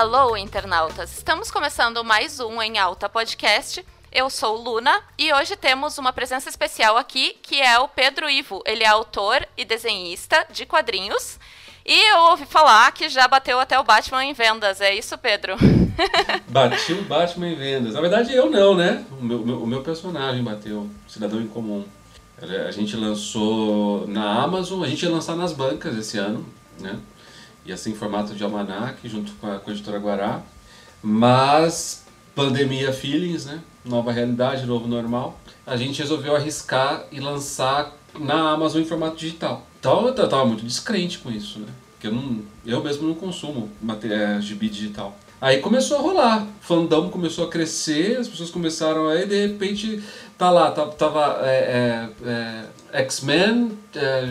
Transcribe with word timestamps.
Alô, 0.00 0.34
internautas! 0.34 1.12
Estamos 1.12 1.50
começando 1.50 2.02
mais 2.02 2.40
um 2.40 2.62
Em 2.62 2.78
Alta 2.78 3.06
Podcast. 3.06 3.84
Eu 4.10 4.30
sou 4.30 4.56
Luna 4.56 4.98
e 5.18 5.30
hoje 5.30 5.56
temos 5.56 5.98
uma 5.98 6.10
presença 6.10 6.48
especial 6.48 6.96
aqui, 6.96 7.36
que 7.42 7.60
é 7.60 7.78
o 7.78 7.86
Pedro 7.86 8.30
Ivo. 8.30 8.62
Ele 8.64 8.82
é 8.82 8.86
autor 8.86 9.46
e 9.58 9.64
desenhista 9.66 10.46
de 10.50 10.64
quadrinhos. 10.64 11.38
E 11.84 12.12
eu 12.12 12.18
ouvi 12.30 12.46
falar 12.46 12.90
que 12.92 13.10
já 13.10 13.28
bateu 13.28 13.60
até 13.60 13.78
o 13.78 13.84
Batman 13.84 14.24
em 14.24 14.32
vendas. 14.32 14.80
É 14.80 14.94
isso, 14.94 15.18
Pedro? 15.18 15.56
Bati 16.48 16.94
o 16.94 17.02
Batman 17.02 17.48
em 17.50 17.56
vendas. 17.56 17.92
Na 17.92 18.00
verdade, 18.00 18.34
eu 18.34 18.50
não, 18.50 18.74
né? 18.74 19.04
O 19.12 19.22
meu, 19.22 19.40
meu, 19.40 19.62
o 19.62 19.66
meu 19.66 19.82
personagem 19.82 20.42
bateu, 20.42 20.88
Cidadão 21.06 21.42
em 21.42 21.46
Comum. 21.46 21.84
A 22.40 22.70
gente 22.70 22.96
lançou 22.96 24.06
na 24.06 24.44
Amazon, 24.44 24.82
a 24.82 24.88
gente 24.88 25.02
ia 25.02 25.10
lançar 25.10 25.36
nas 25.36 25.52
bancas 25.52 25.94
esse 25.94 26.16
ano, 26.16 26.46
né? 26.80 26.98
Ia 27.64 27.76
ser 27.76 27.90
em 27.90 27.94
formato 27.94 28.34
de 28.34 28.42
almanac, 28.42 29.06
junto 29.08 29.32
com 29.32 29.50
a, 29.50 29.58
com 29.58 29.70
a 29.70 29.72
editora 29.72 29.98
Guará. 29.98 30.42
Mas, 31.02 32.04
pandemia 32.34 32.92
feelings, 32.92 33.46
né? 33.46 33.60
Nova 33.84 34.12
realidade, 34.12 34.66
novo 34.66 34.86
normal. 34.86 35.38
A 35.66 35.76
gente 35.76 36.00
resolveu 36.00 36.34
arriscar 36.34 37.04
e 37.10 37.20
lançar 37.20 37.94
na 38.18 38.50
Amazon 38.50 38.82
em 38.82 38.84
formato 38.84 39.16
digital. 39.16 39.66
Então 39.78 40.06
eu 40.06 40.28
tava 40.28 40.44
muito 40.44 40.64
descrente 40.64 41.18
com 41.18 41.30
isso, 41.30 41.58
né? 41.60 41.68
Porque 41.92 42.06
eu, 42.06 42.12
não, 42.12 42.40
eu 42.64 42.82
mesmo 42.82 43.06
não 43.08 43.14
consumo 43.14 43.70
material, 43.80 44.40
gibi 44.40 44.68
digital. 44.68 45.16
Aí 45.40 45.60
começou 45.60 45.96
a 45.96 46.00
rolar, 46.00 46.46
fandom 46.60 47.08
começou 47.08 47.46
a 47.46 47.48
crescer, 47.48 48.18
as 48.18 48.28
pessoas 48.28 48.50
começaram 48.50 49.08
aí, 49.08 49.26
de 49.26 49.46
repente, 49.46 50.02
tá 50.36 50.50
lá, 50.50 50.70
tá, 50.70 50.84
tava 50.86 51.40
é, 51.42 52.10
é, 52.26 52.66
é, 52.92 53.02
X-Men, 53.02 53.78
é, 53.94 54.24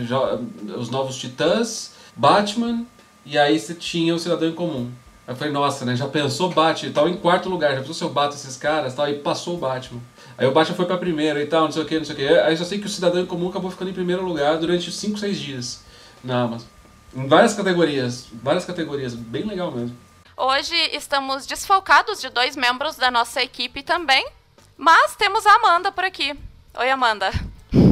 os 0.76 0.88
Novos 0.88 1.16
Titãs, 1.16 1.92
Batman, 2.14 2.84
e 3.24 3.38
aí 3.38 3.58
você 3.58 3.74
tinha 3.74 4.14
o 4.14 4.18
Cidadão 4.18 4.48
em 4.48 4.54
Comum. 4.54 4.90
Aí 5.26 5.32
eu 5.32 5.36
falei, 5.36 5.52
nossa, 5.52 5.84
né, 5.84 5.94
já 5.94 6.08
pensou 6.08 6.50
Batman, 6.50 6.92
tal 6.92 7.08
em 7.08 7.16
quarto 7.16 7.48
lugar, 7.48 7.74
já 7.74 7.80
pensou 7.80 7.94
se 7.94 8.02
eu 8.02 8.10
bato 8.10 8.34
esses 8.34 8.56
caras, 8.56 8.94
tal, 8.94 9.08
e 9.08 9.14
passou 9.14 9.54
o 9.54 9.58
Batman. 9.58 10.00
Aí 10.36 10.46
o 10.46 10.52
Batman 10.52 10.76
foi 10.76 10.86
pra 10.86 10.96
primeira 10.96 11.40
e 11.42 11.46
tal, 11.46 11.64
não 11.64 11.72
sei 11.72 11.82
o 11.82 11.86
que, 11.86 11.98
não 11.98 12.04
sei 12.04 12.14
o 12.14 12.18
que. 12.18 12.28
Aí 12.28 12.56
só 12.56 12.64
sei 12.64 12.78
que 12.78 12.86
o 12.86 12.88
Cidadão 12.88 13.20
em 13.20 13.26
Comum 13.26 13.48
acabou 13.48 13.70
ficando 13.70 13.90
em 13.90 13.94
primeiro 13.94 14.24
lugar 14.24 14.58
durante 14.58 14.90
5, 14.90 15.18
6 15.18 15.38
dias 15.38 15.84
na 16.24 16.42
Amazon. 16.42 16.66
Em 17.14 17.26
várias 17.26 17.54
categorias, 17.54 18.28
várias 18.42 18.64
categorias, 18.64 19.14
bem 19.14 19.44
legal 19.44 19.70
mesmo. 19.70 19.96
Hoje 20.36 20.74
estamos 20.92 21.44
desfalcados 21.44 22.20
de 22.20 22.30
dois 22.30 22.56
membros 22.56 22.96
da 22.96 23.10
nossa 23.10 23.42
equipe 23.42 23.82
também, 23.82 24.26
mas 24.76 25.14
temos 25.16 25.44
a 25.44 25.54
Amanda 25.56 25.92
por 25.92 26.04
aqui. 26.04 26.34
Oi, 26.78 26.90
Amanda. 26.90 27.30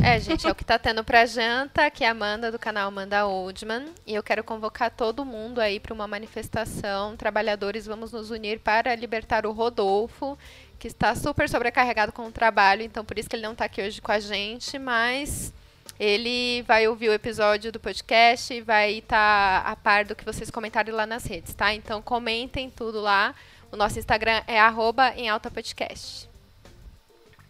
É, 0.04 0.18
gente, 0.18 0.46
é 0.46 0.50
o 0.50 0.54
que 0.54 0.64
tá 0.64 0.78
tendo 0.78 1.04
pra 1.04 1.24
janta, 1.24 1.88
que 1.90 2.02
é 2.02 2.08
a 2.08 2.10
Amanda 2.10 2.50
do 2.50 2.58
canal 2.58 2.88
Amanda 2.88 3.26
Oldman. 3.26 3.86
E 4.06 4.14
eu 4.14 4.22
quero 4.22 4.42
convocar 4.42 4.90
todo 4.90 5.24
mundo 5.24 5.60
aí 5.60 5.78
para 5.78 5.94
uma 5.94 6.08
manifestação. 6.08 7.16
Trabalhadores, 7.16 7.86
vamos 7.86 8.10
nos 8.10 8.30
unir 8.30 8.58
para 8.58 8.94
libertar 8.96 9.46
o 9.46 9.52
Rodolfo, 9.52 10.36
que 10.78 10.88
está 10.88 11.14
super 11.14 11.48
sobrecarregado 11.48 12.12
com 12.12 12.26
o 12.26 12.32
trabalho, 12.32 12.82
então 12.82 13.04
por 13.04 13.18
isso 13.18 13.28
que 13.28 13.36
ele 13.36 13.42
não 13.42 13.52
está 13.52 13.66
aqui 13.66 13.80
hoje 13.80 14.00
com 14.00 14.12
a 14.12 14.18
gente, 14.18 14.78
mas 14.78 15.52
ele 15.98 16.62
vai 16.62 16.86
ouvir 16.86 17.08
o 17.08 17.12
episódio 17.12 17.72
do 17.72 17.80
podcast 17.80 18.52
e 18.54 18.60
vai 18.60 18.98
estar 18.98 19.62
tá 19.64 19.70
a 19.70 19.76
par 19.76 20.04
do 20.04 20.14
que 20.14 20.24
vocês 20.24 20.50
comentarem 20.50 20.94
lá 20.94 21.06
nas 21.06 21.24
redes, 21.24 21.54
tá? 21.54 21.74
Então 21.74 22.00
comentem 22.02 22.70
tudo 22.70 23.00
lá. 23.00 23.34
O 23.70 23.76
nosso 23.76 23.98
Instagram 23.98 24.42
é 24.46 24.58
arroba 24.58 25.12
em 25.16 25.28
alta 25.28 25.50
podcast. 25.50 26.27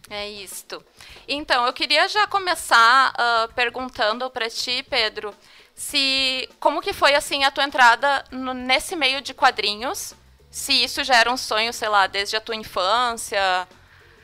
É 0.09 0.27
isto. 0.27 0.83
Então, 1.27 1.65
eu 1.67 1.73
queria 1.73 2.07
já 2.07 2.25
começar 2.25 3.13
uh, 3.13 3.53
perguntando 3.53 4.27
para 4.29 4.49
ti, 4.49 4.83
Pedro, 4.89 5.33
se 5.75 6.49
como 6.59 6.81
que 6.81 6.93
foi 6.93 7.13
assim 7.13 7.43
a 7.43 7.51
tua 7.51 7.63
entrada 7.63 8.23
no, 8.31 8.53
nesse 8.53 8.95
meio 8.95 9.21
de 9.21 9.33
quadrinhos? 9.33 10.15
Se 10.49 10.73
isso 10.73 11.03
já 11.03 11.15
era 11.15 11.31
um 11.31 11.37
sonho, 11.37 11.71
sei 11.71 11.89
lá, 11.89 12.07
desde 12.07 12.35
a 12.35 12.41
tua 12.41 12.55
infância, 12.55 13.67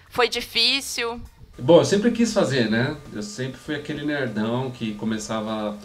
foi 0.09 0.27
difícil? 0.27 1.21
Bom, 1.57 1.77
eu 1.79 1.85
sempre 1.85 2.11
quis 2.11 2.33
fazer, 2.33 2.69
né? 2.69 2.97
Eu 3.13 3.21
sempre 3.21 3.59
fui 3.59 3.75
aquele 3.75 4.03
nerdão 4.03 4.71
que 4.71 4.95
começava, 4.95 5.77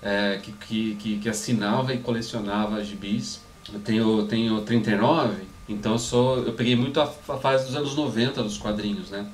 é, 0.00 0.38
que, 0.40 0.52
que, 0.52 0.94
que, 0.94 1.18
que, 1.18 1.28
assinava 1.28 1.92
e 1.92 1.98
colecionava 1.98 2.82
gibis. 2.82 3.40
Eu 3.72 3.80
tenho, 3.80 4.26
tenho 4.26 4.60
39, 4.62 5.42
então 5.68 5.92
eu, 5.92 5.98
sou, 5.98 6.38
eu 6.44 6.52
peguei 6.52 6.76
muito 6.76 7.00
a, 7.00 7.04
a 7.04 7.36
fase 7.36 7.66
dos 7.66 7.76
anos 7.76 7.94
90 7.96 8.42
dos 8.42 8.56
quadrinhos, 8.56 9.10
né? 9.10 9.30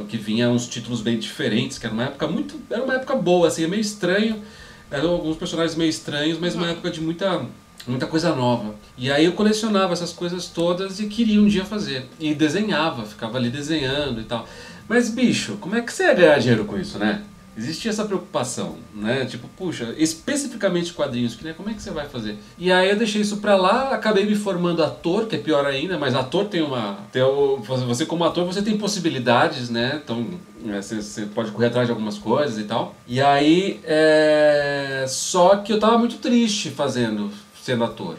Então 0.00 0.06
que 0.06 0.16
vinha 0.16 0.48
uns 0.48 0.66
títulos 0.66 1.02
bem 1.02 1.18
diferentes, 1.18 1.78
que 1.78 1.86
era 1.86 1.92
uma 1.92 2.04
época 2.04 2.26
muito. 2.26 2.56
Era 2.70 2.82
uma 2.82 2.94
época 2.94 3.14
boa, 3.16 3.48
assim, 3.48 3.64
é 3.64 3.68
meio 3.68 3.80
estranho. 3.80 4.42
Eram 4.90 5.10
alguns 5.10 5.36
personagens 5.36 5.76
meio 5.76 5.90
estranhos, 5.90 6.38
mas 6.38 6.54
uma 6.54 6.64
uhum. 6.64 6.72
época 6.72 6.90
de 6.90 7.00
muita 7.00 7.44
muita 7.86 8.06
coisa 8.06 8.34
nova. 8.34 8.74
E 8.96 9.10
aí 9.10 9.24
eu 9.24 9.32
colecionava 9.32 9.92
essas 9.92 10.12
coisas 10.12 10.46
todas 10.46 11.00
e 11.00 11.06
queria 11.06 11.40
um 11.40 11.48
dia 11.48 11.64
fazer. 11.64 12.06
E 12.18 12.34
desenhava, 12.34 13.04
ficava 13.04 13.38
ali 13.38 13.50
desenhando 13.50 14.20
e 14.20 14.24
tal. 14.24 14.46
Mas, 14.88 15.08
bicho, 15.10 15.56
como 15.60 15.76
é 15.76 15.80
que 15.80 15.92
você 15.92 16.04
ia 16.04 16.14
ganhar 16.14 16.38
dinheiro 16.38 16.64
com 16.64 16.78
isso, 16.78 16.98
né? 16.98 17.22
Existia 17.60 17.90
essa 17.90 18.06
preocupação, 18.06 18.78
né? 18.94 19.26
Tipo, 19.26 19.46
puxa, 19.48 19.94
especificamente 19.98 20.94
quadrinhos, 20.94 21.34
que, 21.34 21.44
né? 21.44 21.52
como 21.54 21.68
é 21.68 21.74
que 21.74 21.82
você 21.82 21.90
vai 21.90 22.08
fazer? 22.08 22.38
E 22.56 22.72
aí 22.72 22.88
eu 22.88 22.96
deixei 22.96 23.20
isso 23.20 23.36
pra 23.36 23.54
lá, 23.54 23.90
acabei 23.90 24.24
me 24.24 24.34
formando 24.34 24.82
ator, 24.82 25.26
que 25.26 25.36
é 25.36 25.38
pior 25.38 25.66
ainda, 25.66 25.98
mas 25.98 26.14
ator 26.14 26.46
tem 26.46 26.62
uma. 26.62 26.96
Tem 27.12 27.22
o, 27.22 27.58
você, 27.58 28.06
como 28.06 28.24
ator, 28.24 28.46
você 28.46 28.62
tem 28.62 28.78
possibilidades, 28.78 29.68
né? 29.68 30.00
Então, 30.02 30.26
é, 30.68 30.80
você, 30.80 31.02
você 31.02 31.26
pode 31.26 31.50
correr 31.50 31.66
atrás 31.66 31.86
de 31.86 31.92
algumas 31.92 32.16
coisas 32.16 32.58
e 32.58 32.64
tal. 32.64 32.94
E 33.06 33.20
aí, 33.20 33.78
é... 33.84 35.04
só 35.06 35.56
que 35.56 35.70
eu 35.70 35.78
tava 35.78 35.98
muito 35.98 36.16
triste 36.16 36.70
fazendo, 36.70 37.30
sendo 37.62 37.84
ator 37.84 38.16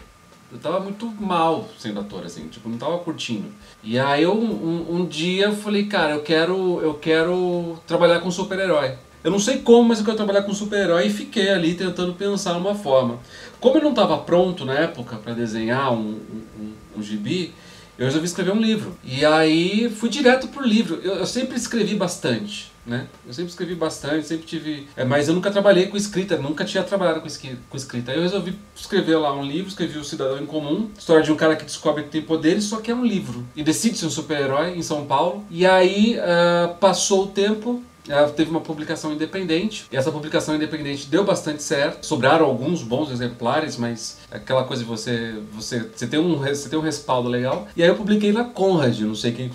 eu 0.51 0.59
tava 0.59 0.81
muito 0.81 1.05
mal 1.05 1.69
sendo 1.79 2.01
ator, 2.01 2.25
assim, 2.25 2.47
tipo, 2.49 2.67
não 2.67 2.77
tava 2.77 2.97
curtindo. 2.99 3.47
E 3.81 3.97
aí 3.97 4.23
eu, 4.23 4.37
um, 4.37 4.97
um 4.97 5.05
dia 5.05 5.45
eu 5.45 5.55
falei, 5.55 5.85
cara, 5.85 6.11
eu 6.11 6.21
quero, 6.21 6.81
eu 6.81 6.93
quero 6.95 7.79
trabalhar 7.87 8.19
com 8.19 8.29
super-herói. 8.29 8.95
Eu 9.23 9.31
não 9.31 9.39
sei 9.39 9.59
como, 9.59 9.89
mas 9.89 9.99
eu 9.99 10.05
quero 10.05 10.17
trabalhar 10.17 10.43
com 10.43 10.53
super-herói 10.53 11.07
e 11.07 11.09
fiquei 11.09 11.49
ali 11.49 11.73
tentando 11.73 12.13
pensar 12.13 12.53
numa 12.53 12.75
forma. 12.75 13.19
Como 13.59 13.77
eu 13.77 13.83
não 13.83 13.91
estava 13.91 14.17
pronto 14.17 14.65
na 14.65 14.73
época 14.73 15.17
para 15.17 15.33
desenhar 15.33 15.93
um, 15.93 16.19
um, 16.59 16.73
um 16.97 17.03
gibi, 17.03 17.53
eu 17.97 18.05
resolvi 18.05 18.25
escrever 18.25 18.51
um 18.51 18.59
livro. 18.59 18.97
E 19.03 19.23
aí 19.23 19.89
fui 19.89 20.09
direto 20.09 20.47
pro 20.47 20.65
livro. 20.65 20.99
Eu, 21.03 21.15
eu 21.15 21.25
sempre 21.25 21.55
escrevi 21.55 21.95
bastante 21.95 22.71
né? 22.85 23.07
Eu 23.25 23.33
sempre 23.33 23.49
escrevi 23.49 23.75
bastante, 23.75 24.27
sempre 24.27 24.45
tive. 24.45 24.87
É, 24.95 25.05
mas 25.05 25.27
eu 25.27 25.33
nunca 25.33 25.51
trabalhei 25.51 25.87
com 25.87 25.95
escrita, 25.95 26.37
nunca 26.37 26.65
tinha 26.65 26.83
trabalhado 26.83 27.21
com, 27.21 27.27
com 27.69 27.77
escrita. 27.77 28.11
Aí 28.11 28.17
eu 28.17 28.23
resolvi 28.23 28.57
escrever 28.75 29.17
lá 29.17 29.33
um 29.33 29.43
livro, 29.43 29.69
escrevi 29.69 29.97
O 29.97 30.03
Cidadão 30.03 30.39
em 30.39 30.45
Comum, 30.45 30.89
história 30.97 31.23
de 31.23 31.31
um 31.31 31.35
cara 31.35 31.55
que 31.55 31.65
descobre 31.65 32.03
que 32.03 32.09
tem 32.09 32.21
poderes, 32.21 32.63
só 32.63 32.77
que 32.77 32.91
é 32.91 32.95
um 32.95 33.05
livro. 33.05 33.45
E 33.55 33.63
decide 33.63 33.97
ser 33.97 34.05
um 34.05 34.09
super-herói 34.09 34.75
em 34.75 34.81
São 34.81 35.05
Paulo. 35.05 35.45
E 35.49 35.65
aí 35.65 36.17
uh, 36.17 36.75
passou 36.75 37.25
o 37.25 37.27
tempo, 37.27 37.81
ela 38.07 38.29
teve 38.29 38.49
uma 38.49 38.61
publicação 38.61 39.13
independente, 39.13 39.85
e 39.91 39.97
essa 39.97 40.11
publicação 40.11 40.55
independente 40.55 41.07
deu 41.07 41.23
bastante 41.23 41.61
certo. 41.63 42.05
Sobraram 42.05 42.45
alguns 42.45 42.83
bons 42.83 43.11
exemplares, 43.11 43.77
mas 43.77 44.17
aquela 44.31 44.63
coisa 44.63 44.83
de 44.83 44.89
você, 44.89 45.35
você, 45.53 45.87
você, 45.95 46.07
tem 46.07 46.19
um, 46.19 46.37
você 46.37 46.69
tem 46.69 46.77
um 46.77 46.81
respaldo 46.81 47.29
legal. 47.29 47.67
E 47.75 47.83
aí 47.83 47.89
eu 47.89 47.95
publiquei 47.95 48.31
na 48.31 48.43
Conrad, 48.43 48.99
não 49.01 49.15
sei 49.15 49.31
quem 49.31 49.49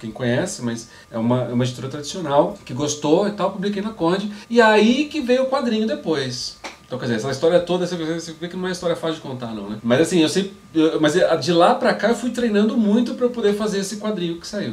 quem 0.00 0.10
conhece, 0.10 0.62
mas 0.62 0.88
é 1.10 1.18
uma, 1.18 1.42
é 1.42 1.52
uma 1.52 1.62
editora 1.62 1.88
tradicional 1.88 2.58
que 2.64 2.72
gostou 2.72 3.28
e 3.28 3.32
tal, 3.32 3.52
publiquei 3.52 3.82
na 3.82 3.90
Conde. 3.90 4.32
E 4.48 4.60
aí 4.60 5.04
que 5.04 5.20
veio 5.20 5.42
o 5.42 5.46
quadrinho 5.50 5.86
depois. 5.86 6.58
Então, 6.86 6.98
quer 6.98 7.04
dizer, 7.04 7.18
essa 7.18 7.30
história 7.30 7.60
toda, 7.60 7.86
você 7.86 8.32
vê 8.32 8.48
que 8.48 8.56
não 8.56 8.66
é 8.66 8.72
história 8.72 8.96
fácil 8.96 9.16
de 9.16 9.20
contar, 9.20 9.54
não, 9.54 9.70
né? 9.70 9.78
Mas 9.80 10.00
assim, 10.00 10.22
eu 10.22 10.28
sei. 10.28 10.52
Mas 11.00 11.12
de 11.40 11.52
lá 11.52 11.74
pra 11.74 11.94
cá 11.94 12.08
eu 12.08 12.16
fui 12.16 12.30
treinando 12.30 12.76
muito 12.76 13.14
para 13.14 13.28
poder 13.28 13.54
fazer 13.54 13.78
esse 13.78 13.98
quadrinho 13.98 14.40
que 14.40 14.46
saiu. 14.46 14.72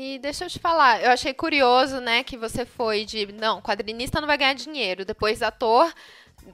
E 0.00 0.16
deixa 0.20 0.44
eu 0.44 0.48
te 0.48 0.60
falar, 0.60 1.02
eu 1.02 1.10
achei 1.10 1.34
curioso, 1.34 2.00
né, 2.00 2.22
que 2.22 2.36
você 2.36 2.64
foi 2.64 3.04
de, 3.04 3.32
não, 3.32 3.60
quadrinista 3.60 4.20
não 4.20 4.28
vai 4.28 4.38
ganhar 4.38 4.54
dinheiro, 4.54 5.04
depois 5.04 5.42
ator, 5.42 5.92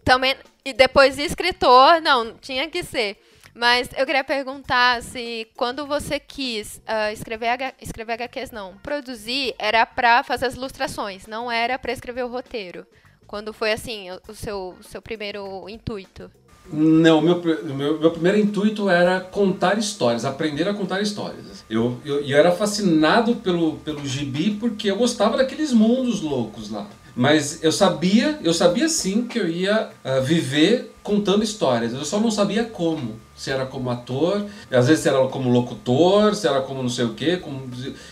também, 0.02 0.35
e 0.64 0.73
depois 0.73 1.19
escritor, 1.19 2.00
não, 2.00 2.38
tinha 2.38 2.70
que 2.70 2.82
ser. 2.82 3.23
Mas 3.55 3.91
eu 3.99 4.06
queria 4.06 4.25
perguntar 4.25 5.02
se 5.02 5.46
quando 5.58 5.87
você 5.87 6.19
quis 6.19 6.79
uh, 6.88 7.12
escrever, 7.12 7.49
H, 7.49 7.75
escrever 7.82 8.14
HQs, 8.14 8.50
não, 8.50 8.79
produzir, 8.79 9.55
era 9.58 9.85
para 9.85 10.23
fazer 10.23 10.47
as 10.47 10.55
ilustrações, 10.55 11.26
não 11.26 11.52
era 11.52 11.79
para 11.79 11.93
escrever 11.93 12.25
o 12.25 12.29
roteiro. 12.29 12.87
Quando 13.26 13.52
foi 13.52 13.73
assim, 13.73 14.11
o, 14.11 14.23
o 14.26 14.35
seu, 14.35 14.75
o 14.81 14.82
seu 14.82 15.02
primeiro 15.02 15.69
intuito? 15.69 16.32
Não, 16.72 17.20
meu, 17.20 17.43
meu, 17.43 18.00
meu 18.00 18.11
primeiro 18.11 18.38
intuito 18.38 18.88
era 18.88 19.20
contar 19.20 19.78
histórias, 19.78 20.25
aprender 20.25 20.69
a 20.69 20.75
contar 20.75 21.02
histórias. 21.02 21.64
Eu, 21.69 21.99
eu, 22.05 22.20
eu 22.20 22.37
era 22.37 22.52
fascinado 22.52 23.37
pelo, 23.37 23.76
pelo 23.76 24.05
gibi 24.06 24.52
porque 24.52 24.90
eu 24.90 24.96
gostava 24.96 25.37
daqueles 25.37 25.72
mundos 25.72 26.20
loucos 26.20 26.70
lá. 26.70 26.87
Mas 27.16 27.62
eu 27.62 27.70
sabia, 27.70 28.38
eu 28.43 28.52
sabia 28.52 28.88
sim 28.88 29.26
que 29.26 29.38
eu 29.38 29.49
ia 29.49 29.90
uh, 30.05 30.22
viver 30.22 30.93
contando 31.02 31.44
histórias. 31.44 31.93
Eu 31.93 32.05
só 32.05 32.19
não 32.19 32.31
sabia 32.31 32.64
como. 32.64 33.22
Se 33.37 33.50
era 33.50 33.66
como 33.66 33.90
ator, 33.90 34.46
às 34.70 34.88
vezes 34.88 35.06
era 35.06 35.25
como 35.26 35.50
locutor, 35.50 36.34
se 36.34 36.46
era 36.46 36.61
como 36.61 36.82
não 36.82 36.88
sei 36.88 37.05
o 37.05 37.14
quê. 37.14 37.37
Como... 37.37 37.69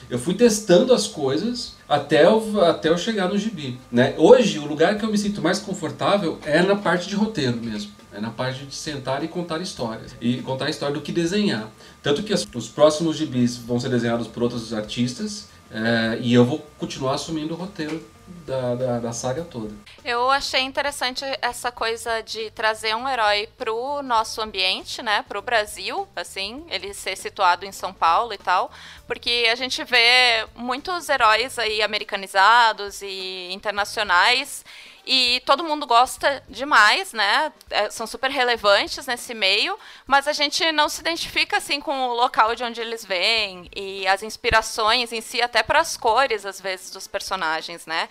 Eu 0.08 0.18
fui 0.18 0.34
testando 0.34 0.92
as 0.92 1.06
coisas 1.06 1.74
até 1.88 2.24
eu, 2.24 2.64
até 2.64 2.90
eu 2.90 2.98
chegar 2.98 3.28
no 3.28 3.38
gibi. 3.38 3.78
Né? 3.90 4.14
Hoje, 4.18 4.58
o 4.58 4.66
lugar 4.66 4.98
que 4.98 5.04
eu 5.04 5.10
me 5.10 5.18
sinto 5.18 5.42
mais 5.42 5.58
confortável 5.58 6.38
é 6.44 6.62
na 6.62 6.76
parte 6.76 7.08
de 7.08 7.16
roteiro 7.16 7.56
mesmo. 7.56 7.90
É 8.14 8.20
na 8.20 8.30
parte 8.30 8.66
de 8.66 8.74
sentar 8.74 9.24
e 9.24 9.28
contar 9.28 9.60
histórias. 9.60 10.14
E 10.20 10.42
contar 10.42 10.66
a 10.66 10.70
história 10.70 10.94
do 10.94 11.00
que 11.00 11.12
desenhar. 11.12 11.70
Tanto 12.02 12.22
que 12.22 12.32
as, 12.32 12.46
os 12.54 12.68
próximos 12.68 13.16
gibis 13.16 13.56
vão 13.56 13.80
ser 13.80 13.88
desenhados 13.88 14.26
por 14.26 14.42
outros 14.42 14.72
artistas. 14.74 15.48
É, 15.70 16.18
e 16.20 16.34
eu 16.34 16.44
vou 16.44 16.58
continuar 16.78 17.14
assumindo 17.14 17.54
o 17.54 17.56
roteiro 17.56 18.04
da, 18.46 18.74
da, 18.74 18.98
da, 18.98 19.12
saga 19.12 19.42
toda. 19.42 19.74
Eu 20.04 20.30
achei 20.30 20.60
interessante 20.60 21.24
essa 21.40 21.70
coisa 21.70 22.20
de 22.22 22.50
trazer 22.50 22.94
um 22.94 23.08
herói 23.08 23.48
pro 23.56 24.02
nosso 24.02 24.40
ambiente, 24.40 25.02
né, 25.02 25.24
pro 25.28 25.40
Brasil, 25.42 26.08
assim, 26.14 26.64
ele 26.68 26.92
ser 26.92 27.16
situado 27.16 27.64
em 27.64 27.72
São 27.72 27.92
Paulo 27.92 28.32
e 28.32 28.38
tal, 28.38 28.70
porque 29.06 29.48
a 29.50 29.54
gente 29.54 29.82
vê 29.84 30.46
muitos 30.54 31.08
heróis 31.08 31.58
aí 31.58 31.82
americanizados 31.82 33.02
e 33.02 33.48
internacionais 33.52 34.64
e 35.04 35.42
todo 35.44 35.64
mundo 35.64 35.86
gosta 35.86 36.42
demais, 36.48 37.12
né? 37.12 37.52
É, 37.70 37.90
são 37.90 38.06
super 38.06 38.30
relevantes 38.30 39.06
nesse 39.06 39.34
meio, 39.34 39.78
mas 40.06 40.28
a 40.28 40.32
gente 40.32 40.70
não 40.72 40.88
se 40.88 41.00
identifica 41.00 41.56
assim 41.56 41.80
com 41.80 42.08
o 42.08 42.14
local 42.14 42.54
de 42.54 42.62
onde 42.62 42.80
eles 42.80 43.04
vêm 43.04 43.68
e 43.74 44.06
as 44.06 44.22
inspirações 44.22 45.12
em 45.12 45.20
si, 45.20 45.42
até 45.42 45.62
para 45.62 45.80
as 45.80 45.96
cores 45.96 46.46
às 46.46 46.60
vezes 46.60 46.90
dos 46.90 47.08
personagens, 47.08 47.84
né? 47.86 48.08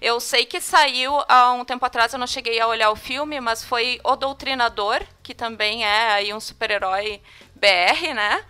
Eu 0.00 0.20
sei 0.20 0.44
que 0.44 0.60
saiu 0.60 1.18
há 1.28 1.52
um 1.52 1.64
tempo 1.64 1.86
atrás, 1.86 2.12
eu 2.12 2.18
não 2.18 2.26
cheguei 2.26 2.60
a 2.60 2.66
olhar 2.66 2.90
o 2.90 2.96
filme, 2.96 3.40
mas 3.40 3.64
foi 3.64 3.98
O 4.04 4.14
Doutrinador, 4.14 5.02
que 5.22 5.34
também 5.34 5.84
é 5.84 6.12
aí 6.12 6.34
um 6.34 6.40
super-herói 6.40 7.22
BR, 7.54 8.12
né? 8.14 8.44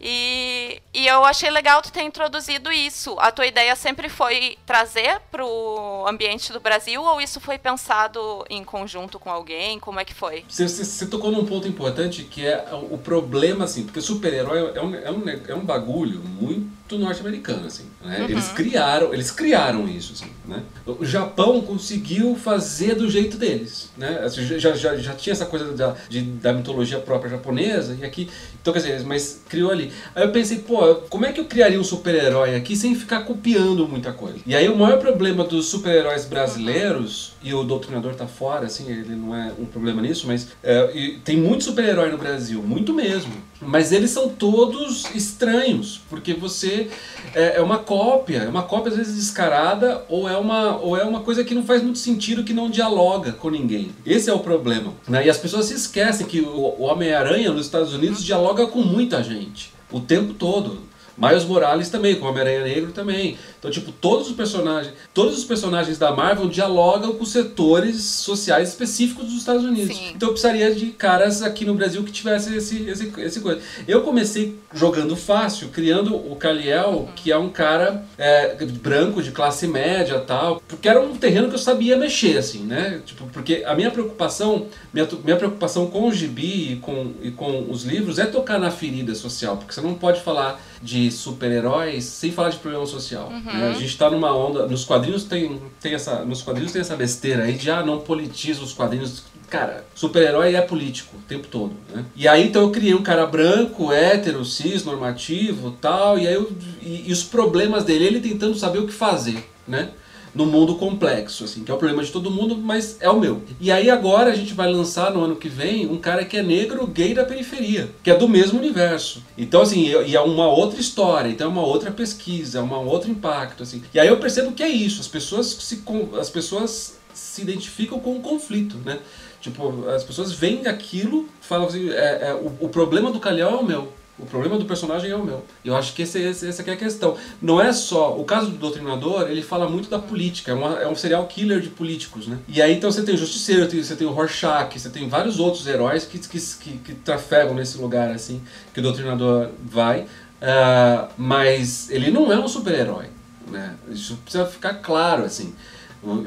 E, 0.00 0.80
e 0.94 1.06
eu 1.06 1.24
achei 1.24 1.50
legal 1.50 1.82
tu 1.82 1.92
ter 1.92 2.02
introduzido 2.02 2.72
isso. 2.72 3.16
A 3.18 3.30
tua 3.30 3.46
ideia 3.46 3.76
sempre 3.76 4.08
foi 4.08 4.56
trazer 4.64 5.20
para 5.30 5.44
o 5.44 6.06
ambiente 6.08 6.52
do 6.52 6.60
Brasil 6.60 7.02
ou 7.02 7.20
isso 7.20 7.38
foi 7.38 7.58
pensado 7.58 8.44
em 8.48 8.64
conjunto 8.64 9.18
com 9.18 9.30
alguém? 9.30 9.78
Como 9.78 10.00
é 10.00 10.04
que 10.04 10.14
foi? 10.14 10.44
Você, 10.48 10.66
você, 10.66 10.84
você 10.84 11.06
tocou 11.06 11.30
num 11.30 11.44
ponto 11.44 11.68
importante 11.68 12.24
que 12.24 12.46
é 12.46 12.64
o 12.90 12.96
problema, 12.96 13.64
assim, 13.64 13.84
porque 13.84 14.00
super-herói 14.00 14.72
é 14.74 14.82
um, 14.82 14.94
é, 14.94 15.10
um, 15.10 15.28
é 15.48 15.54
um 15.54 15.64
bagulho 15.64 16.20
muito 16.20 16.79
norte-americano, 16.98 17.66
assim. 17.66 17.84
Né? 18.04 18.18
Uhum. 18.20 18.30
Eles 18.30 18.48
criaram, 18.48 19.14
eles 19.14 19.30
criaram 19.30 19.88
isso, 19.88 20.12
assim, 20.12 20.30
né? 20.46 20.62
O 20.86 21.04
Japão 21.04 21.60
conseguiu 21.60 22.34
fazer 22.34 22.94
do 22.94 23.10
jeito 23.10 23.36
deles, 23.36 23.90
né? 23.96 24.20
Assim, 24.24 24.44
já, 24.46 24.72
já, 24.72 24.96
já 24.96 25.14
tinha 25.14 25.32
essa 25.32 25.46
coisa 25.46 25.72
da, 25.72 25.94
de, 26.08 26.22
da 26.22 26.52
mitologia 26.52 26.98
própria 26.98 27.30
japonesa 27.30 27.96
e 28.00 28.04
aqui, 28.04 28.28
então 28.60 28.72
quer 28.72 28.80
dizer, 28.80 29.04
mas 29.04 29.42
criou 29.48 29.70
ali. 29.70 29.92
Aí 30.14 30.24
eu 30.24 30.32
pensei, 30.32 30.58
pô, 30.58 30.96
como 31.08 31.26
é 31.26 31.32
que 31.32 31.40
eu 31.40 31.44
criaria 31.44 31.80
um 31.80 31.84
super-herói 31.84 32.54
aqui 32.54 32.76
sem 32.76 32.94
ficar 32.94 33.24
copiando 33.24 33.86
muita 33.86 34.12
coisa? 34.12 34.38
E 34.46 34.54
aí 34.54 34.68
o 34.68 34.76
maior 34.76 34.98
problema 34.98 35.44
dos 35.44 35.66
super-heróis 35.66 36.24
brasileiros 36.24 37.34
e 37.42 37.54
o 37.54 37.62
Doutrinador 37.62 38.14
tá 38.14 38.26
fora, 38.26 38.66
assim, 38.66 38.90
ele 38.90 39.14
não 39.14 39.34
é 39.34 39.52
um 39.58 39.64
problema 39.64 40.02
nisso, 40.02 40.26
mas 40.26 40.48
é, 40.62 41.14
tem 41.24 41.36
muito 41.36 41.64
super-herói 41.64 42.10
no 42.10 42.18
Brasil, 42.18 42.62
muito 42.62 42.92
mesmo. 42.92 43.49
Mas 43.60 43.92
eles 43.92 44.10
são 44.10 44.28
todos 44.28 45.04
estranhos, 45.14 46.00
porque 46.08 46.32
você 46.32 46.88
é, 47.34 47.56
é, 47.56 47.60
uma 47.60 47.78
cópia, 47.78 48.38
é 48.38 48.48
uma 48.48 48.62
cópia 48.62 48.90
às 48.90 48.96
vezes 48.96 49.16
descarada, 49.16 50.04
ou 50.08 50.28
é, 50.28 50.36
uma, 50.36 50.76
ou 50.78 50.96
é 50.96 51.04
uma 51.04 51.20
coisa 51.20 51.44
que 51.44 51.54
não 51.54 51.62
faz 51.62 51.82
muito 51.82 51.98
sentido, 51.98 52.42
que 52.42 52.54
não 52.54 52.70
dialoga 52.70 53.32
com 53.32 53.50
ninguém. 53.50 53.90
Esse 54.04 54.30
é 54.30 54.32
o 54.32 54.38
problema. 54.38 54.94
Né? 55.06 55.26
E 55.26 55.30
as 55.30 55.36
pessoas 55.36 55.66
se 55.66 55.74
esquecem 55.74 56.26
que 56.26 56.40
o, 56.40 56.74
o 56.78 56.82
Homem-Aranha 56.82 57.52
nos 57.52 57.66
Estados 57.66 57.92
Unidos 57.92 58.24
dialoga 58.24 58.66
com 58.66 58.80
muita 58.80 59.22
gente, 59.22 59.72
o 59.92 60.00
tempo 60.00 60.32
todo. 60.32 60.90
Miles 61.20 61.44
Morales 61.44 61.90
também, 61.90 62.14
com 62.14 62.26
Homem-Aranha 62.26 62.64
Negro 62.64 62.92
também. 62.92 63.36
Então, 63.60 63.70
tipo, 63.70 63.92
todos 63.92 64.28
os 64.28 64.34
personagens, 64.34 64.94
todos 65.12 65.36
os 65.36 65.44
personagens 65.44 65.98
da 65.98 66.10
Marvel 66.12 66.48
dialogam 66.48 67.12
com 67.12 67.26
setores 67.26 68.02
sociais 68.02 68.70
específicos 68.70 69.26
dos 69.26 69.34
Estados 69.34 69.62
Unidos. 69.62 69.94
Sim. 69.94 70.12
Então 70.16 70.30
eu 70.30 70.32
precisaria 70.32 70.74
de 70.74 70.86
caras 70.86 71.42
aqui 71.42 71.66
no 71.66 71.74
Brasil 71.74 72.02
que 72.02 72.10
tivesse 72.10 72.56
esse, 72.56 72.88
esse, 72.88 73.12
esse 73.18 73.40
coisa. 73.40 73.60
Eu 73.86 74.00
comecei 74.00 74.58
jogando 74.72 75.14
fácil, 75.14 75.68
criando 75.68 76.16
o 76.16 76.34
Kaliel, 76.36 76.90
uhum. 76.90 77.08
que 77.14 77.30
é 77.30 77.36
um 77.36 77.50
cara 77.50 78.02
é, 78.16 78.54
branco, 78.64 79.22
de 79.22 79.30
classe 79.30 79.66
média 79.66 80.18
tal, 80.20 80.62
porque 80.66 80.88
era 80.88 81.00
um 81.00 81.14
terreno 81.16 81.48
que 81.48 81.54
eu 81.54 81.58
sabia 81.58 81.98
mexer, 81.98 82.38
assim, 82.38 82.60
né? 82.60 83.02
Tipo, 83.04 83.26
porque 83.26 83.62
a 83.66 83.74
minha 83.74 83.90
preocupação, 83.90 84.68
minha, 84.92 85.06
minha 85.22 85.36
preocupação 85.36 85.86
com 85.88 86.08
o 86.08 86.12
gibi 86.12 86.72
e 86.72 86.76
com, 86.76 87.12
e 87.22 87.30
com 87.30 87.66
os 87.68 87.84
livros 87.84 88.18
é 88.18 88.24
tocar 88.24 88.58
na 88.58 88.70
ferida 88.70 89.14
social, 89.14 89.58
porque 89.58 89.74
você 89.74 89.82
não 89.82 89.94
pode 89.94 90.22
falar 90.22 90.60
de 90.82 91.10
super-heróis 91.10 92.04
sem 92.04 92.32
falar 92.32 92.48
de 92.50 92.56
problema 92.56 92.86
social. 92.86 93.28
Uhum. 93.28 93.49
Né? 93.52 93.70
A 93.70 93.72
gente 93.72 93.86
está 93.86 94.10
numa 94.10 94.34
onda. 94.34 94.66
Nos 94.66 94.84
quadrinhos 94.84 95.24
tem, 95.24 95.60
tem 95.80 95.94
essa. 95.94 96.24
Nos 96.24 96.42
quadrinhos 96.42 96.72
tem 96.72 96.80
essa 96.80 96.96
besteira 96.96 97.44
aí 97.44 97.54
de 97.54 97.70
ah, 97.70 97.84
não 97.84 98.00
politiza 98.00 98.62
os 98.62 98.72
quadrinhos. 98.72 99.24
Cara, 99.48 99.84
super-herói 99.94 100.54
é 100.54 100.60
político 100.60 101.16
o 101.16 101.22
tempo 101.22 101.48
todo, 101.48 101.72
né? 101.92 102.04
E 102.14 102.28
aí 102.28 102.46
então 102.46 102.62
eu 102.62 102.70
criei 102.70 102.94
um 102.94 103.02
cara 103.02 103.26
branco, 103.26 103.92
hétero, 103.92 104.44
cis, 104.44 104.84
normativo 104.84 105.72
tal, 105.80 106.16
e 106.16 106.28
aí 106.28 106.34
eu, 106.34 106.52
e, 106.80 107.08
e 107.08 107.12
os 107.12 107.24
problemas 107.24 107.82
dele, 107.82 108.04
ele 108.04 108.20
tentando 108.20 108.54
saber 108.54 108.78
o 108.78 108.86
que 108.86 108.92
fazer, 108.92 109.44
né? 109.66 109.90
No 110.34 110.46
mundo 110.46 110.76
complexo, 110.76 111.44
assim, 111.44 111.64
que 111.64 111.70
é 111.70 111.74
o 111.74 111.78
problema 111.78 112.02
de 112.02 112.10
todo 112.10 112.30
mundo, 112.30 112.56
mas 112.56 112.96
é 113.00 113.08
o 113.08 113.18
meu. 113.18 113.42
E 113.60 113.70
aí 113.70 113.90
agora 113.90 114.30
a 114.30 114.34
gente 114.34 114.54
vai 114.54 114.70
lançar 114.70 115.12
no 115.12 115.24
ano 115.24 115.36
que 115.36 115.48
vem 115.48 115.86
um 115.86 115.98
cara 115.98 116.24
que 116.24 116.36
é 116.36 116.42
negro 116.42 116.86
gay 116.86 117.14
da 117.14 117.24
periferia, 117.24 117.90
que 118.02 118.10
é 118.10 118.16
do 118.16 118.28
mesmo 118.28 118.58
universo. 118.58 119.22
Então 119.36 119.62
assim, 119.62 119.86
e 120.06 120.14
é 120.14 120.20
uma 120.20 120.46
outra 120.48 120.80
história, 120.80 121.28
então 121.28 121.48
é 121.48 121.50
uma 121.50 121.64
outra 121.64 121.90
pesquisa, 121.90 122.58
é 122.58 122.62
um 122.62 122.86
outro 122.86 123.10
impacto, 123.10 123.62
assim. 123.62 123.82
E 123.92 123.98
aí 123.98 124.08
eu 124.08 124.18
percebo 124.18 124.52
que 124.52 124.62
é 124.62 124.68
isso, 124.68 125.00
as 125.00 125.08
pessoas 125.08 125.46
se 125.46 125.82
as 126.18 126.30
pessoas 126.30 126.98
se 127.12 127.42
identificam 127.42 127.98
com 127.98 128.16
o 128.16 128.20
conflito, 128.20 128.76
né? 128.84 128.98
Tipo, 129.40 129.88
as 129.88 130.04
pessoas 130.04 130.32
veem 130.32 130.66
aquilo, 130.66 131.26
falam 131.40 131.66
assim, 131.66 131.88
é, 131.90 132.28
é 132.28 132.34
o, 132.34 132.66
o 132.66 132.68
problema 132.68 133.10
do 133.10 133.18
Calhau 133.18 133.52
é 133.52 133.56
o 133.56 133.64
meu. 133.64 133.92
O 134.20 134.26
problema 134.26 134.58
do 134.58 134.66
personagem 134.66 135.10
é 135.10 135.16
o 135.16 135.24
meu. 135.24 135.42
Eu 135.64 135.74
acho 135.74 135.94
que 135.94 136.02
esse, 136.02 136.20
esse, 136.20 136.46
essa 136.46 136.62
é 136.62 136.72
a 136.72 136.76
questão. 136.76 137.16
Não 137.40 137.60
é 137.60 137.72
só. 137.72 138.18
O 138.18 138.24
caso 138.24 138.50
do 138.50 138.58
Doutrinador, 138.58 139.30
ele 139.30 139.40
fala 139.40 139.68
muito 139.68 139.88
da 139.88 139.98
política. 139.98 140.52
É, 140.52 140.54
uma, 140.54 140.78
é 140.78 140.86
um 140.86 140.94
serial 140.94 141.26
killer 141.26 141.60
de 141.60 141.70
políticos, 141.70 142.26
né? 142.26 142.38
E 142.46 142.60
aí 142.60 142.74
então 142.74 142.92
você 142.92 143.02
tem 143.02 143.14
o 143.14 143.18
Justiceiro, 143.18 143.68
você 143.70 143.96
tem 143.96 144.06
o 144.06 144.10
Rorschach, 144.10 144.78
você 144.78 144.90
tem 144.90 145.08
vários 145.08 145.38
outros 145.38 145.66
heróis 145.66 146.04
que, 146.04 146.18
que, 146.18 146.38
que, 146.38 146.78
que 146.78 146.94
trafegam 146.94 147.54
nesse 147.54 147.78
lugar, 147.78 148.10
assim, 148.10 148.42
que 148.74 148.80
o 148.80 148.82
Doutrinador 148.82 149.48
vai. 149.64 150.02
Uh, 150.02 151.08
mas 151.16 151.90
ele 151.90 152.10
não 152.10 152.30
é 152.30 152.38
um 152.38 152.48
super-herói. 152.48 153.06
Né? 153.48 153.74
Isso 153.88 154.16
precisa 154.16 154.44
ficar 154.44 154.74
claro, 154.74 155.24
assim. 155.24 155.54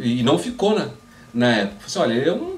E 0.02 0.24
não 0.24 0.38
ficou 0.38 0.78
na, 0.78 0.90
na 1.34 1.52
época. 1.58 1.86
Assim, 1.86 2.00
olha, 2.00 2.14
ele 2.14 2.30
é 2.30 2.34
um. 2.34 2.58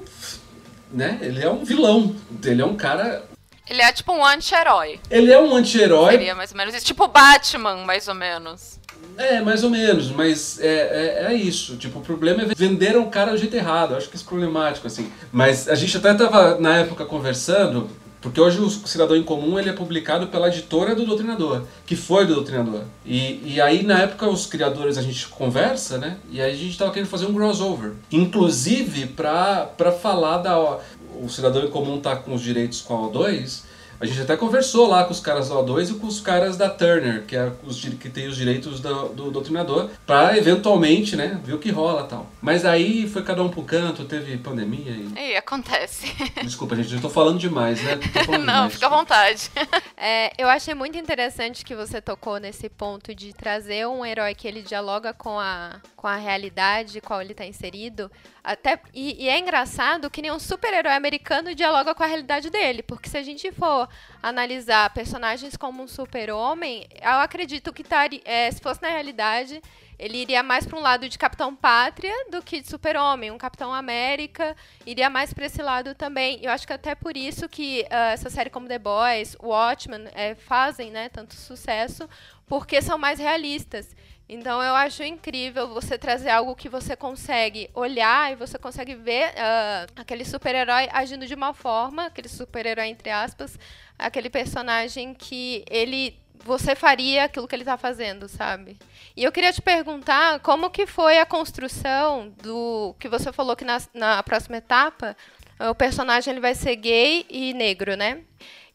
Né? 0.92 1.18
Ele 1.20 1.42
é 1.42 1.50
um 1.50 1.64
vilão. 1.64 2.14
Ele 2.42 2.62
é 2.62 2.64
um 2.64 2.76
cara 2.76 3.22
ele 3.68 3.82
é 3.82 3.92
tipo 3.92 4.12
um 4.12 4.24
anti-herói. 4.24 5.00
Ele 5.10 5.32
é 5.32 5.40
um 5.40 5.54
anti-herói. 5.54 6.12
Seria 6.12 6.34
mais 6.34 6.52
ou 6.52 6.56
menos 6.56 6.74
isso. 6.74 6.86
Tipo 6.86 7.08
Batman, 7.08 7.84
mais 7.84 8.06
ou 8.08 8.14
menos. 8.14 8.78
É, 9.16 9.40
mais 9.40 9.64
ou 9.64 9.70
menos, 9.70 10.10
mas 10.10 10.60
é, 10.60 10.66
é, 10.66 11.32
é, 11.32 11.34
isso. 11.34 11.76
Tipo, 11.76 12.00
o 12.00 12.02
problema 12.02 12.42
é 12.42 12.46
vender 12.54 12.96
o 12.96 13.06
cara 13.06 13.32
do 13.32 13.38
jeito 13.38 13.56
errado. 13.56 13.96
acho 13.96 14.08
que 14.08 14.16
isso 14.16 14.24
é 14.24 14.28
problemático, 14.28 14.86
assim. 14.86 15.10
Mas 15.32 15.68
a 15.68 15.74
gente 15.74 15.96
até 15.96 16.12
tava 16.14 16.58
na 16.60 16.76
época 16.76 17.04
conversando, 17.06 17.88
porque 18.20 18.40
hoje 18.40 18.60
o 18.60 18.68
Cidadão 18.68 19.16
em 19.16 19.22
Comum 19.22 19.58
ele 19.58 19.70
é 19.70 19.72
publicado 19.72 20.26
pela 20.26 20.48
editora 20.48 20.94
do 20.94 21.06
Doutrinador, 21.06 21.62
que 21.86 21.96
foi 21.96 22.26
do 22.26 22.34
Doutrinador. 22.34 22.82
E, 23.06 23.54
e 23.54 23.60
aí, 23.60 23.82
na 23.84 24.00
época, 24.00 24.28
os 24.28 24.46
criadores 24.46 24.98
a 24.98 25.02
gente 25.02 25.28
conversa, 25.28 25.96
né? 25.96 26.18
E 26.30 26.40
aí 26.40 26.52
a 26.52 26.56
gente 26.56 26.76
tava 26.76 26.90
querendo 26.90 27.08
fazer 27.08 27.26
um 27.26 27.32
crossover. 27.32 27.92
Inclusive, 28.12 29.06
pra, 29.06 29.64
pra 29.64 29.92
falar 29.92 30.38
da 30.38 30.78
o 31.22 31.28
cidadão 31.28 31.64
em 31.64 31.70
comum 31.70 31.98
está 31.98 32.16
com 32.16 32.34
os 32.34 32.42
direitos 32.42 32.80
com 32.80 33.04
a 33.04 33.08
O2, 33.08 33.62
a 34.00 34.06
gente 34.06 34.20
até 34.20 34.36
conversou 34.36 34.86
lá 34.88 35.04
com 35.04 35.12
os 35.12 35.20
caras 35.20 35.48
da 35.48 35.56
O2 35.56 35.90
e 35.90 35.94
com 35.98 36.06
os 36.06 36.20
caras 36.20 36.56
da 36.56 36.68
Turner, 36.68 37.24
que, 37.24 37.36
é 37.36 37.52
os, 37.64 37.80
que 37.80 38.08
tem 38.08 38.26
os 38.26 38.36
direitos 38.36 38.80
do, 38.80 39.08
do 39.08 39.30
doutrinador, 39.30 39.90
para 40.06 40.36
eventualmente, 40.36 41.16
né, 41.16 41.40
ver 41.44 41.54
o 41.54 41.58
que 41.58 41.70
rola 41.70 42.04
tal. 42.04 42.26
Mas 42.40 42.64
aí 42.64 43.08
foi 43.08 43.22
cada 43.22 43.42
um 43.42 43.48
pro 43.48 43.62
canto, 43.62 44.04
teve 44.04 44.36
pandemia 44.38 44.92
e. 44.92 45.32
E 45.32 45.36
acontece. 45.36 46.14
Desculpa, 46.42 46.76
gente, 46.76 46.94
eu 46.94 47.00
tô 47.00 47.10
falando 47.10 47.38
demais, 47.38 47.82
né? 47.82 47.98
Falando 48.24 48.44
Não, 48.44 48.54
demais. 48.54 48.74
fica 48.74 48.86
à 48.86 48.90
vontade. 48.90 49.50
É, 49.98 50.30
eu 50.36 50.46
achei 50.46 50.74
muito 50.74 50.98
interessante 50.98 51.64
que 51.64 51.74
você 51.74 52.02
tocou 52.02 52.38
nesse 52.38 52.68
ponto 52.68 53.14
de 53.14 53.32
trazer 53.32 53.86
um 53.86 54.04
herói 54.04 54.34
que 54.34 54.46
ele 54.46 54.60
dialoga 54.60 55.14
com 55.14 55.40
a, 55.40 55.80
com 55.96 56.06
a 56.06 56.16
realidade 56.16 57.00
qual 57.00 57.22
ele 57.22 57.32
está 57.32 57.46
inserido. 57.46 58.10
Até, 58.44 58.78
e, 58.94 59.24
e, 59.24 59.28
é 59.28 59.38
engraçado 59.38 60.08
que 60.08 60.22
nenhum 60.22 60.38
super-herói 60.38 60.92
americano 60.92 61.52
dialoga 61.52 61.94
com 61.94 62.02
a 62.04 62.06
realidade 62.06 62.48
dele. 62.48 62.82
Porque 62.82 63.08
se 63.08 63.16
a 63.18 63.22
gente 63.22 63.50
for 63.50 63.85
analisar 64.22 64.90
personagens 64.90 65.56
como 65.56 65.82
um 65.82 65.88
super-homem, 65.88 66.86
eu 67.00 67.18
acredito 67.18 67.72
que 67.72 67.84
tá, 67.84 68.04
é, 68.24 68.50
se 68.50 68.60
fosse 68.60 68.82
na 68.82 68.88
realidade, 68.88 69.60
ele 69.98 70.18
iria 70.18 70.42
mais 70.42 70.66
para 70.66 70.78
um 70.78 70.82
lado 70.82 71.08
de 71.08 71.18
Capitão 71.18 71.56
Pátria 71.56 72.12
do 72.30 72.42
que 72.42 72.60
de 72.60 72.68
Super-Homem. 72.68 73.30
Um 73.30 73.38
Capitão 73.38 73.72
América 73.72 74.54
iria 74.84 75.08
mais 75.08 75.32
para 75.32 75.46
esse 75.46 75.62
lado 75.62 75.94
também. 75.94 76.38
Eu 76.42 76.50
acho 76.52 76.66
que 76.66 76.72
até 76.72 76.94
por 76.94 77.16
isso 77.16 77.48
que 77.48 77.82
uh, 77.90 78.12
essa 78.12 78.28
série 78.28 78.50
como 78.50 78.68
The 78.68 78.78
Boys, 78.78 79.36
Watchmen, 79.40 80.08
é, 80.12 80.34
fazem 80.34 80.90
né, 80.90 81.08
tanto 81.08 81.34
sucesso, 81.34 82.08
porque 82.46 82.82
são 82.82 82.98
mais 82.98 83.18
realistas. 83.18 83.94
Então 84.28 84.60
eu 84.60 84.74
acho 84.74 85.04
incrível 85.04 85.68
você 85.68 85.96
trazer 85.96 86.30
algo 86.30 86.56
que 86.56 86.68
você 86.68 86.96
consegue 86.96 87.70
olhar 87.72 88.32
e 88.32 88.34
você 88.34 88.58
consegue 88.58 88.94
ver 88.94 89.30
uh, 89.30 89.92
aquele 89.94 90.24
super-herói 90.24 90.88
agindo 90.92 91.26
de 91.26 91.34
uma 91.34 91.54
forma, 91.54 92.06
aquele 92.06 92.28
super-herói 92.28 92.88
entre 92.88 93.10
aspas, 93.10 93.56
aquele 93.96 94.28
personagem 94.28 95.14
que 95.14 95.64
ele 95.70 96.18
você 96.44 96.76
faria 96.76 97.24
aquilo 97.24 97.48
que 97.48 97.54
ele 97.54 97.62
está 97.62 97.76
fazendo, 97.76 98.28
sabe? 98.28 98.78
E 99.16 99.24
eu 99.24 99.32
queria 99.32 99.52
te 99.52 99.60
perguntar 99.60 100.38
como 100.40 100.70
que 100.70 100.86
foi 100.86 101.18
a 101.18 101.26
construção 101.26 102.32
do 102.40 102.94
que 103.00 103.08
você 103.08 103.32
falou 103.32 103.56
que 103.56 103.64
na, 103.64 103.78
na 103.92 104.22
próxima 104.22 104.58
etapa 104.58 105.16
o 105.58 105.74
personagem 105.74 106.32
ele 106.32 106.40
vai 106.40 106.54
ser 106.54 106.76
gay 106.76 107.26
e 107.28 107.54
negro, 107.54 107.96
né? 107.96 108.22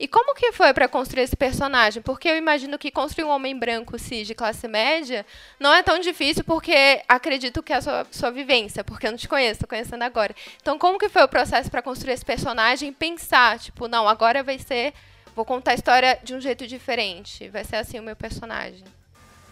E 0.02 0.08
como 0.08 0.34
que 0.34 0.52
foi 0.52 0.74
para 0.74 0.88
construir 0.88 1.22
esse 1.22 1.36
personagem? 1.36 2.02
Porque 2.02 2.28
eu 2.28 2.36
imagino 2.36 2.76
que 2.80 2.90
construir 2.90 3.24
um 3.24 3.30
homem 3.30 3.56
branco 3.56 4.00
cis 4.00 4.26
de 4.26 4.34
classe 4.34 4.68
média 4.68 5.24
não 5.60 5.72
é 5.72 5.84
tão 5.84 6.00
difícil 6.00 6.44
porque 6.44 7.04
acredito 7.08 7.62
que 7.62 7.72
é 7.72 7.76
a 7.76 7.82
sua, 7.84 8.08
sua 8.10 8.32
vivência, 8.32 8.84
porque 8.84 9.06
eu 9.06 9.12
não 9.12 9.18
te 9.20 9.28
conheço, 9.28 9.52
estou 9.52 9.70
conhecendo 9.70 10.02
agora. 10.02 10.36
Então, 10.60 10.80
como 10.80 10.98
que 10.98 11.08
foi 11.08 11.22
o 11.22 11.28
processo 11.28 11.70
para 11.70 11.84
construir 11.84 12.14
esse 12.14 12.26
personagem 12.26 12.90
e 12.90 12.92
pensar, 12.92 13.60
tipo, 13.60 13.88
não, 13.88 14.10
agora 14.10 14.42
vai 14.42 14.58
ser, 14.58 14.92
vou 15.36 15.46
contar 15.46 15.74
a 15.74 15.76
história 15.76 16.18
de 16.24 16.34
um 16.34 16.42
jeito 16.42 16.66
diferente, 16.66 17.48
vai 17.50 17.64
ser 17.64 17.76
assim 17.76 18.00
o 18.00 18.04
meu 18.04 18.16
personagem? 18.16 18.84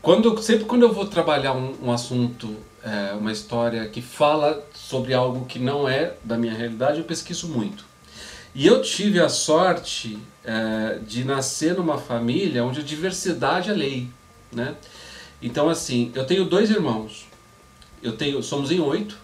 Quando, 0.01 0.35
sempre 0.41 0.65
quando 0.65 0.81
eu 0.81 0.91
vou 0.91 1.05
trabalhar 1.05 1.53
um, 1.53 1.75
um 1.79 1.91
assunto, 1.91 2.57
é, 2.83 3.13
uma 3.13 3.31
história 3.31 3.87
que 3.87 4.01
fala 4.01 4.65
sobre 4.73 5.13
algo 5.13 5.45
que 5.45 5.59
não 5.59 5.87
é 5.87 6.15
da 6.23 6.39
minha 6.39 6.55
realidade, 6.55 6.97
eu 6.97 7.05
pesquiso 7.05 7.47
muito. 7.49 7.88
E 8.53 8.65
eu 8.65 8.81
tive 8.81 9.19
a 9.19 9.29
sorte 9.29 10.17
é, 10.43 10.99
de 11.05 11.23
nascer 11.23 11.75
numa 11.75 11.97
família 11.97 12.63
onde 12.63 12.79
a 12.79 12.83
diversidade 12.83 13.69
é 13.69 13.73
lei, 13.73 14.07
né? 14.51 14.75
Então 15.41 15.69
assim, 15.69 16.11
eu 16.15 16.25
tenho 16.25 16.45
dois 16.45 16.69
irmãos, 16.69 17.27
eu 18.01 18.17
tenho, 18.17 18.41
somos 18.41 18.71
em 18.71 18.79
oito 18.79 19.17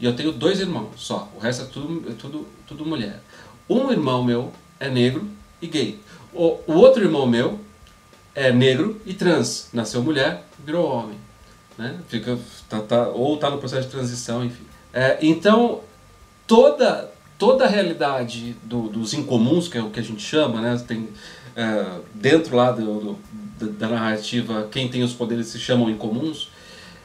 e 0.00 0.04
eu 0.04 0.14
tenho 0.16 0.32
dois 0.32 0.60
irmãos 0.60 0.90
só. 0.96 1.30
O 1.36 1.38
resto 1.38 1.64
é 1.64 1.66
tudo, 1.66 2.10
é 2.10 2.14
tudo, 2.14 2.46
tudo 2.66 2.86
mulher. 2.86 3.20
Um 3.68 3.90
irmão 3.90 4.24
meu 4.24 4.52
é 4.80 4.88
negro 4.88 5.28
e 5.60 5.66
gay. 5.66 6.00
O, 6.32 6.58
o 6.66 6.72
outro 6.74 7.02
irmão 7.02 7.26
meu 7.26 7.60
é 8.34 8.52
negro 8.52 9.00
e 9.04 9.12
trans, 9.12 9.68
nasceu 9.72 10.02
mulher, 10.02 10.44
virou 10.64 10.88
homem, 10.88 11.18
né? 11.76 11.98
Fica, 12.08 12.38
tá, 12.68 12.80
tá, 12.80 13.08
ou 13.08 13.34
está 13.34 13.50
no 13.50 13.58
processo 13.58 13.82
de 13.82 13.92
transição, 13.92 14.44
enfim. 14.44 14.64
É, 14.92 15.18
então 15.20 15.82
toda 16.46 17.12
toda 17.38 17.64
a 17.64 17.68
realidade 17.68 18.56
do, 18.64 18.88
dos 18.88 19.14
incomuns, 19.14 19.68
que 19.68 19.78
é 19.78 19.82
o 19.82 19.90
que 19.90 20.00
a 20.00 20.02
gente 20.02 20.22
chama, 20.22 20.60
né? 20.60 20.82
Tem, 20.86 21.08
é, 21.56 21.86
dentro 22.14 22.56
lá 22.56 22.72
do, 22.72 23.16
do, 23.58 23.70
da 23.70 23.88
narrativa, 23.88 24.68
quem 24.70 24.88
tem 24.88 25.02
os 25.02 25.12
poderes 25.12 25.46
se 25.46 25.58
chamam 25.58 25.88
incomuns, 25.88 26.50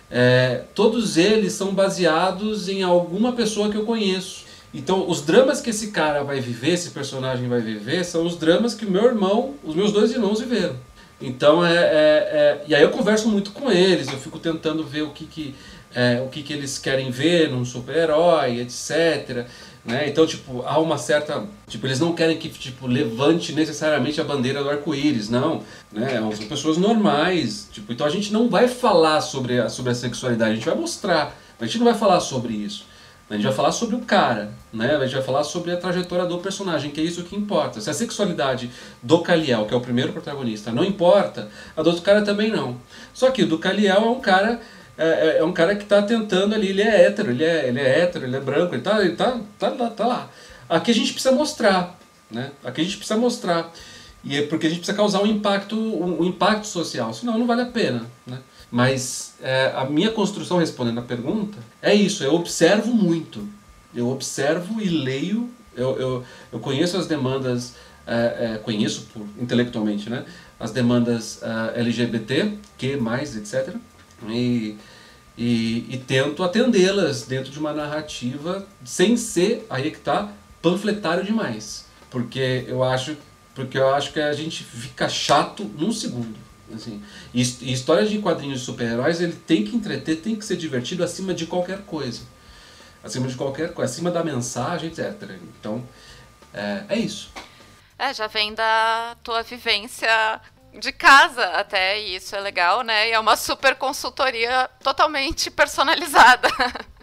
é, 0.10 0.64
todos 0.76 1.18
eles 1.18 1.54
são 1.54 1.74
baseados 1.74 2.68
em 2.68 2.84
alguma 2.84 3.32
pessoa 3.34 3.70
que 3.70 3.78
eu 3.78 3.86
conheço. 3.86 4.44
Então, 4.74 5.08
os 5.08 5.22
dramas 5.22 5.62
que 5.62 5.70
esse 5.70 5.92
cara 5.92 6.24
vai 6.24 6.40
viver, 6.40 6.72
esse 6.72 6.90
personagem 6.90 7.48
vai 7.48 7.62
viver, 7.62 8.04
são 8.04 8.26
os 8.26 8.36
dramas 8.36 8.74
que 8.74 8.86
meu 8.86 9.06
irmão, 9.06 9.54
os 9.64 9.76
meus 9.76 9.92
dois 9.92 10.12
irmãos 10.12 10.40
viveram. 10.40 10.76
Então, 11.22 11.66
é, 11.66 11.76
é, 11.76 11.78
é 11.78 12.64
e 12.68 12.76
aí 12.76 12.82
eu 12.82 12.90
converso 12.90 13.28
muito 13.28 13.52
com 13.52 13.72
eles, 13.72 14.08
eu 14.08 14.18
fico 14.18 14.40
tentando 14.40 14.84
ver 14.84 15.04
o 15.04 15.12
que, 15.12 15.26
que, 15.26 15.56
é, 15.94 16.22
o 16.26 16.30
que, 16.30 16.42
que 16.42 16.54
eles 16.54 16.80
querem 16.80 17.12
ver 17.12 17.50
num 17.50 17.64
super-herói, 17.64 18.60
etc. 18.62 19.48
Né? 19.86 20.08
Então, 20.08 20.26
tipo, 20.26 20.64
há 20.66 20.80
uma 20.80 20.98
certa. 20.98 21.46
Tipo, 21.68 21.88
eles 21.88 22.00
não 22.00 22.14
querem 22.14 22.38
que 22.38 22.48
tipo, 22.48 22.88
levante 22.88 23.52
necessariamente 23.52 24.22
a 24.22 24.24
bandeira 24.24 24.64
do 24.64 24.70
arco-íris, 24.70 25.30
não. 25.30 25.62
Né? 25.92 26.20
São 26.36 26.48
pessoas 26.48 26.78
normais. 26.78 27.68
Tipo, 27.72 27.92
então 27.92 28.08
a 28.08 28.10
gente 28.10 28.32
não 28.32 28.50
vai 28.50 28.68
falar 28.70 29.20
sobre 29.20 29.60
a, 29.60 29.70
sobre 29.70 29.92
a 29.92 29.96
sexualidade, 29.96 30.52
a 30.52 30.56
gente 30.56 30.66
vai 30.66 30.76
mostrar. 30.76 31.36
A 31.60 31.66
gente 31.66 31.80
não 31.80 31.86
vai 31.86 31.96
falar 31.96 32.20
sobre 32.22 32.54
isso. 32.54 32.86
A 33.30 33.36
gente 33.36 33.46
vai 33.46 33.54
falar 33.54 33.72
sobre 33.72 33.96
o 33.96 34.00
cara, 34.00 34.52
né? 34.72 34.96
A 34.96 35.06
gente 35.06 35.16
vai 35.16 35.24
falar 35.24 35.44
sobre 35.44 35.72
a 35.72 35.78
trajetória 35.78 36.26
do 36.26 36.38
personagem, 36.38 36.92
que 36.92 37.02
é 37.02 37.04
isso 37.04 37.24
que 37.24 37.36
importa. 37.36 37.82
Se 37.82 37.90
a 37.90 37.94
sexualidade 37.94 38.70
do 39.02 39.20
Kaliel, 39.20 39.66
que 39.66 39.74
é 39.74 39.78
o 39.78 39.82
primeiro 39.82 40.12
protagonista, 40.12 40.72
não 40.72 40.84
importa, 40.84 41.50
a 41.76 41.82
do 41.82 41.90
outro 41.90 42.04
cara 42.04 42.22
também 42.22 42.52
não. 42.52 42.78
Só 43.14 43.32
que 43.32 43.44
o 43.44 43.48
do 43.48 43.58
Kaliel 43.58 44.04
é 44.04 44.10
um 44.10 44.20
cara 44.20 44.62
é, 44.98 45.08
é, 45.08 45.38
é 45.40 45.44
um 45.44 45.52
cara 45.52 45.76
que 45.76 45.84
está 45.84 46.02
tentando 46.02 46.54
ali, 46.54 46.70
ele 46.70 46.82
é 46.82 47.06
hétero, 47.06 47.32
ele 47.32 47.44
é, 47.44 47.68
ele 47.68 47.80
é 47.80 48.00
hétero, 48.02 48.26
ele 48.26 48.36
é 48.36 48.40
branco, 48.40 48.74
ele 48.74 48.82
está 48.82 49.02
ele 49.02 49.16
tá, 49.16 49.40
tá, 49.58 49.72
tá, 49.72 49.90
tá 49.90 50.06
lá. 50.06 50.30
Aqui 50.70 50.92
a 50.92 50.94
gente 50.94 51.14
precisa 51.14 51.34
mostrar, 51.34 52.00
né? 52.30 52.52
Aqui 52.64 52.82
a 52.82 52.84
gente 52.84 52.98
precisa 52.98 53.20
mostrar. 53.20 53.72
E 54.24 54.38
é 54.38 54.42
porque 54.44 54.68
a 54.68 54.70
gente 54.70 54.80
precisa 54.80 54.96
causar 54.96 55.22
um 55.22 55.26
impacto, 55.26 55.76
um, 55.76 56.22
um 56.22 56.26
impacto 56.26 56.68
social, 56.68 57.14
senão 57.14 57.38
não 57.38 57.48
vale 57.48 57.62
a 57.62 57.66
pena, 57.66 58.06
né? 58.26 58.40
Mas 58.72 59.36
é, 59.42 59.72
a 59.76 59.86
minha 59.86 60.12
construção, 60.12 60.58
respondendo 60.58 61.00
a 61.00 61.04
pergunta, 61.04 61.58
é 61.82 61.94
isso, 61.94 62.24
eu 62.24 62.34
observo 62.34 62.92
muito. 62.94 63.48
Eu 63.94 64.10
observo 64.10 64.82
e 64.82 64.90
leio, 64.90 65.50
eu, 65.76 66.00
eu, 66.00 66.24
eu 66.52 66.60
conheço 66.60 66.98
as 66.98 67.06
demandas, 67.06 67.76
é, 68.08 68.54
é, 68.54 68.60
conheço 68.64 69.08
por, 69.14 69.28
intelectualmente, 69.40 70.10
né? 70.10 70.24
As 70.60 70.72
demandas 70.72 71.42
é, 71.44 71.82
LGBT, 71.82 72.54
que 72.78 72.96
mais, 72.96 73.36
etc 73.36 73.76
e, 74.30 74.78
e, 75.38 75.86
e 75.90 75.98
tento 75.98 76.44
atendê-las 76.44 77.24
dentro 77.24 77.52
de 77.52 77.60
uma 77.60 77.74
narrativa 77.74 78.66
sem 78.84 79.18
ser, 79.18 79.66
aí 79.70 79.88
é 79.88 79.92
que 79.92 80.00
tá, 80.00 80.32
panfletário 80.62 81.24
demais. 81.24 81.86
Porque 82.10 82.66
eu 82.68 82.84
acho, 82.84 83.18
porque 83.56 83.78
eu 83.78 83.94
acho 83.94 84.14
que 84.14 84.20
a 84.20 84.34
gente 84.34 84.64
fica 84.64 85.10
chato 85.10 85.64
num 85.64 85.92
segundo. 85.92 86.38
Assim. 86.74 87.02
E, 87.34 87.42
e 87.42 87.74
histórias 87.74 88.10
de 88.10 88.20
quadrinhos 88.20 88.60
de 88.60 88.66
super-heróis, 88.66 89.22
ele 89.22 89.34
tem 89.34 89.64
que 89.64 89.76
entreter, 89.76 90.22
tem 90.22 90.36
que 90.36 90.46
ser 90.46 90.56
divertido 90.58 91.04
acima 91.04 91.34
de 91.34 91.46
qualquer 91.46 91.82
coisa. 91.82 92.22
Acima 93.04 93.28
de 93.28 93.36
qualquer 93.36 93.74
coisa, 93.74 93.92
acima 93.92 94.10
da 94.10 94.24
mensagem, 94.24 94.90
etc. 94.90 95.38
Então, 95.60 95.84
é, 96.54 96.84
é 96.90 96.98
isso. 96.98 97.32
É, 97.98 98.14
já 98.14 98.28
vem 98.28 98.54
da 98.54 99.16
tua 99.24 99.44
vivência 99.44 100.42
de 100.80 100.92
casa 100.92 101.46
até, 101.48 102.00
e 102.02 102.16
isso 102.16 102.36
é 102.36 102.40
legal, 102.40 102.82
né? 102.82 103.10
E 103.10 103.12
é 103.12 103.20
uma 103.20 103.36
super 103.36 103.76
consultoria 103.76 104.70
totalmente 104.84 105.50
personalizada. 105.52 106.48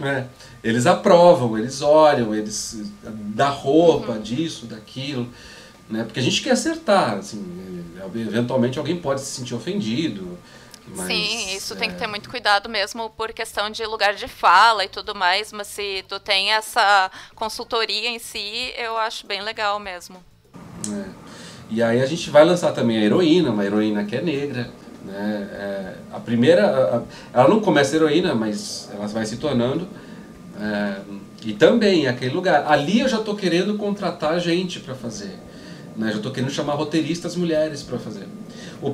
É, 0.00 0.24
eles 0.62 0.86
aprovam, 0.86 1.58
eles 1.58 1.82
olham, 1.82 2.34
eles 2.34 2.90
dá 3.02 3.48
roupa 3.48 4.12
uhum. 4.12 4.22
disso, 4.22 4.64
daquilo, 4.64 5.28
né? 5.90 6.04
Porque 6.04 6.20
a 6.20 6.22
gente 6.22 6.40
quer 6.40 6.52
acertar, 6.52 7.18
assim, 7.18 7.84
eventualmente 8.14 8.78
alguém 8.78 8.98
pode 8.98 9.20
se 9.20 9.26
sentir 9.26 9.54
ofendido. 9.54 10.38
Mas, 10.86 11.06
Sim, 11.08 11.54
isso 11.54 11.74
é... 11.74 11.76
tem 11.76 11.90
que 11.90 11.96
ter 11.96 12.06
muito 12.06 12.30
cuidado 12.30 12.68
mesmo 12.68 13.10
por 13.10 13.32
questão 13.32 13.68
de 13.68 13.84
lugar 13.84 14.14
de 14.14 14.26
fala 14.26 14.84
e 14.84 14.88
tudo 14.88 15.14
mais, 15.14 15.52
mas 15.52 15.66
se 15.66 16.04
tu 16.08 16.18
tem 16.18 16.52
essa 16.52 17.10
consultoria 17.34 18.08
em 18.08 18.18
si, 18.18 18.72
eu 18.76 18.96
acho 18.96 19.26
bem 19.26 19.42
legal 19.42 19.78
mesmo. 19.78 20.24
É. 20.88 21.27
E 21.70 21.82
aí 21.82 22.00
a 22.00 22.06
gente 22.06 22.30
vai 22.30 22.44
lançar 22.44 22.72
também 22.72 22.98
a 22.98 23.04
heroína, 23.04 23.50
uma 23.50 23.64
heroína 23.64 24.04
que 24.04 24.16
é 24.16 24.22
negra. 24.22 24.70
Né? 25.04 25.48
É, 25.52 25.94
a 26.12 26.20
primeira, 26.20 26.66
a, 27.34 27.38
ela 27.38 27.48
não 27.48 27.60
começa 27.60 27.94
heroína, 27.94 28.34
mas 28.34 28.88
ela 28.94 29.06
vai 29.06 29.26
se 29.26 29.36
tornando. 29.36 29.86
É, 30.60 30.94
e 31.44 31.52
também 31.52 32.06
aquele 32.06 32.34
lugar. 32.34 32.66
Ali 32.66 33.00
eu 33.00 33.08
já 33.08 33.18
estou 33.18 33.34
querendo 33.34 33.76
contratar 33.76 34.40
gente 34.40 34.80
para 34.80 34.94
fazer. 34.94 35.38
Né? 35.96 36.10
Já 36.10 36.16
estou 36.16 36.32
querendo 36.32 36.50
chamar 36.50 36.74
roteiristas 36.74 37.36
mulheres 37.36 37.82
para 37.82 37.98
fazer. 37.98 38.26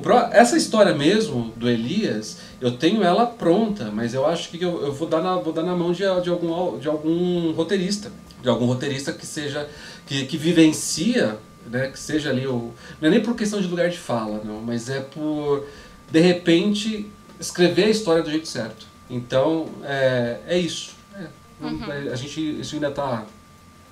Pro, 0.01 0.17
essa 0.31 0.57
história 0.57 0.93
mesmo 0.93 1.53
do 1.55 1.69
Elias, 1.69 2.37
eu 2.59 2.71
tenho 2.71 3.03
ela 3.03 3.25
pronta, 3.25 3.91
mas 3.91 4.13
eu 4.13 4.25
acho 4.25 4.49
que 4.49 4.61
eu, 4.61 4.81
eu 4.81 4.91
vou, 4.91 5.07
dar 5.07 5.21
na, 5.21 5.35
vou 5.35 5.53
dar 5.53 5.63
na 5.63 5.75
mão 5.75 5.91
de, 5.91 6.03
de, 6.23 6.29
algum, 6.29 6.79
de 6.79 6.87
algum 6.87 7.51
roteirista. 7.51 8.11
De 8.41 8.49
algum 8.49 8.65
roteirista 8.65 9.13
que 9.13 9.25
seja. 9.25 9.67
que, 10.05 10.25
que 10.25 10.37
vivencia 10.37 11.37
né, 11.65 11.89
que 11.89 11.99
seja 11.99 12.29
ali 12.29 12.47
o. 12.47 12.73
Não 13.01 13.07
é 13.07 13.11
nem 13.11 13.21
por 13.21 13.35
questão 13.35 13.59
de 13.59 13.67
lugar 13.67 13.89
de 13.89 13.97
fala, 13.97 14.41
não, 14.43 14.61
mas 14.61 14.89
é 14.89 14.99
por, 14.99 15.67
de 16.09 16.19
repente, 16.19 17.11
escrever 17.39 17.85
a 17.85 17.89
história 17.89 18.23
do 18.23 18.29
jeito 18.29 18.47
certo. 18.47 18.87
Então, 19.09 19.69
é, 19.83 20.39
é 20.47 20.57
isso. 20.57 20.95
É, 21.15 21.27
uhum. 21.61 21.91
É, 21.91 22.11
a 22.11 22.15
gente, 22.15 22.59
isso 22.59 22.75
ainda 22.75 22.89
está 22.89 23.25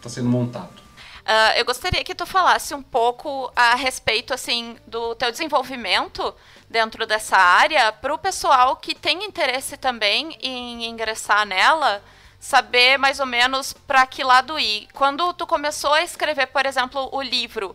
tá 0.01 0.09
sendo 0.09 0.29
montado. 0.29 0.83
Uh, 1.23 1.55
eu 1.57 1.63
gostaria 1.63 2.03
que 2.03 2.13
tu 2.13 2.25
falasse 2.25 2.73
um 2.73 2.81
pouco 2.81 3.49
a 3.55 3.75
respeito 3.75 4.33
assim 4.33 4.75
do 4.85 5.15
teu 5.15 5.31
desenvolvimento 5.31 6.35
dentro 6.69 7.07
dessa 7.07 7.37
área 7.37 7.93
para 7.93 8.13
o 8.13 8.17
pessoal 8.17 8.75
que 8.75 8.93
tem 8.93 9.23
interesse 9.23 9.77
também 9.77 10.37
em 10.41 10.85
ingressar 10.85 11.45
nela 11.45 12.03
saber 12.43 12.97
mais 12.97 13.21
ou 13.21 13.25
menos 13.25 13.71
para 13.71 14.05
que 14.05 14.21
lado 14.21 14.59
ir. 14.59 14.89
Quando 14.93 15.33
tu 15.33 15.47
começou 15.47 15.93
a 15.93 16.03
escrever, 16.03 16.47
por 16.47 16.65
exemplo, 16.65 17.07
o 17.13 17.21
livro 17.21 17.69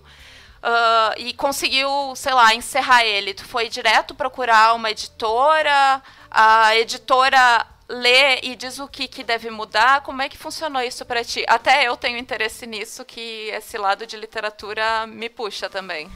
uh, 0.62 1.14
e 1.16 1.32
conseguiu, 1.32 1.88
sei 2.14 2.34
lá, 2.34 2.54
encerrar 2.54 3.02
ele, 3.02 3.32
tu 3.32 3.46
foi 3.46 3.70
direto 3.70 4.14
procurar 4.14 4.74
uma 4.74 4.90
editora, 4.90 6.02
a 6.30 6.76
editora 6.76 7.66
lê 7.88 8.40
e 8.42 8.54
diz 8.54 8.78
o 8.78 8.86
que, 8.86 9.08
que 9.08 9.24
deve 9.24 9.48
mudar. 9.48 10.02
Como 10.02 10.20
é 10.20 10.28
que 10.28 10.36
funcionou 10.36 10.82
isso 10.82 11.02
para 11.06 11.24
ti? 11.24 11.42
Até 11.48 11.88
eu 11.88 11.96
tenho 11.96 12.18
interesse 12.18 12.66
nisso, 12.66 13.06
que 13.06 13.48
esse 13.48 13.78
lado 13.78 14.06
de 14.06 14.18
literatura 14.18 15.06
me 15.06 15.30
puxa 15.30 15.70
também. 15.70 16.10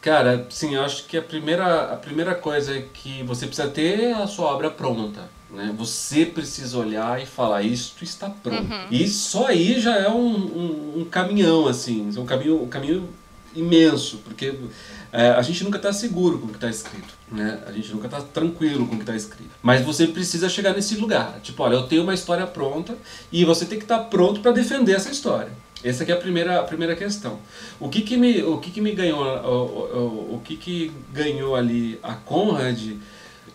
Cara, 0.00 0.48
sim, 0.50 0.74
eu 0.74 0.84
acho 0.84 1.04
que 1.04 1.16
a 1.16 1.22
primeira, 1.22 1.92
a 1.92 1.96
primeira 1.96 2.34
coisa 2.34 2.76
é 2.76 2.82
que 2.82 3.22
você 3.22 3.46
precisa 3.46 3.70
ter 3.70 4.12
a 4.16 4.26
sua 4.26 4.46
obra 4.46 4.68
pronta. 4.68 5.30
Né? 5.54 5.74
Você 5.78 6.26
precisa 6.26 6.76
olhar 6.76 7.22
e 7.22 7.26
falar, 7.26 7.62
isto 7.62 8.02
está 8.02 8.28
pronto. 8.28 8.72
Uhum. 8.72 8.86
E 8.90 9.06
só 9.08 9.46
aí 9.46 9.80
já 9.80 9.96
é 9.96 10.08
um, 10.08 10.34
um, 10.34 11.00
um 11.00 11.04
caminhão, 11.04 11.66
assim, 11.66 12.10
um 12.18 12.26
caminho, 12.26 12.62
um 12.62 12.68
caminho 12.68 13.08
imenso, 13.54 14.18
porque 14.24 14.54
é, 15.12 15.28
a 15.28 15.42
gente 15.42 15.62
nunca 15.62 15.76
está 15.76 15.92
seguro 15.92 16.38
com 16.38 16.46
o 16.46 16.48
que 16.48 16.56
está 16.56 16.68
escrito, 16.68 17.14
né? 17.30 17.62
A 17.66 17.72
gente 17.72 17.92
nunca 17.92 18.06
está 18.06 18.20
tranquilo 18.20 18.86
com 18.86 18.94
o 18.94 18.96
que 18.96 19.02
está 19.02 19.14
escrito. 19.14 19.50
Mas 19.62 19.84
você 19.84 20.08
precisa 20.08 20.48
chegar 20.48 20.74
nesse 20.74 20.96
lugar. 20.96 21.38
Tipo, 21.40 21.62
olha, 21.62 21.74
eu 21.74 21.84
tenho 21.84 22.02
uma 22.02 22.14
história 22.14 22.46
pronta 22.46 22.96
e 23.30 23.44
você 23.44 23.64
tem 23.64 23.78
que 23.78 23.84
estar 23.84 23.98
tá 23.98 24.04
pronto 24.04 24.40
para 24.40 24.50
defender 24.50 24.92
essa 24.92 25.10
história. 25.10 25.52
Essa 25.84 26.02
aqui 26.02 26.10
é 26.10 26.14
a 26.14 26.18
primeira, 26.18 26.58
a 26.58 26.62
primeira 26.64 26.96
questão. 26.96 27.38
O 27.78 27.88
que 27.88 28.00
que 28.00 28.16
me, 28.16 28.42
o 28.42 28.58
que 28.58 28.70
que 28.70 28.80
me 28.80 28.92
ganhou, 28.92 29.22
o, 29.22 29.98
o, 29.98 30.34
o 30.34 30.40
que 30.42 30.56
que 30.56 30.90
ganhou 31.12 31.54
ali 31.54 31.98
a 32.02 32.14
Conrad? 32.14 32.96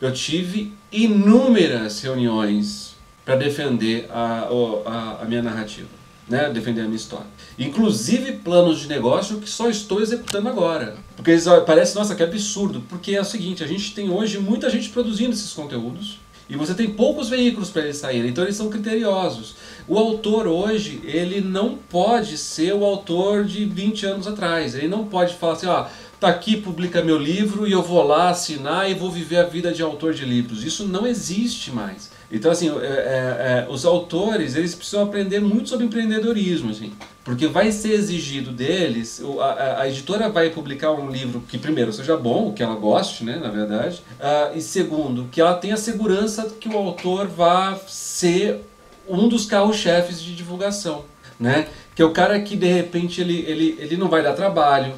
Eu 0.02 0.14
tive 0.14 0.74
inúmeras 0.92 2.02
reuniões 2.02 2.96
para 3.26 3.36
defender 3.36 4.08
a, 4.10 4.50
a, 4.86 5.22
a 5.22 5.26
minha 5.26 5.42
narrativa, 5.42 5.90
né? 6.28 6.50
Defender 6.50 6.82
a 6.82 6.86
minha 6.86 6.96
história. 6.96 7.28
Inclusive 7.58 8.34
planos 8.38 8.80
de 8.80 8.88
negócio 8.88 9.40
que 9.40 9.50
só 9.50 9.70
estou 9.70 10.02
executando 10.02 10.48
agora. 10.48 10.96
Porque 11.16 11.36
parece, 11.66 11.96
nossa, 11.96 12.16
que 12.16 12.24
absurdo. 12.24 12.82
Porque 12.88 13.16
é 13.16 13.22
o 13.22 13.26
seguinte, 13.26 13.64
a 13.64 13.68
gente 13.68 13.94
tem 13.94 14.10
hoje 14.10 14.40
muita 14.40 14.70
gente 14.70 14.90
produzindo 14.90 15.32
esses 15.32 15.52
conteúdos 15.52 16.20
e 16.50 16.56
você 16.56 16.74
tem 16.74 16.90
poucos 16.90 17.30
veículos 17.30 17.70
para 17.70 17.84
eles 17.84 17.98
saírem, 17.98 18.32
então 18.32 18.44
eles 18.44 18.56
são 18.56 18.72
criteriosos. 18.72 19.56
O 19.88 20.00
autor 20.00 20.48
hoje, 20.48 21.00
ele 21.04 21.42
não 21.42 21.76
pode 21.76 22.40
ser 22.40 22.74
o 22.74 22.84
autor 22.84 23.46
de 23.46 23.66
20 23.66 24.06
anos 24.08 24.28
atrás. 24.28 24.74
Ele 24.74 24.88
não 24.88 25.06
pode 25.06 25.36
falar 25.36 25.54
assim, 25.54 25.68
ó, 25.68 25.86
tá 26.20 26.28
aqui, 26.28 26.58
publica 26.58 27.02
meu 27.02 27.18
livro 27.18 27.66
e 27.68 27.72
eu 27.72 27.82
vou 27.82 28.04
lá 28.04 28.30
assinar 28.30 28.90
e 28.90 28.94
vou 28.94 29.10
viver 29.10 29.38
a 29.38 29.44
vida 29.44 29.72
de 29.72 29.82
autor 29.82 30.14
de 30.14 30.26
livros. 30.26 30.64
Isso 30.64 30.88
não 30.88 31.08
existe 31.08 31.72
mais. 31.72 32.12
Então, 32.32 32.52
assim, 32.52 32.70
é, 32.70 32.84
é, 32.84 32.88
é, 32.88 33.68
os 33.70 33.86
autores, 33.86 34.56
eles 34.56 34.76
precisam 34.76 35.04
aprender 35.04 35.40
muito 35.40 35.70
sobre 35.70 35.86
empreendedorismo, 35.86 36.70
assim, 36.70 36.94
porque 37.24 37.48
vai 37.48 37.72
ser 37.72 37.94
exigido 37.94 38.52
deles, 38.52 39.20
a, 39.40 39.82
a, 39.82 39.90
editora 39.90 40.30
vai 40.30 40.52
publicar 40.52 40.92
um 40.92 41.10
livro 41.10 41.42
que, 41.48 41.58
primeiro, 41.58 41.92
seja 41.92 42.16
bom, 42.16 42.54
que 42.54 42.62
ela 42.62 42.76
goste, 42.76 43.24
né, 43.24 43.38
na 43.38 43.50
verdade, 43.50 44.04
uh, 44.20 44.56
e 44.56 44.62
segundo, 44.62 45.28
que 45.32 45.42
ela 45.42 45.56
tenha 45.56 45.76
segurança 45.76 46.54
que 46.60 46.70
o 46.70 46.78
autor 46.78 47.28
vá 47.28 47.76
ser 47.88 48.60
um 49.08 49.28
dos 49.28 49.48
carros-chefes 49.48 50.22
de 50.22 50.36
divulgação, 50.36 51.06
né, 51.40 51.68
que 51.96 52.02
é 52.04 52.06
o 52.06 52.12
cara 52.12 52.40
que, 52.40 52.56
de 52.56 52.68
repente, 52.68 53.22
ele, 53.22 53.44
ele, 53.48 53.76
ele 53.80 53.98
não 53.98 54.08
vai 54.08 54.22
dar 54.22 54.34
trabalho, 54.34 54.94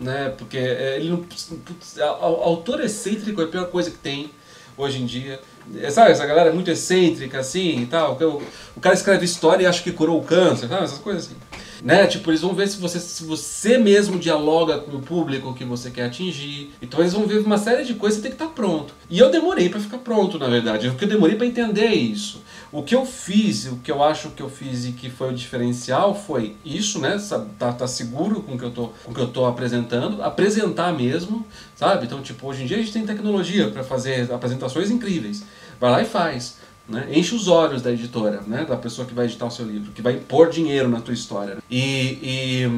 né, 0.00 0.32
porque 0.36 0.58
é, 0.58 0.96
ele 0.96 1.10
não... 1.10 1.18
Putz, 1.18 1.98
autor 2.00 2.80
excêntrico 2.80 3.40
é 3.40 3.44
a 3.44 3.48
pior 3.48 3.66
coisa 3.66 3.90
que 3.90 3.98
tem 3.98 4.30
hoje 4.76 5.02
em 5.02 5.06
dia, 5.06 5.40
é, 5.76 5.90
sabe, 5.90 6.10
essa 6.10 6.26
galera 6.26 6.52
muito 6.52 6.70
excêntrica 6.70 7.38
assim 7.38 7.82
e 7.82 7.86
tal. 7.86 8.18
O, 8.20 8.42
o 8.76 8.80
cara 8.80 8.94
escreve 8.94 9.24
história 9.24 9.64
e 9.64 9.66
acha 9.66 9.82
que 9.82 9.92
curou 9.92 10.18
o 10.18 10.24
câncer, 10.24 10.68
sabe? 10.68 10.84
Essas 10.84 10.98
coisas 10.98 11.26
assim. 11.26 11.36
Né? 11.82 12.06
Tipo, 12.06 12.30
eles 12.30 12.42
vão 12.42 12.54
ver 12.54 12.68
se 12.68 12.78
você, 12.78 12.98
se 12.98 13.24
você 13.24 13.78
mesmo 13.78 14.18
dialoga 14.18 14.78
com 14.78 14.96
o 14.96 15.00
público 15.00 15.54
que 15.54 15.64
você 15.64 15.90
quer 15.90 16.06
atingir. 16.06 16.72
Então 16.82 17.00
eles 17.00 17.12
vão 17.12 17.26
ver 17.26 17.38
uma 17.38 17.58
série 17.58 17.84
de 17.84 17.94
coisas 17.94 18.18
e 18.18 18.22
tem 18.22 18.30
que 18.30 18.34
estar 18.34 18.48
tá 18.48 18.52
pronto. 18.52 18.94
E 19.08 19.18
eu 19.18 19.30
demorei 19.30 19.68
para 19.68 19.80
ficar 19.80 19.98
pronto, 19.98 20.38
na 20.38 20.46
verdade. 20.46 20.88
Porque 20.90 21.04
eu 21.04 21.08
demorei 21.08 21.36
para 21.36 21.46
entender 21.46 21.88
isso. 21.88 22.42
O 22.72 22.84
que 22.84 22.94
eu 22.94 23.04
fiz, 23.04 23.66
o 23.66 23.76
que 23.76 23.90
eu 23.90 24.02
acho 24.02 24.30
que 24.30 24.42
eu 24.42 24.48
fiz 24.48 24.84
e 24.84 24.92
que 24.92 25.10
foi 25.10 25.30
o 25.30 25.34
diferencial 25.34 26.14
foi 26.14 26.56
isso, 26.64 27.00
né? 27.00 27.20
Tá, 27.58 27.72
tá 27.72 27.86
seguro 27.88 28.42
com 28.42 28.54
o 28.54 28.58
que 28.58 28.64
eu 28.64 28.70
tô, 28.70 28.90
com 29.04 29.12
que 29.12 29.20
eu 29.20 29.26
tô 29.26 29.44
apresentando, 29.44 30.22
apresentar 30.22 30.92
mesmo, 30.92 31.44
sabe? 31.74 32.06
Então, 32.06 32.22
tipo, 32.22 32.46
hoje 32.46 32.62
em 32.62 32.66
dia 32.66 32.76
a 32.76 32.80
gente 32.80 32.92
tem 32.92 33.04
tecnologia 33.04 33.68
para 33.70 33.82
fazer 33.82 34.32
apresentações 34.32 34.88
incríveis. 34.88 35.42
Vai 35.80 35.90
lá 35.90 36.02
e 36.02 36.04
faz. 36.04 36.58
Né? 36.88 37.08
Enche 37.12 37.34
os 37.34 37.48
olhos 37.48 37.82
da 37.82 37.90
editora, 37.90 38.40
né? 38.46 38.64
da 38.64 38.76
pessoa 38.76 39.06
que 39.06 39.14
vai 39.14 39.24
editar 39.24 39.46
o 39.46 39.50
seu 39.50 39.66
livro, 39.66 39.90
que 39.92 40.02
vai 40.02 40.16
pôr 40.16 40.48
dinheiro 40.50 40.88
na 40.88 41.00
tua 41.00 41.14
história. 41.14 41.58
E, 41.68 42.18
e, 42.22 42.70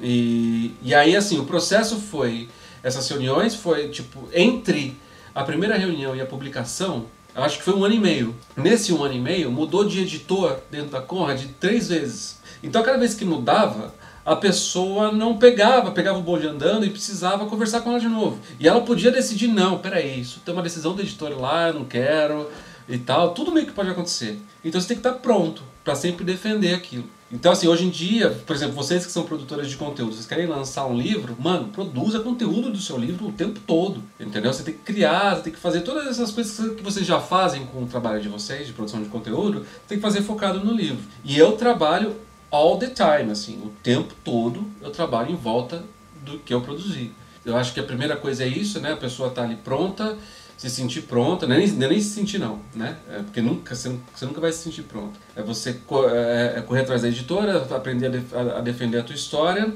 e, 0.00 0.74
e 0.82 0.94
aí, 0.94 1.14
assim, 1.14 1.38
o 1.38 1.44
processo 1.44 1.96
foi... 1.96 2.48
Essas 2.82 3.08
reuniões 3.08 3.54
foi, 3.54 3.88
tipo, 3.88 4.28
entre 4.32 4.96
a 5.34 5.42
primeira 5.42 5.76
reunião 5.76 6.14
e 6.14 6.20
a 6.20 6.26
publicação, 6.26 7.06
acho 7.42 7.58
que 7.58 7.64
foi 7.64 7.74
um 7.74 7.84
ano 7.84 7.94
e 7.94 8.00
meio. 8.00 8.34
Nesse 8.56 8.92
um 8.92 9.02
ano 9.02 9.14
e 9.14 9.20
meio, 9.20 9.50
mudou 9.50 9.84
de 9.84 10.00
editor 10.00 10.58
dentro 10.70 10.90
da 10.90 11.00
Conrad 11.00 11.42
três 11.60 11.88
vezes. 11.88 12.40
Então, 12.62 12.82
cada 12.82 12.98
vez 12.98 13.14
que 13.14 13.24
mudava, 13.24 13.94
a 14.24 14.34
pessoa 14.34 15.12
não 15.12 15.36
pegava, 15.36 15.92
pegava 15.92 16.18
o 16.18 16.22
bonde 16.22 16.48
andando 16.48 16.84
e 16.84 16.90
precisava 16.90 17.46
conversar 17.46 17.80
com 17.80 17.90
ela 17.90 18.00
de 18.00 18.08
novo. 18.08 18.40
E 18.58 18.66
ela 18.66 18.80
podia 18.80 19.12
decidir, 19.12 19.46
não, 19.46 19.78
peraí, 19.78 20.20
isso 20.20 20.40
tem 20.44 20.52
uma 20.52 20.62
decisão 20.62 20.96
da 20.96 21.02
editora 21.02 21.36
lá, 21.36 21.68
eu 21.68 21.74
não 21.74 21.84
quero, 21.84 22.50
e 22.88 22.98
tal, 22.98 23.34
tudo 23.34 23.52
meio 23.52 23.66
que 23.66 23.72
pode 23.72 23.90
acontecer. 23.90 24.38
Então 24.64 24.80
você 24.80 24.88
tem 24.88 24.96
que 24.96 25.06
estar 25.06 25.20
pronto 25.20 25.62
para 25.84 25.94
sempre 25.94 26.24
defender 26.24 26.74
aquilo. 26.74 27.04
Então, 27.30 27.50
assim, 27.50 27.66
hoje 27.66 27.84
em 27.84 27.90
dia, 27.90 28.30
por 28.46 28.54
exemplo, 28.54 28.76
vocês 28.76 29.04
que 29.04 29.10
são 29.10 29.24
produtores 29.24 29.68
de 29.68 29.76
conteúdo, 29.76 30.12
vocês 30.12 30.26
querem 30.26 30.46
lançar 30.46 30.86
um 30.86 30.96
livro, 30.96 31.36
mano, 31.40 31.68
produza 31.68 32.20
conteúdo 32.20 32.70
do 32.70 32.78
seu 32.78 32.96
livro 32.96 33.26
o 33.26 33.32
tempo 33.32 33.58
todo, 33.66 34.00
entendeu? 34.18 34.52
Você 34.52 34.62
tem 34.62 34.74
que 34.74 34.80
criar, 34.80 35.34
você 35.34 35.42
tem 35.42 35.52
que 35.52 35.58
fazer 35.58 35.80
todas 35.80 36.06
essas 36.06 36.30
coisas 36.30 36.74
que 36.76 36.82
vocês 36.82 37.04
já 37.04 37.20
fazem 37.20 37.66
com 37.66 37.82
o 37.82 37.86
trabalho 37.86 38.20
de 38.22 38.28
vocês, 38.28 38.68
de 38.68 38.72
produção 38.72 39.02
de 39.02 39.08
conteúdo, 39.08 39.60
você 39.60 39.88
tem 39.88 39.98
que 39.98 40.02
fazer 40.02 40.22
focado 40.22 40.60
no 40.60 40.72
livro. 40.72 41.02
E 41.24 41.36
eu 41.36 41.52
trabalho 41.52 42.14
all 42.48 42.78
the 42.78 42.86
time, 42.86 43.32
assim, 43.32 43.60
o 43.64 43.70
tempo 43.82 44.14
todo 44.22 44.64
eu 44.80 44.90
trabalho 44.90 45.32
em 45.32 45.36
volta 45.36 45.82
do 46.24 46.38
que 46.38 46.54
eu 46.54 46.60
produzi. 46.60 47.10
Eu 47.44 47.56
acho 47.56 47.72
que 47.72 47.80
a 47.80 47.84
primeira 47.84 48.16
coisa 48.16 48.44
é 48.44 48.48
isso, 48.48 48.80
né? 48.80 48.92
A 48.92 48.96
pessoa 48.96 49.30
tá 49.30 49.42
ali 49.42 49.56
pronta, 49.56 50.16
se 50.56 50.70
sentir 50.70 51.02
pronta, 51.02 51.46
nem, 51.46 51.66
nem 51.68 52.00
se 52.00 52.10
sentir 52.10 52.38
não, 52.38 52.60
né? 52.74 52.96
É 53.10 53.18
porque 53.22 53.42
nunca, 53.42 53.74
você, 53.74 53.94
nunca 54.22 54.40
vai 54.40 54.50
se 54.52 54.60
sentir 54.60 54.82
pronto. 54.82 55.18
É 55.34 55.42
você 55.42 55.78
é, 56.12 56.54
é 56.58 56.62
correr 56.62 56.80
atrás 56.80 57.02
da 57.02 57.08
editora, 57.08 57.66
aprender 57.74 58.06
a, 58.06 58.10
def, 58.10 58.34
a, 58.34 58.60
defender 58.60 58.98
a 58.98 59.02
tua 59.02 59.14
história 59.14 59.74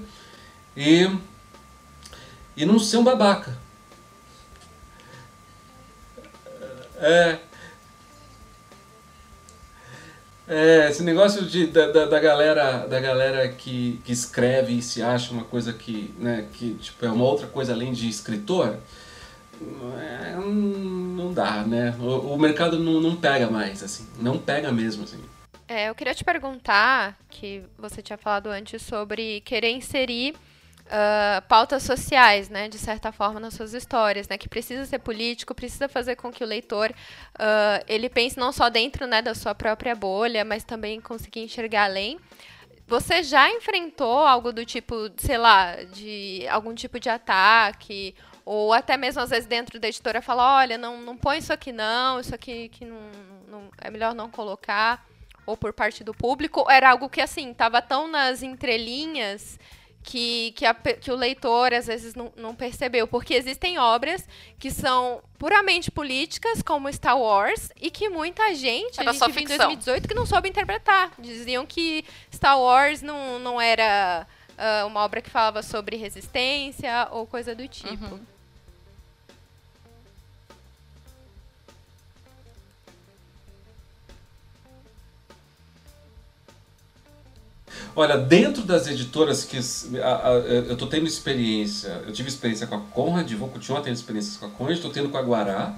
e, 0.75 1.07
e 2.57 2.65
não 2.65 2.79
ser 2.79 2.97
um 2.97 3.05
babaca. 3.05 3.59
É, 6.97 7.39
é, 10.49 10.91
esse 10.91 11.03
negócio 11.03 11.45
de, 11.45 11.67
da, 11.67 11.93
da, 11.93 12.07
da, 12.07 12.19
galera, 12.19 12.87
da 12.87 12.99
galera 12.99 13.49
que, 13.49 14.01
que 14.05 14.13
escreve 14.13 14.79
e 14.79 14.83
se 14.83 15.03
acha 15.03 15.33
uma 15.33 15.45
coisa 15.45 15.73
que, 15.73 16.13
né, 16.19 16.49
que 16.55 16.75
tipo, 16.75 17.07
é 17.07 17.11
uma 17.11 17.25
outra 17.25 17.47
coisa 17.47 17.73
além 17.73 17.93
de 17.93 18.09
escritor, 18.09 18.77
é, 19.99 20.35
não 20.37 21.33
dá, 21.33 21.63
né? 21.63 21.95
O, 22.01 22.35
o 22.35 22.39
mercado 22.39 22.79
não, 22.79 23.01
não 23.01 23.17
pega 23.17 23.51
mais, 23.51 23.83
assim. 23.83 24.07
Não 24.19 24.39
pega 24.39 24.73
mesmo, 24.73 25.05
assim. 25.05 25.23
É, 25.69 25.89
eu 25.89 25.95
queria 25.95 26.15
te 26.15 26.25
perguntar, 26.25 27.17
que 27.29 27.63
você 27.79 28.03
tinha 28.03 28.19
falado 28.19 28.49
antes 28.49 28.83
sobre 28.83 29.41
querer 29.43 29.71
inserir 29.71 30.35
uh, 30.87 31.41
pautas 31.47 31.85
sociais, 31.85 32.49
né, 32.49 32.69
de 32.69 32.77
certa 32.79 33.13
forma, 33.13 33.39
nas 33.39 33.55
suas 33.55 33.73
histórias, 33.73 34.27
né, 34.29 34.37
que 34.37 34.49
precisa 34.49 34.85
ser 34.85 34.99
político, 34.99 35.55
precisa 35.55 35.89
fazer 35.89 36.17
com 36.17 36.33
que 36.33 36.43
o 36.43 36.47
leitor 36.47 36.91
uh, 36.91 37.85
ele 37.87 38.09
pense 38.09 38.37
não 38.37 38.51
só 38.51 38.69
dentro, 38.69 39.07
né, 39.07 39.23
da 39.23 39.35
sua 39.35 39.55
própria 39.55 39.95
bolha, 39.95 40.45
mas 40.45 40.65
também 40.65 41.01
conseguir 41.01 41.41
enxergar 41.41 41.85
além. 41.85 42.19
Você 42.89 43.23
já 43.23 43.49
enfrentou 43.49 44.27
algo 44.27 44.53
do 44.53 44.65
tipo, 44.65 45.09
sei 45.19 45.39
lá, 45.39 45.77
de 45.85 46.45
algum 46.49 46.75
tipo 46.75 46.99
de 46.99 47.09
ataque 47.09 48.17
ou 48.45 48.73
até 48.73 48.97
mesmo, 48.97 49.21
às 49.21 49.31
vezes, 49.31 49.47
dentro 49.47 49.79
da 49.79 49.89
editora 49.89 50.23
fala, 50.23 50.59
olha, 50.59 50.79
não, 50.79 51.01
não 51.01 51.17
põe 51.17 51.39
isso 51.39 51.53
aqui 51.53 51.73
não, 51.73 52.21
isso 52.21 52.35
aqui 52.35 52.69
que 52.69 52.85
não, 52.85 53.01
não, 53.49 53.71
é 53.79 53.91
melhor 53.91 54.15
não 54.15 54.31
colocar. 54.31 55.07
Ou 55.47 55.57
por 55.57 55.73
parte 55.73 56.05
do 56.05 56.15
público. 56.15 56.71
Era 56.71 56.91
algo 56.91 57.09
que, 57.09 57.21
assim, 57.21 57.51
estava 57.51 57.83
tão 57.83 58.07
nas 58.07 58.43
entrelinhas 58.43 59.59
que, 60.03 60.53
que, 60.53 60.65
a, 60.65 60.75
que, 60.75 61.11
o 61.11 61.17
leitor 61.17 61.75
às 61.75 61.87
vezes 61.87 62.15
não, 62.15 62.33
não, 62.37 62.55
percebeu. 62.55 63.07
Porque 63.07 63.35
existem 63.35 63.79
obras 63.79 64.27
que 64.59 64.71
são 64.71 65.23
puramente 65.39 65.91
políticas, 65.91 66.63
como 66.63 66.93
Star 66.93 67.19
Wars, 67.19 67.71
e 67.81 67.91
que 67.91 68.09
muita 68.09 68.55
gente, 68.55 69.01
era 69.01 69.11
a 69.11 69.13
gente 69.13 69.33
viu 69.33 69.43
em 69.43 69.47
2018, 69.47 70.09
que 70.09 70.15
não 70.15 70.27
soube 70.27 70.49
interpretar. 70.49 71.13
Diziam 71.19 71.67
que 71.67 72.05
Star 72.33 72.59
Wars 72.61 73.03
não, 73.03 73.39
não 73.39 73.61
era 73.61 74.27
uh, 74.61 74.87
uma 74.87 75.01
obra 75.01 75.23
que 75.23 75.31
falava 75.31 75.63
sobre 75.63 75.97
resistência 75.97 77.09
ou 77.11 77.27
coisa 77.27 77.55
do 77.55 77.67
tipo. 77.67 78.15
Uhum. 78.15 78.21
Olha, 87.97 88.17
dentro 88.17 88.63
das 88.63 88.87
editoras 88.87 89.45
que 89.45 89.59
a, 89.99 90.29
a, 90.29 90.31
eu 90.33 90.75
estou 90.75 90.87
tendo 90.87 91.07
experiência, 91.07 92.03
eu 92.07 92.13
tive 92.13 92.29
experiência 92.29 92.67
com 92.67 92.77
a 92.77 92.81
Conrad, 92.81 93.31
vou 93.33 93.49
continuar 93.49 93.81
tendo 93.81 93.95
experiências 93.95 94.37
com 94.37 94.47
a 94.47 94.51
Conrad, 94.51 94.77
estou 94.77 94.93
tendo 94.93 95.09
com 95.09 95.19
a 95.19 95.23
Guará, 95.23 95.77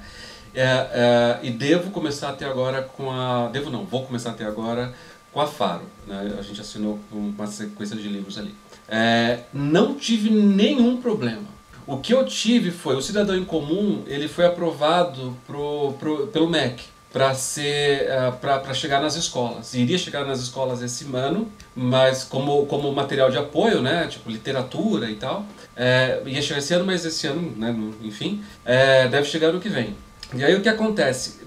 é, 0.55 0.63
é, 0.63 1.39
e 1.43 1.51
devo 1.51 1.91
começar 1.91 2.29
até 2.29 2.45
agora 2.45 2.83
com 2.83 3.11
a. 3.11 3.49
Devo 3.49 3.71
não, 3.71 3.87
vou 3.87 4.05
começar 4.05 4.31
até 4.31 4.45
agora 4.45 4.93
com 5.33 5.41
a 5.41 5.47
Faro. 5.47 5.85
Né? 6.07 6.37
A 6.39 6.43
gente 6.43 6.61
assinou 6.61 7.01
uma 7.11 7.47
sequência 7.47 7.97
de 7.97 8.07
livros 8.07 8.37
ali. 8.37 8.55
É, 8.89 9.41
não 9.53 9.95
tive 9.95 10.31
nenhum 10.31 11.01
problema. 11.01 11.53
O 11.87 11.99
que 11.99 12.15
eu 12.15 12.25
tive 12.25 12.71
foi, 12.71 12.95
o 12.95 13.03
Cidadão 13.03 13.37
em 13.37 13.45
Comum, 13.45 14.05
ele 14.07 14.29
foi 14.29 14.47
aprovado 14.47 15.37
pro, 15.47 15.93
pro, 15.99 16.27
pelo 16.29 16.49
MEC 16.49 16.85
para 17.13 17.35
ser 17.35 18.09
uh, 18.09 18.33
para 18.39 18.73
chegar 18.73 19.01
nas 19.01 19.17
escolas. 19.17 19.75
Iria 19.75 19.99
chegar 19.99 20.25
nas 20.25 20.41
escolas 20.41 20.81
esse 20.81 21.05
ano, 21.15 21.51
mas 21.77 22.25
como, 22.25 22.65
como 22.67 22.91
material 22.93 23.31
de 23.31 23.37
apoio, 23.37 23.83
né, 23.83 24.07
tipo 24.07 24.31
literatura 24.31 25.11
e 25.11 25.17
tal. 25.17 25.45
É, 25.77 26.23
ia 26.25 26.41
chegar 26.41 26.61
esse 26.61 26.73
ano, 26.73 26.87
mas 26.87 27.05
esse 27.05 27.27
ano, 27.27 27.53
né, 27.57 27.75
enfim, 28.03 28.43
é, 28.65 29.09
deve 29.09 29.27
chegar 29.29 29.53
no 29.53 29.61
que 29.61 29.69
vem. 29.69 29.95
E 30.35 30.43
aí 30.43 30.55
o 30.55 30.63
que 30.63 30.69
acontece? 30.69 31.43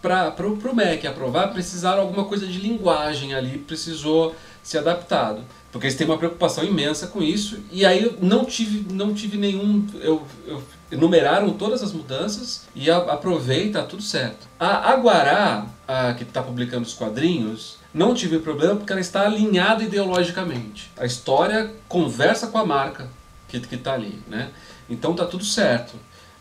Para 0.00 0.46
o 0.46 0.74
MEC 0.74 1.06
aprovar, 1.06 1.48
precisaram 1.52 2.02
alguma 2.02 2.24
coisa 2.24 2.46
de 2.46 2.58
linguagem 2.58 3.34
ali, 3.34 3.58
precisou 3.58 4.34
ser 4.62 4.78
adaptado. 4.78 5.42
Porque 5.72 5.86
eles 5.86 5.96
têm 5.96 6.06
uma 6.06 6.18
preocupação 6.18 6.64
imensa 6.64 7.06
com 7.06 7.22
isso. 7.22 7.60
E 7.70 7.84
aí 7.84 8.02
eu 8.02 8.16
não 8.20 8.44
tive, 8.44 8.92
não 8.92 9.14
tive 9.14 9.36
nenhum. 9.36 9.86
Eu, 10.00 10.22
eu 10.46 10.62
enumeraram 10.90 11.50
todas 11.50 11.82
as 11.82 11.92
mudanças 11.92 12.66
e 12.74 12.90
aprovei, 12.90 13.70
tá 13.70 13.82
tudo 13.82 14.02
certo. 14.02 14.48
A 14.58 14.90
Aguará, 14.90 15.66
a, 15.86 16.12
que 16.14 16.24
está 16.24 16.42
publicando 16.42 16.82
os 16.82 16.94
quadrinhos, 16.94 17.78
não 17.94 18.14
tive 18.14 18.40
problema 18.40 18.76
porque 18.76 18.92
ela 18.92 19.00
está 19.00 19.24
alinhada 19.24 19.84
ideologicamente. 19.84 20.90
A 20.96 21.06
história 21.06 21.72
conversa 21.88 22.48
com 22.48 22.58
a 22.58 22.66
marca 22.66 23.08
que 23.48 23.74
está 23.74 23.94
ali, 23.94 24.20
né? 24.28 24.50
Então 24.88 25.14
tá 25.14 25.24
tudo 25.24 25.44
certo. 25.44 25.94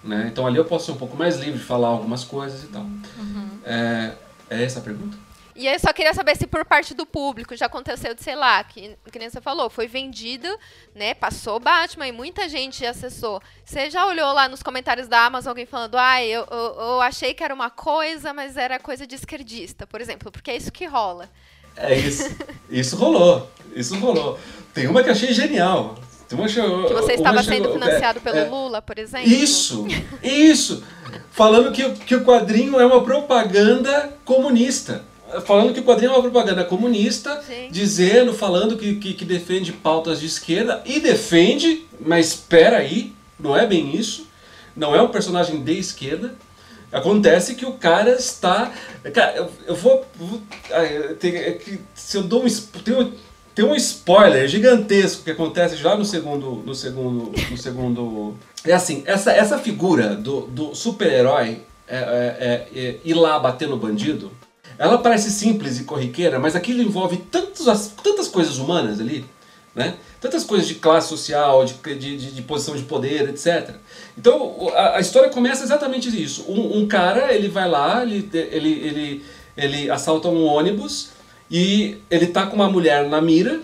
Né? 0.03 0.29
Então 0.31 0.47
ali 0.47 0.57
eu 0.57 0.65
posso 0.65 0.85
ser 0.85 0.91
um 0.93 0.97
pouco 0.97 1.17
mais 1.17 1.37
livre 1.37 1.59
de 1.59 1.65
falar 1.65 1.89
algumas 1.89 2.23
coisas 2.23 2.63
e 2.63 2.67
tal. 2.67 2.83
Uhum. 2.83 3.49
É, 3.65 4.13
é 4.49 4.63
essa 4.63 4.79
a 4.79 4.81
pergunta? 4.81 5.17
E 5.59 5.67
eu 5.67 5.77
só 5.77 5.91
queria 5.91 6.13
saber 6.13 6.37
se 6.37 6.47
por 6.47 6.63
parte 6.63 6.93
do 6.93 7.05
público 7.05 7.53
já 7.53 7.65
aconteceu 7.65 8.15
de, 8.15 8.23
sei 8.23 8.33
lá, 8.33 8.63
que, 8.63 8.95
que 9.11 9.19
nem 9.19 9.29
você 9.29 9.41
falou, 9.41 9.69
foi 9.69 9.87
vendido, 9.87 10.47
né? 10.95 11.13
Passou 11.13 11.59
Batman 11.59 12.07
e 12.07 12.13
muita 12.13 12.47
gente 12.47 12.85
acessou. 12.85 13.41
Você 13.65 13.89
já 13.89 14.05
olhou 14.05 14.31
lá 14.31 14.47
nos 14.47 14.63
comentários 14.63 15.09
da 15.09 15.25
Amazon 15.25 15.49
alguém 15.49 15.65
falando, 15.65 15.97
ah, 15.97 16.23
eu, 16.23 16.47
eu, 16.49 16.75
eu 16.79 17.01
achei 17.01 17.33
que 17.33 17.43
era 17.43 17.53
uma 17.53 17.69
coisa, 17.69 18.31
mas 18.31 18.55
era 18.55 18.79
coisa 18.79 19.05
de 19.05 19.15
esquerdista, 19.15 19.85
por 19.85 19.99
exemplo, 19.99 20.31
porque 20.31 20.49
é 20.49 20.55
isso 20.55 20.71
que 20.71 20.85
rola. 20.85 21.29
É 21.75 21.93
isso. 21.93 22.23
Isso 22.69 22.95
rolou. 22.95 23.51
Isso 23.75 23.99
rolou. 23.99 24.39
Tem 24.73 24.87
uma 24.87 25.03
que 25.03 25.09
achei 25.09 25.33
genial. 25.33 25.95
Tem 26.29 26.39
uma, 26.39 26.47
que 26.47 26.93
você 26.93 27.13
estava 27.15 27.43
sendo 27.43 27.73
financiado 27.73 28.19
é, 28.19 28.21
pelo 28.21 28.37
é, 28.37 28.45
Lula, 28.45 28.81
por 28.81 28.97
exemplo. 28.97 29.27
Isso, 29.27 29.85
isso. 30.23 30.85
Falando 31.31 31.73
que, 31.73 31.89
que 32.05 32.15
o 32.15 32.23
quadrinho 32.23 32.79
é 32.79 32.85
uma 32.85 33.03
propaganda 33.03 34.17
comunista 34.23 35.08
falando 35.45 35.73
que 35.73 35.79
o 35.79 35.83
quadrinho 35.83 36.11
é 36.11 36.15
uma 36.15 36.21
propaganda 36.21 36.63
comunista, 36.63 37.41
Sim. 37.41 37.67
dizendo, 37.71 38.33
falando 38.33 38.77
que, 38.77 38.95
que, 38.95 39.13
que, 39.13 39.25
defende 39.25 39.71
pautas 39.71 40.19
de 40.19 40.25
esquerda, 40.25 40.81
e 40.85 40.99
defende, 40.99 41.85
mas 41.99 42.27
espera 42.27 42.77
aí, 42.77 43.13
não 43.39 43.55
é 43.55 43.65
bem 43.65 43.95
isso, 43.95 44.27
não 44.75 44.95
é 44.95 45.01
um 45.01 45.09
personagem 45.09 45.61
de 45.61 45.77
esquerda. 45.77 46.35
Acontece 46.91 47.53
que 47.53 47.65
o 47.65 47.73
cara 47.73 48.11
está. 48.11 48.71
Cara, 49.13 49.35
eu, 49.35 49.51
eu 49.67 49.75
vou. 49.75 50.03
vou 50.15 50.41
tem, 51.19 51.35
é 51.35 51.51
que, 51.51 51.79
se 51.93 52.17
eu 52.17 52.23
dou 52.23 52.43
um. 52.43 52.47
Tem, 52.83 53.13
tem 53.53 53.65
um 53.65 53.75
spoiler 53.75 54.47
gigantesco 54.47 55.23
que 55.23 55.29
acontece 55.29 55.75
já 55.75 55.95
no 55.95 56.03
segundo. 56.03 56.63
No 56.65 56.73
segundo. 56.73 57.31
No 57.51 57.57
segundo. 57.57 58.35
É 58.65 58.73
assim, 58.73 59.03
essa, 59.05 59.31
essa 59.31 59.59
figura 59.59 60.15
do, 60.15 60.41
do 60.41 60.73
super-herói 60.73 61.61
é, 61.87 61.97
é, 61.97 62.37
é, 62.39 62.79
é 62.79 62.99
ir 63.05 63.13
lá 63.13 63.37
bater 63.37 63.67
no 63.67 63.77
bandido 63.77 64.31
ela 64.79 64.97
parece 64.97 65.29
simples 65.29 65.77
e 65.77 65.83
corriqueira, 65.83 66.39
mas 66.39 66.55
aquilo 66.55 66.81
envolve 66.81 67.17
tantos, 67.17 67.65
tantas 68.01 68.29
coisas 68.29 68.57
humanas 68.57 69.01
ali, 69.01 69.25
né? 69.75 69.95
tantas 70.21 70.45
coisas 70.45 70.67
de 70.67 70.75
classe 70.75 71.09
social, 71.09 71.65
de, 71.65 71.73
de, 71.95 72.31
de 72.31 72.41
posição 72.41 72.75
de 72.77 72.83
poder, 72.83 73.27
etc. 73.27 73.75
Então 74.17 74.69
a, 74.73 74.97
a 74.97 74.99
história 75.01 75.29
começa 75.29 75.63
exatamente 75.63 76.07
isso. 76.09 76.45
Um, 76.47 76.79
um, 76.79 76.87
cara 76.87 77.33
ele 77.33 77.49
vai 77.49 77.69
lá, 77.69 78.03
ele, 78.03 78.29
ele, 78.33 78.71
ele, 78.71 79.25
ele 79.57 79.91
assalta 79.91 80.29
um 80.29 80.45
ônibus 80.45 81.09
e 81.51 81.97
ele 82.09 82.27
tá 82.27 82.47
com 82.47 82.55
uma 82.55 82.69
mulher 82.69 83.07
na 83.09 83.21
mira, 83.21 83.59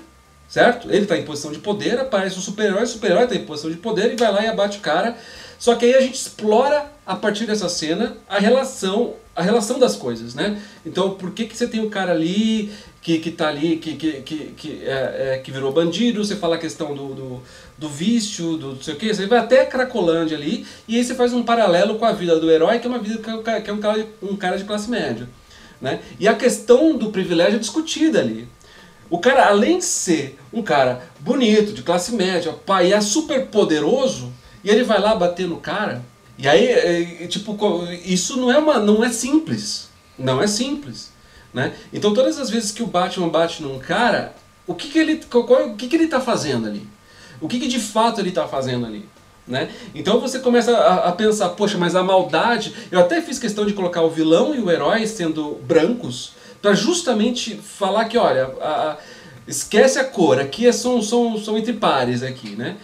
certo? 0.50 0.90
Ele 0.90 1.04
está 1.04 1.18
em 1.18 1.24
posição 1.24 1.52
de 1.52 1.60
poder, 1.60 1.98
aparece 1.98 2.38
um 2.38 2.42
super-herói, 2.42 2.84
o 2.84 2.88
super-herói 2.88 3.24
está 3.24 3.36
em 3.36 3.46
posição 3.46 3.72
de 3.72 3.78
poder 3.78 4.12
e 4.12 4.18
vai 4.18 4.32
lá 4.34 4.44
e 4.44 4.48
abate 4.48 4.80
o 4.80 4.82
cara. 4.82 5.18
Só 5.58 5.76
que 5.76 5.86
aí 5.86 5.96
a 5.96 6.02
gente 6.02 6.16
explora 6.16 6.92
a 7.06 7.16
partir 7.16 7.46
dessa 7.46 7.70
cena 7.70 8.18
a 8.28 8.38
relação 8.38 9.14
a 9.36 9.42
relação 9.42 9.78
das 9.78 9.96
coisas, 9.96 10.34
né? 10.34 10.62
Então, 10.86 11.12
por 11.12 11.32
que, 11.32 11.46
que 11.46 11.58
você 11.58 11.68
tem 11.68 11.82
o 11.82 11.90
cara 11.90 12.14
ali 12.14 12.72
que, 13.02 13.20
que 13.20 13.32
tá 13.32 13.50
ali, 13.50 13.78
que, 13.78 13.96
que, 13.96 14.12
que, 14.22 14.38
que, 14.58 14.84
é, 14.84 15.34
é, 15.36 15.42
que 15.44 15.52
virou 15.52 15.72
bandido, 15.72 16.24
você 16.24 16.36
fala 16.36 16.56
a 16.56 16.58
questão 16.58 16.96
do, 16.96 17.14
do, 17.14 17.42
do 17.78 17.90
vício, 17.90 18.58
do 18.58 18.74
não 18.74 18.82
sei 18.82 18.94
o 18.94 18.98
que, 18.98 19.14
você 19.14 19.28
vai 19.28 19.40
até 19.40 19.62
a 19.62 19.66
Cracolândia 19.66 20.38
ali, 20.38 20.66
e 20.88 20.96
aí 20.96 21.04
você 21.04 21.14
faz 21.14 21.34
um 21.34 21.44
paralelo 21.44 22.00
com 22.00 22.06
a 22.06 22.14
vida 22.14 22.40
do 22.40 22.50
herói, 22.50 22.80
que 22.80 22.88
é 22.88 22.90
uma 22.90 22.98
vida 22.98 23.20
que 23.20 23.30
é 23.70 23.74
um 23.74 23.80
cara, 23.80 24.08
um 24.24 24.36
cara 24.36 24.58
de 24.58 24.64
classe 24.64 24.90
média. 24.90 25.30
Né? 25.82 26.00
E 26.20 26.28
a 26.28 26.34
questão 26.34 26.98
do 26.98 27.12
privilégio 27.12 27.58
é 27.58 27.60
discutida 27.60 28.20
ali. 28.20 28.48
O 29.10 29.20
cara, 29.20 29.50
além 29.50 29.78
de 29.78 29.86
ser 29.86 30.40
um 30.52 30.64
cara 30.64 31.04
bonito, 31.20 31.74
de 31.74 31.84
classe 31.84 32.16
média, 32.16 32.54
pai, 32.54 32.92
é 32.92 33.02
super 33.02 33.48
poderoso, 33.48 34.32
e 34.64 34.70
ele 34.70 34.84
vai 34.84 35.00
lá 35.00 35.14
bater 35.14 35.48
no 35.48 35.58
cara, 35.58 36.02
e 36.38 36.48
aí, 36.48 36.66
é, 36.68 37.28
tipo, 37.28 37.58
isso 38.04 38.38
não 38.38 38.52
é, 38.52 38.58
uma, 38.58 38.80
não 38.80 39.04
é 39.04 39.10
simples. 39.10 39.90
Não 40.18 40.42
é 40.42 40.48
simples. 40.48 41.12
Né? 41.54 41.74
Então 41.94 42.14
todas 42.14 42.38
as 42.38 42.50
vezes 42.50 42.72
que 42.72 42.84
o 42.84 42.88
Batman 42.88 43.30
bate 43.30 43.64
num 43.64 43.80
cara, 43.80 44.36
o 44.68 44.76
que, 44.76 44.90
que 44.90 45.00
ele 45.00 45.22
qual, 45.24 45.70
o 45.70 45.76
que, 45.76 45.88
que 45.88 45.96
ele 45.96 46.04
está 46.04 46.20
fazendo 46.20 46.68
ali? 46.68 46.86
O 47.40 47.48
que, 47.48 47.60
que 47.60 47.68
de 47.68 47.80
fato 47.80 48.20
ele 48.20 48.30
está 48.30 48.46
fazendo 48.46 48.86
ali? 48.86 49.08
Né? 49.48 49.70
Então 49.94 50.20
você 50.20 50.40
começa 50.40 50.76
a, 50.76 51.10
a, 51.10 51.12
pensar, 51.12 51.50
poxa, 51.50 51.78
mas 51.78 51.96
a 51.96 52.04
maldade. 52.04 52.74
Eu 52.92 53.00
até 53.00 53.22
fiz 53.22 53.40
questão 53.40 53.66
de 53.66 53.74
colocar 53.74 54.02
o 54.02 54.10
vilão 54.10 54.54
e 54.54 54.60
o 54.60 54.70
herói 54.70 55.06
sendo 55.08 55.60
brancos, 55.64 56.34
para 56.62 56.74
justamente 56.74 57.56
falar 57.56 58.06
que, 58.06 58.18
olha, 58.18 58.52
a, 58.60 58.92
a, 58.92 58.98
esquece 59.48 60.00
a 60.00 60.04
cor, 60.04 60.40
aqui 60.40 60.68
é, 60.68 60.72
são, 60.72 61.02
são, 61.02 61.38
são 61.38 61.58
entre 61.58 61.74
pares 61.74 62.24
aqui, 62.24 62.50
né? 62.50 62.76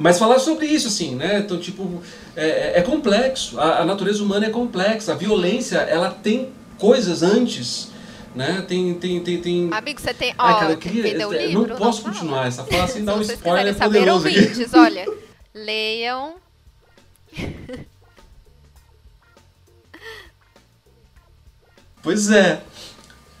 Mas 0.00 0.18
falar 0.18 0.38
sobre 0.38 0.64
isso, 0.64 0.88
assim, 0.88 1.14
né? 1.14 1.40
Então, 1.40 1.58
tipo, 1.58 2.02
é, 2.34 2.48
é, 2.48 2.78
é 2.78 2.82
complexo. 2.82 3.60
A, 3.60 3.80
a, 3.80 3.84
natureza 3.84 4.24
humana 4.24 4.46
é 4.46 4.50
complexa. 4.50 5.12
A 5.12 5.14
violência, 5.14 5.76
ela 5.76 6.08
tem 6.10 6.48
coisas 6.78 7.22
antes, 7.22 7.88
né? 8.34 8.64
Tem, 8.66 8.94
tem, 8.94 9.20
tem, 9.20 9.42
tem... 9.42 9.68
Amigo, 9.70 10.00
você 10.00 10.14
tem... 10.14 10.34
Ó, 10.38 10.42
Ai, 10.42 10.58
cara, 10.58 10.72
eu 10.72 10.78
queria, 10.78 11.28
o 11.28 11.32
livro? 11.34 11.66
Não 11.66 11.76
posso 11.76 12.02
não 12.02 12.14
continuar 12.14 12.46
essa 12.46 12.64
fala 12.64 12.88
sem 12.88 13.04
dar 13.04 13.14
um 13.14 13.20
spoiler 13.20 13.74
saber, 13.74 13.98
poderoso 13.98 14.26
ouvintes, 14.26 14.72
olha, 14.72 15.04
leiam... 15.52 16.36
Pois 22.02 22.30
é. 22.30 22.62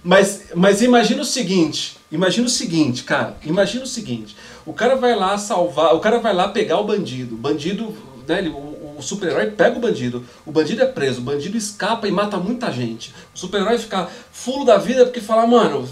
Mas, 0.04 0.48
mas 0.54 0.82
imagina 0.82 1.22
o 1.22 1.24
seguinte, 1.24 1.96
imagina 2.12 2.46
o 2.46 2.50
seguinte, 2.50 3.02
cara, 3.02 3.38
imagina 3.44 3.84
o 3.84 3.86
seguinte. 3.86 4.36
O 4.66 4.72
cara 4.72 4.96
vai 4.96 5.14
lá 5.14 5.36
salvar, 5.38 5.94
o 5.94 6.00
cara 6.00 6.18
vai 6.18 6.34
lá 6.34 6.48
pegar 6.48 6.78
o 6.78 6.84
bandido. 6.84 7.34
O 7.34 7.38
bandido, 7.38 7.96
né, 8.26 8.38
ele, 8.38 8.48
o, 8.50 8.96
o 8.98 9.02
super-herói 9.02 9.50
pega 9.50 9.76
o 9.76 9.80
bandido. 9.80 10.24
O 10.46 10.52
bandido 10.52 10.82
é 10.82 10.86
preso, 10.86 11.20
o 11.20 11.24
bandido 11.24 11.56
escapa 11.56 12.06
e 12.06 12.10
mata 12.10 12.36
muita 12.36 12.70
gente. 12.70 13.14
O 13.34 13.38
super-herói 13.38 13.78
fica 13.78 14.08
fulo 14.30 14.64
da 14.64 14.76
vida 14.76 15.04
porque 15.04 15.20
fala, 15.20 15.46
mano, 15.46 15.88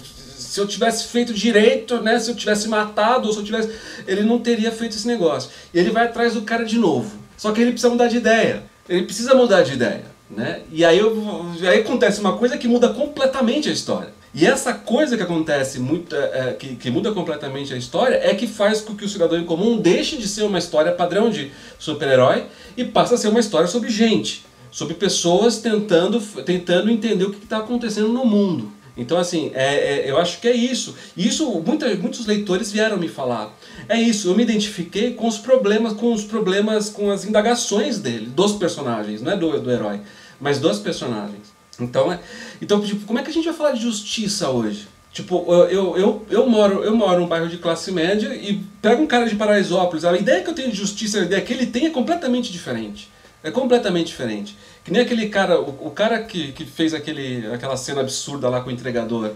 se 0.49 0.59
eu 0.59 0.67
tivesse 0.67 1.07
feito 1.07 1.33
direito, 1.33 2.01
né, 2.01 2.19
se 2.19 2.31
eu 2.31 2.35
tivesse 2.35 2.67
matado, 2.67 3.27
ou 3.27 3.33
se 3.33 3.39
eu 3.39 3.43
tivesse, 3.43 3.69
ele 4.07 4.23
não 4.23 4.39
teria 4.39 4.71
feito 4.71 4.95
esse 4.95 5.07
negócio. 5.07 5.51
E 5.73 5.79
ele 5.79 5.91
vai 5.91 6.05
atrás 6.05 6.33
do 6.33 6.41
cara 6.41 6.63
de 6.63 6.77
novo. 6.77 7.17
Só 7.37 7.51
que 7.51 7.61
ele 7.61 7.71
precisa 7.71 7.91
mudar 7.91 8.07
de 8.07 8.17
ideia. 8.17 8.63
Ele 8.87 9.03
precisa 9.03 9.35
mudar 9.35 9.61
de 9.61 9.73
ideia, 9.73 10.05
né? 10.29 10.61
E 10.71 10.83
aí, 10.83 10.97
eu, 10.97 11.45
aí 11.61 11.81
acontece 11.81 12.19
uma 12.19 12.35
coisa 12.37 12.57
que 12.57 12.67
muda 12.67 12.89
completamente 12.89 13.69
a 13.69 13.71
história. 13.71 14.11
E 14.33 14.45
essa 14.45 14.73
coisa 14.73 15.17
que 15.17 15.23
acontece, 15.23 15.79
muito, 15.79 16.15
é, 16.15 16.49
é, 16.49 16.53
que, 16.53 16.75
que, 16.75 16.91
muda 16.91 17.11
completamente 17.11 17.73
a 17.73 17.77
história, 17.77 18.15
é 18.15 18.35
que 18.35 18.45
faz 18.45 18.79
com 18.79 18.95
que 18.95 19.03
o 19.03 19.09
cidadão 19.09 19.39
em 19.39 19.45
comum 19.45 19.77
deixe 19.77 20.17
de 20.17 20.27
ser 20.27 20.43
uma 20.43 20.59
história 20.59 20.91
padrão 20.91 21.31
de 21.31 21.51
super-herói 21.79 22.45
e 22.77 22.85
passe 22.85 23.13
a 23.13 23.17
ser 23.17 23.29
uma 23.29 23.39
história 23.39 23.67
sobre 23.67 23.89
gente, 23.89 24.45
sobre 24.71 24.93
pessoas 24.93 25.57
tentando, 25.57 26.21
tentando 26.43 26.91
entender 26.91 27.25
o 27.25 27.31
que 27.31 27.43
está 27.43 27.57
acontecendo 27.57 28.09
no 28.09 28.23
mundo. 28.23 28.71
Então, 28.95 29.17
assim, 29.17 29.49
é, 29.55 29.75
é, 29.75 30.11
eu 30.11 30.17
acho 30.19 30.39
que 30.39 30.47
é 30.47 30.55
isso. 30.55 30.93
E 31.15 31.27
isso 31.27 31.49
muita, 31.65 31.87
muitos 31.95 32.27
leitores 32.27 32.71
vieram 32.71 32.97
me 32.97 33.07
falar. 33.07 33.57
É 33.87 33.99
isso, 33.99 34.27
eu 34.27 34.35
me 34.35 34.43
identifiquei 34.43 35.13
com 35.13 35.27
os 35.27 35.37
problemas, 35.37 35.93
com 35.93 36.13
os 36.13 36.23
problemas, 36.23 36.89
com 36.89 37.09
as 37.09 37.25
indagações 37.25 37.97
dele, 37.97 38.27
dos 38.27 38.53
personagens, 38.53 39.21
não 39.21 39.31
é 39.31 39.37
do, 39.37 39.59
do 39.59 39.71
herói, 39.71 40.01
mas 40.39 40.59
dos 40.59 40.79
personagens. 40.79 41.48
Então, 41.79 42.11
é, 42.11 42.19
então 42.61 42.81
tipo, 42.81 43.05
como 43.05 43.19
é 43.19 43.23
que 43.23 43.29
a 43.29 43.33
gente 43.33 43.45
vai 43.45 43.53
falar 43.53 43.71
de 43.71 43.81
justiça 43.81 44.49
hoje? 44.49 44.87
Tipo, 45.11 45.45
eu, 45.65 45.97
eu, 45.97 46.25
eu, 46.29 46.47
moro, 46.47 46.83
eu 46.83 46.95
moro 46.95 47.19
num 47.19 47.27
bairro 47.27 47.49
de 47.49 47.57
classe 47.57 47.91
média 47.91 48.33
e 48.33 48.63
pego 48.81 49.01
um 49.01 49.07
cara 49.07 49.27
de 49.27 49.35
Paraisópolis, 49.35 50.05
a 50.05 50.15
ideia 50.15 50.43
que 50.43 50.49
eu 50.49 50.53
tenho 50.53 50.69
de 50.69 50.77
justiça, 50.77 51.19
a 51.19 51.23
ideia 51.23 51.41
que 51.41 51.51
ele 51.51 51.65
tem 51.65 51.87
é 51.87 51.89
completamente 51.89 52.51
diferente. 52.51 53.09
É 53.43 53.49
completamente 53.49 54.07
diferente. 54.07 54.55
Que 54.83 54.91
nem 54.91 55.01
aquele 55.01 55.29
cara, 55.29 55.59
o, 55.59 55.87
o 55.87 55.91
cara 55.91 56.21
que, 56.23 56.51
que 56.51 56.65
fez 56.65 56.93
aquele, 56.93 57.47
aquela 57.51 57.75
cena 57.75 58.01
absurda 58.01 58.49
lá 58.49 58.61
com 58.61 58.69
o 58.69 58.71
entregador. 58.71 59.31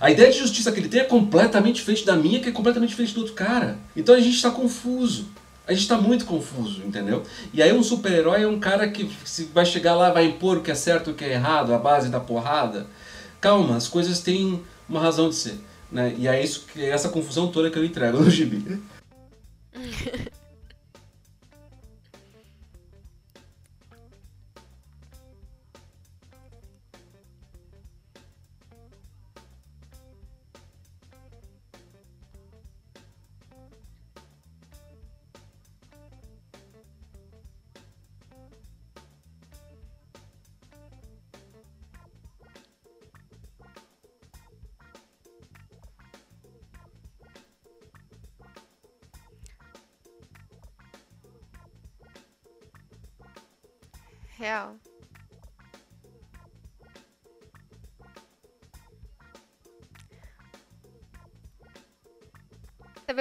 A 0.00 0.10
ideia 0.10 0.30
de 0.30 0.38
justiça 0.38 0.70
que 0.70 0.78
ele 0.78 0.88
tem 0.88 1.00
é 1.00 1.04
completamente 1.04 1.76
diferente 1.76 2.04
da 2.04 2.14
minha, 2.14 2.40
que 2.40 2.48
é 2.48 2.52
completamente 2.52 2.90
diferente 2.90 3.14
do 3.14 3.20
outro 3.20 3.34
cara. 3.34 3.78
Então 3.96 4.14
a 4.14 4.20
gente 4.20 4.36
está 4.36 4.50
confuso. 4.50 5.26
A 5.68 5.72
gente 5.72 5.82
está 5.82 5.98
muito 5.98 6.24
confuso, 6.24 6.82
entendeu? 6.82 7.22
E 7.52 7.62
aí 7.62 7.70
um 7.74 7.82
super-herói 7.82 8.42
é 8.42 8.46
um 8.46 8.58
cara 8.58 8.88
que 8.88 9.04
vai 9.52 9.66
chegar 9.66 9.94
lá, 9.94 10.10
vai 10.10 10.24
impor 10.24 10.56
o 10.56 10.62
que 10.62 10.70
é 10.70 10.74
certo 10.74 11.10
e 11.10 11.12
o 11.12 11.14
que 11.14 11.24
é 11.24 11.34
errado, 11.34 11.74
a 11.74 11.78
base 11.78 12.08
da 12.08 12.18
porrada. 12.18 12.86
Calma, 13.38 13.76
as 13.76 13.86
coisas 13.86 14.20
têm 14.20 14.62
uma 14.88 14.98
razão 14.98 15.28
de 15.28 15.34
ser. 15.34 15.60
Né? 15.92 16.14
E 16.16 16.26
é 16.26 16.42
isso 16.42 16.64
que 16.72 16.82
é 16.82 16.88
essa 16.88 17.10
confusão 17.10 17.48
toda 17.48 17.70
que 17.70 17.78
eu 17.78 17.84
entrego 17.84 18.18
no 18.18 18.30
gibi. 18.30 18.80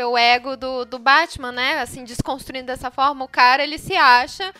o 0.07 0.17
ego 0.17 0.55
do, 0.55 0.85
do 0.85 0.99
Batman, 0.99 1.51
né? 1.51 1.79
Assim, 1.79 2.03
desconstruindo 2.03 2.67
dessa 2.67 2.91
forma, 2.91 3.25
o 3.25 3.27
cara 3.27 3.63
ele 3.63 3.77
se 3.77 3.95
acha 3.95 4.53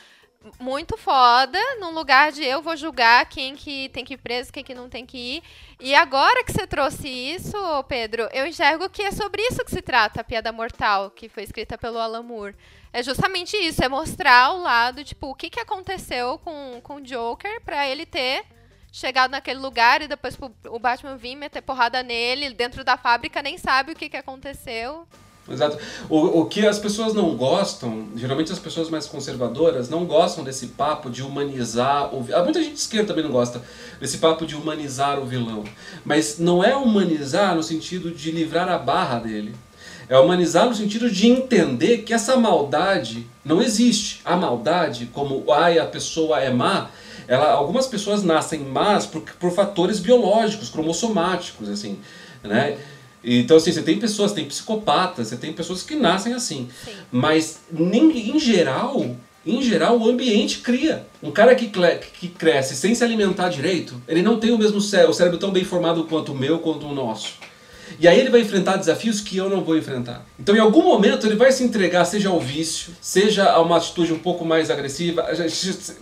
muito 0.60 0.95
foda 0.97 1.60
num 1.79 1.91
lugar 1.91 2.31
de 2.31 2.43
eu 2.43 2.62
vou 2.62 2.75
julgar 2.77 3.25
quem 3.27 3.55
que 3.55 3.89
tem 3.89 4.05
que 4.05 4.13
ir 4.13 4.17
preso, 4.17 4.53
quem 4.53 4.63
que 4.63 4.73
não 4.73 4.89
tem 4.89 5.05
que 5.05 5.17
ir. 5.17 5.43
E 5.79 5.93
agora 5.93 6.43
que 6.43 6.51
você 6.51 6.65
trouxe 6.65 7.07
isso, 7.07 7.57
Pedro, 7.83 8.29
eu 8.31 8.45
enxergo 8.45 8.89
que 8.89 9.01
é 9.01 9.12
sobre 9.12 9.41
isso 9.43 9.63
que 9.63 9.71
se 9.71 9.81
trata 9.81 10.21
a 10.21 10.23
Piada 10.23 10.51
Mortal, 10.51 11.12
que 11.12 11.29
foi 11.29 11.43
escrita 11.43 11.77
pelo 11.77 11.99
Alan 11.99 12.23
Moore. 12.23 12.55
É 12.93 13.03
justamente 13.03 13.57
isso, 13.57 13.83
é 13.83 13.89
mostrar 13.89 14.53
o 14.53 14.62
lado, 14.62 15.03
tipo, 15.03 15.27
o 15.27 15.36
que, 15.36 15.49
que 15.49 15.60
aconteceu 15.60 16.39
com, 16.39 16.79
com 16.81 16.95
o 16.95 17.01
Joker 17.01 17.62
para 17.62 17.88
ele 17.88 18.05
ter 18.05 18.45
chegado 18.91 19.31
naquele 19.31 19.60
lugar 19.60 20.01
e 20.01 20.07
depois 20.07 20.38
o 20.69 20.79
Batman 20.79 21.17
vir 21.17 21.36
meter 21.36 21.62
porrada 21.62 22.01
nele 22.01 22.53
dentro 22.53 22.83
da 22.83 22.97
fábrica, 22.97 23.43
nem 23.43 23.57
sabe 23.57 23.91
o 23.91 23.95
que, 23.95 24.10
que 24.10 24.17
aconteceu. 24.17 25.07
Exato. 25.49 25.77
O, 26.10 26.41
o 26.41 26.45
que 26.45 26.65
as 26.65 26.77
pessoas 26.77 27.13
não 27.13 27.36
gostam, 27.36 28.07
geralmente 28.15 28.51
as 28.51 28.60
pessoas 28.60 28.89
mais 28.89 29.05
conservadoras, 29.05 29.89
não 29.89 30.05
gostam 30.05 30.43
desse 30.43 30.67
papo 30.67 31.10
de 31.10 31.23
humanizar 31.23 32.13
o 32.13 32.21
vilão. 32.21 32.43
Muita 32.43 32.62
gente 32.62 32.73
de 32.73 32.79
esquerda 32.79 33.07
também 33.07 33.23
não 33.23 33.31
gosta 33.31 33.62
desse 33.99 34.17
papo 34.17 34.45
de 34.45 34.55
humanizar 34.55 35.19
o 35.19 35.25
vilão. 35.25 35.63
Mas 36.03 36.38
não 36.38 36.63
é 36.63 36.75
humanizar 36.75 37.55
no 37.55 37.63
sentido 37.63 38.12
de 38.12 38.31
livrar 38.31 38.67
a 38.67 38.77
barra 38.77 39.19
dele. 39.19 39.55
É 40.10 40.17
humanizar 40.17 40.65
no 40.67 40.75
sentido 40.75 41.10
de 41.10 41.27
entender 41.27 41.99
que 41.99 42.13
essa 42.13 42.38
maldade 42.38 43.27
não 43.43 43.62
existe. 43.62 44.21
A 44.23 44.36
maldade, 44.36 45.07
como 45.07 45.51
ai, 45.51 45.79
a 45.79 45.86
pessoa 45.86 46.39
é 46.39 46.49
má, 46.49 46.89
ela, 47.27 47.51
algumas 47.51 47.88
pessoas 47.88 48.23
nascem 48.23 48.60
más 48.62 49.05
por, 49.05 49.21
por 49.21 49.51
fatores 49.51 49.99
biológicos, 49.99 50.69
cromossomáticos, 50.69 51.67
assim, 51.67 51.99
né? 52.41 52.77
Então, 53.29 53.57
assim, 53.57 53.73
você 53.73 53.81
tem 53.81 53.99
pessoas, 53.99 54.31
tem 54.31 54.45
psicopatas, 54.45 55.27
você 55.27 55.35
tem 55.35 55.51
pessoas 55.51 55.83
que 55.83 55.95
nascem 55.95 56.33
assim. 56.33 56.69
Sim. 56.85 56.91
Mas, 57.11 57.59
em, 57.77 58.35
em 58.35 58.39
geral, 58.39 59.17
em 59.45 59.61
geral, 59.61 59.99
o 59.99 60.09
ambiente 60.09 60.59
cria. 60.59 61.05
Um 61.21 61.29
cara 61.29 61.53
que, 61.53 61.69
que 62.19 62.29
cresce 62.29 62.75
sem 62.75 62.95
se 62.95 63.03
alimentar 63.03 63.49
direito, 63.49 64.01
ele 64.07 64.21
não 64.21 64.39
tem 64.39 64.51
o 64.51 64.57
mesmo 64.57 64.79
cérebro, 64.79 65.11
o 65.11 65.13
cérebro 65.13 65.37
tão 65.37 65.51
bem 65.51 65.65
formado 65.65 66.05
quanto 66.05 66.31
o 66.31 66.35
meu, 66.35 66.59
quanto 66.59 66.85
o 66.85 66.93
nosso. 66.93 67.33
E 67.99 68.07
aí 68.07 68.19
ele 68.19 68.29
vai 68.29 68.41
enfrentar 68.41 68.77
desafios 68.77 69.19
que 69.21 69.38
eu 69.38 69.49
não 69.49 69.63
vou 69.63 69.77
enfrentar. 69.77 70.23
Então, 70.39 70.55
em 70.55 70.60
algum 70.60 70.83
momento, 70.83 71.25
ele 71.25 71.36
vai 71.36 71.51
se 71.51 71.63
entregar, 71.63 72.05
seja 72.05 72.29
ao 72.29 72.39
vício, 72.39 72.93
seja 73.01 73.49
a 73.49 73.60
uma 73.60 73.77
atitude 73.77 74.13
um 74.13 74.19
pouco 74.19 74.45
mais 74.45 74.69
agressiva, 74.69 75.25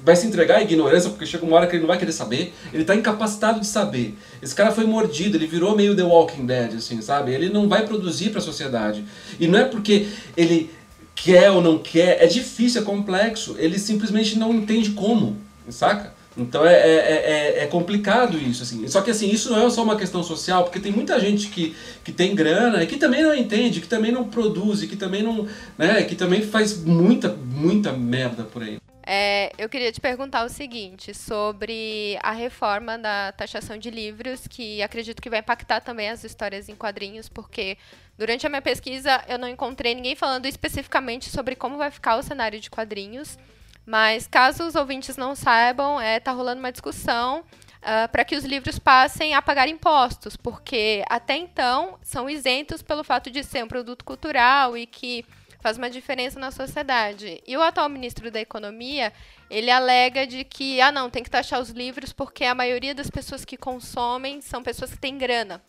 vai 0.03 0.15
se 0.15 0.27
entregar 0.27 0.57
à 0.57 0.61
ignorância, 0.61 1.09
porque 1.09 1.25
chega 1.25 1.45
uma 1.45 1.55
hora 1.55 1.67
que 1.67 1.75
ele 1.75 1.81
não 1.81 1.87
vai 1.87 1.97
querer 1.97 2.11
saber, 2.11 2.53
ele 2.73 2.81
está 2.81 2.93
incapacitado 2.93 3.59
de 3.59 3.67
saber. 3.67 4.17
Esse 4.41 4.53
cara 4.53 4.71
foi 4.71 4.85
mordido, 4.85 5.37
ele 5.37 5.47
virou 5.47 5.75
meio 5.75 5.95
The 5.95 6.03
Walking 6.03 6.45
Dead, 6.45 6.75
assim, 6.75 7.01
sabe? 7.01 7.33
Ele 7.33 7.49
não 7.49 7.69
vai 7.69 7.85
produzir 7.85 8.29
para 8.29 8.39
a 8.39 8.43
sociedade. 8.43 9.05
E 9.39 9.47
não 9.47 9.59
é 9.59 9.63
porque 9.63 10.07
ele 10.35 10.69
quer 11.15 11.49
ou 11.49 11.61
não 11.61 11.77
quer, 11.77 12.21
é 12.21 12.27
difícil, 12.27 12.81
é 12.81 12.83
complexo, 12.83 13.55
ele 13.57 13.79
simplesmente 13.79 14.37
não 14.37 14.53
entende 14.53 14.91
como, 14.91 15.37
saca? 15.69 16.14
Então 16.37 16.65
é, 16.65 16.73
é, 16.73 17.59
é, 17.59 17.63
é, 17.63 17.67
complicado 17.67 18.37
isso, 18.37 18.63
assim. 18.63 18.87
Só 18.87 19.01
que 19.01 19.11
assim, 19.11 19.29
isso 19.29 19.49
não 19.49 19.65
é 19.65 19.69
só 19.69 19.83
uma 19.83 19.95
questão 19.95 20.21
social, 20.21 20.63
porque 20.63 20.79
tem 20.79 20.91
muita 20.91 21.19
gente 21.19 21.47
que, 21.47 21.75
que 22.03 22.11
tem 22.11 22.35
grana 22.35 22.83
e 22.83 22.87
que 22.87 22.97
também 22.97 23.23
não 23.23 23.33
entende, 23.33 23.79
que 23.79 23.87
também 23.87 24.11
não 24.11 24.27
produz, 24.27 24.83
que 24.83 24.97
também 24.97 25.23
não. 25.23 25.47
Né, 25.77 26.03
que 26.03 26.15
também 26.15 26.41
faz 26.41 26.83
muita, 26.83 27.29
muita 27.29 27.93
merda 27.93 28.43
por 28.43 28.63
aí. 28.63 28.77
É, 29.07 29.51
eu 29.57 29.69
queria 29.69 29.91
te 29.91 30.01
perguntar 30.01 30.43
o 30.43 30.49
seguinte 30.49 31.13
sobre 31.13 32.17
a 32.23 32.31
reforma 32.31 32.97
da 32.97 33.31
taxação 33.31 33.77
de 33.77 33.91
livros, 33.91 34.47
que 34.47 34.81
acredito 34.81 35.21
que 35.21 35.29
vai 35.29 35.39
impactar 35.39 35.79
também 35.81 36.09
as 36.09 36.23
histórias 36.23 36.67
em 36.67 36.75
quadrinhos, 36.75 37.29
porque 37.29 37.77
durante 38.17 38.47
a 38.47 38.49
minha 38.49 38.63
pesquisa 38.63 39.23
eu 39.27 39.37
não 39.37 39.47
encontrei 39.47 39.93
ninguém 39.93 40.15
falando 40.15 40.47
especificamente 40.47 41.29
sobre 41.29 41.55
como 41.55 41.77
vai 41.77 41.91
ficar 41.91 42.17
o 42.17 42.23
cenário 42.23 42.59
de 42.59 42.71
quadrinhos. 42.71 43.37
Mas 43.85 44.27
caso 44.27 44.65
os 44.65 44.75
ouvintes 44.75 45.15
não 45.15 45.35
saibam, 45.35 45.99
está 46.01 46.05
é, 46.05 46.19
tá 46.19 46.31
rolando 46.31 46.59
uma 46.59 46.71
discussão 46.71 47.41
uh, 47.85 48.09
para 48.11 48.25
que 48.25 48.35
os 48.35 48.43
livros 48.43 48.79
passem 48.79 49.35
a 49.35 49.41
pagar 49.41 49.67
impostos, 49.67 50.35
porque 50.35 51.03
até 51.07 51.35
então 51.35 51.99
são 52.01 52.29
isentos 52.29 52.81
pelo 52.81 53.03
fato 53.03 53.29
de 53.29 53.43
ser 53.43 53.63
um 53.63 53.67
produto 53.67 54.03
cultural 54.03 54.75
e 54.75 54.87
que 54.87 55.23
faz 55.61 55.77
uma 55.77 55.89
diferença 55.89 56.39
na 56.39 56.51
sociedade. 56.51 57.41
E 57.45 57.57
o 57.57 57.61
atual 57.61 57.89
ministro 57.89 58.29
da 58.29 58.39
Economia, 58.39 59.11
ele 59.49 59.71
alega 59.71 60.25
de 60.25 60.43
que, 60.43 60.79
ah 60.81 60.91
não, 60.91 61.09
tem 61.09 61.23
que 61.23 61.29
taxar 61.29 61.59
os 61.59 61.69
livros 61.69 62.13
porque 62.13 62.43
a 62.43 62.55
maioria 62.55 62.93
das 62.93 63.09
pessoas 63.09 63.45
que 63.45 63.57
consomem 63.57 64.41
são 64.41 64.61
pessoas 64.61 64.91
que 64.91 64.99
têm 64.99 65.17
grana. 65.17 65.61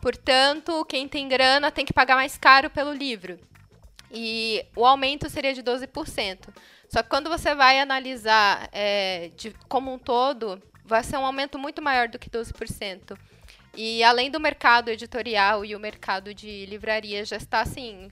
Portanto, 0.00 0.84
quem 0.84 1.08
tem 1.08 1.28
grana 1.28 1.70
tem 1.70 1.84
que 1.84 1.92
pagar 1.92 2.14
mais 2.14 2.36
caro 2.38 2.70
pelo 2.70 2.92
livro. 2.92 3.38
E 4.10 4.64
o 4.76 4.86
aumento 4.86 5.28
seria 5.28 5.52
de 5.52 5.62
12%. 5.62 6.48
Só 6.88 7.02
que 7.02 7.08
quando 7.08 7.28
você 7.28 7.54
vai 7.54 7.78
analisar 7.78 8.68
é, 8.72 9.30
de, 9.36 9.54
como 9.68 9.92
um 9.92 9.98
todo, 9.98 10.60
vai 10.84 11.02
ser 11.04 11.18
um 11.18 11.26
aumento 11.26 11.58
muito 11.58 11.82
maior 11.82 12.08
do 12.08 12.18
que 12.18 12.30
12%. 12.30 13.16
E 13.76 14.02
além 14.02 14.30
do 14.30 14.40
mercado 14.40 14.88
editorial 14.88 15.64
e 15.64 15.76
o 15.76 15.78
mercado 15.78 16.34
de 16.34 16.66
livraria 16.66 17.24
já 17.24 17.36
está 17.36 17.60
assim. 17.60 18.10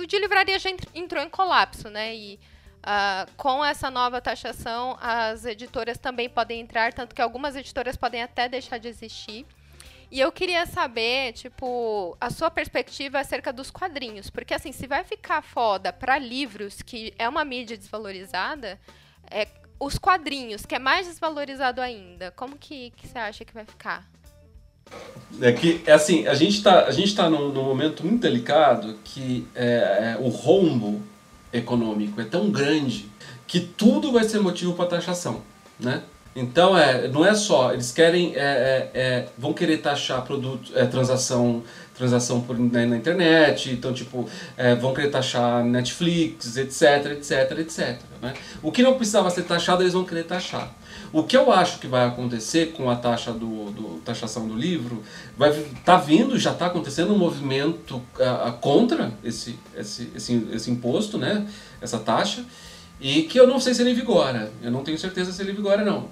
O 0.00 0.06
de 0.06 0.18
livraria 0.18 0.58
já 0.58 0.70
entrou 0.94 1.22
em 1.22 1.28
colapso, 1.28 1.88
né? 1.88 2.16
E 2.16 2.40
uh, 2.80 3.30
com 3.36 3.64
essa 3.64 3.90
nova 3.90 4.20
taxação, 4.20 4.96
as 5.00 5.44
editoras 5.44 5.98
também 5.98 6.28
podem 6.28 6.60
entrar, 6.60 6.92
tanto 6.92 7.14
que 7.14 7.22
algumas 7.22 7.54
editoras 7.54 7.96
podem 7.96 8.22
até 8.22 8.48
deixar 8.48 8.78
de 8.78 8.88
existir. 8.88 9.46
E 10.14 10.20
eu 10.20 10.30
queria 10.30 10.64
saber, 10.64 11.32
tipo, 11.32 12.16
a 12.20 12.30
sua 12.30 12.48
perspectiva 12.48 13.18
acerca 13.18 13.52
dos 13.52 13.68
quadrinhos. 13.68 14.30
Porque, 14.30 14.54
assim, 14.54 14.70
se 14.70 14.86
vai 14.86 15.02
ficar 15.02 15.42
foda 15.42 15.92
para 15.92 16.16
livros, 16.16 16.80
que 16.80 17.12
é 17.18 17.28
uma 17.28 17.44
mídia 17.44 17.76
desvalorizada, 17.76 18.78
é, 19.28 19.48
os 19.76 19.98
quadrinhos, 19.98 20.64
que 20.64 20.76
é 20.76 20.78
mais 20.78 21.08
desvalorizado 21.08 21.80
ainda, 21.80 22.30
como 22.30 22.56
que, 22.56 22.92
que 22.96 23.08
você 23.08 23.18
acha 23.18 23.44
que 23.44 23.52
vai 23.52 23.64
ficar? 23.64 24.08
É 25.42 25.50
que, 25.50 25.82
é 25.84 25.90
assim, 25.90 26.28
a 26.28 26.34
gente 26.34 26.58
está 26.58 26.84
a 26.84 26.92
gente 26.92 27.12
tá 27.12 27.28
num, 27.28 27.48
num 27.48 27.64
momento 27.64 28.06
muito 28.06 28.22
delicado 28.22 29.00
que 29.02 29.44
é, 29.52 30.14
é, 30.14 30.16
o 30.20 30.28
rombo 30.28 31.02
econômico 31.52 32.20
é 32.20 32.24
tão 32.24 32.52
grande 32.52 33.10
que 33.48 33.58
tudo 33.58 34.12
vai 34.12 34.22
ser 34.22 34.38
motivo 34.38 34.74
para 34.74 34.90
taxação, 34.90 35.42
né? 35.80 36.04
Então 36.36 36.76
é, 36.76 37.06
não 37.06 37.24
é 37.24 37.32
só, 37.34 37.72
eles 37.72 37.92
querem, 37.92 38.34
é, 38.34 38.90
é, 38.94 39.00
é 39.00 39.26
vão 39.38 39.52
querer 39.52 39.78
taxar 39.78 40.22
produto, 40.22 40.72
é, 40.74 40.84
transação, 40.84 41.62
transação 41.94 42.40
por, 42.40 42.58
né, 42.58 42.84
na 42.84 42.96
internet, 42.96 43.70
então 43.70 43.92
tipo, 43.92 44.28
é, 44.56 44.74
vão 44.74 44.92
querer 44.92 45.10
taxar 45.10 45.64
Netflix, 45.64 46.56
etc, 46.56 47.12
etc, 47.12 47.58
etc. 47.58 48.00
Né? 48.20 48.34
O 48.60 48.72
que 48.72 48.82
não 48.82 48.94
precisava 48.94 49.30
ser 49.30 49.44
taxado, 49.44 49.82
eles 49.82 49.92
vão 49.92 50.04
querer 50.04 50.24
taxar. 50.24 50.74
O 51.12 51.22
que 51.22 51.36
eu 51.36 51.52
acho 51.52 51.78
que 51.78 51.86
vai 51.86 52.04
acontecer 52.04 52.72
com 52.72 52.90
a 52.90 52.96
taxa 52.96 53.32
do, 53.32 53.70
do 53.70 54.00
taxação 54.04 54.48
do 54.48 54.56
livro, 54.56 55.04
vai 55.36 55.52
tá 55.84 55.96
vindo, 55.96 56.36
já 56.36 56.50
está 56.50 56.66
acontecendo 56.66 57.14
um 57.14 57.18
movimento 57.18 57.98
uh, 57.98 58.52
contra 58.60 59.12
esse, 59.22 59.56
esse, 59.76 60.10
esse, 60.16 60.48
esse 60.52 60.70
imposto, 60.72 61.16
né, 61.16 61.46
essa 61.80 62.00
taxa, 62.00 62.44
e 63.00 63.22
que 63.22 63.38
eu 63.38 63.46
não 63.46 63.60
sei 63.60 63.74
se 63.74 63.82
ele 63.82 63.94
vigora. 63.94 64.50
Eu 64.62 64.70
não 64.70 64.82
tenho 64.82 64.98
certeza 64.98 65.32
se 65.32 65.42
ele 65.42 65.52
vigora 65.52 65.84
não 65.84 66.08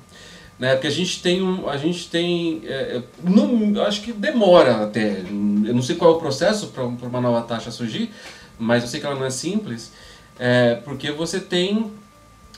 né? 0.62 0.74
Porque 0.74 0.86
a 0.86 0.90
gente 0.92 1.20
tem 1.20 1.42
um, 1.42 1.68
a 1.68 1.76
gente 1.76 2.08
tem, 2.08 2.62
é, 2.64 2.98
é 2.98 3.02
não, 3.22 3.82
acho 3.82 4.00
que 4.00 4.12
demora 4.12 4.84
até. 4.84 5.18
Eu 5.20 5.74
não 5.74 5.82
sei 5.82 5.96
qual 5.96 6.12
é 6.12 6.14
o 6.14 6.18
processo 6.18 6.68
para 6.68 6.84
uma 6.84 7.20
nova 7.20 7.42
taxa 7.42 7.72
surgir, 7.72 8.12
mas 8.58 8.84
eu 8.84 8.88
sei 8.88 9.00
que 9.00 9.06
ela 9.06 9.16
não 9.16 9.26
é 9.26 9.30
simples. 9.30 9.90
É, 10.38 10.76
porque 10.76 11.10
você 11.10 11.40
tem 11.40 11.90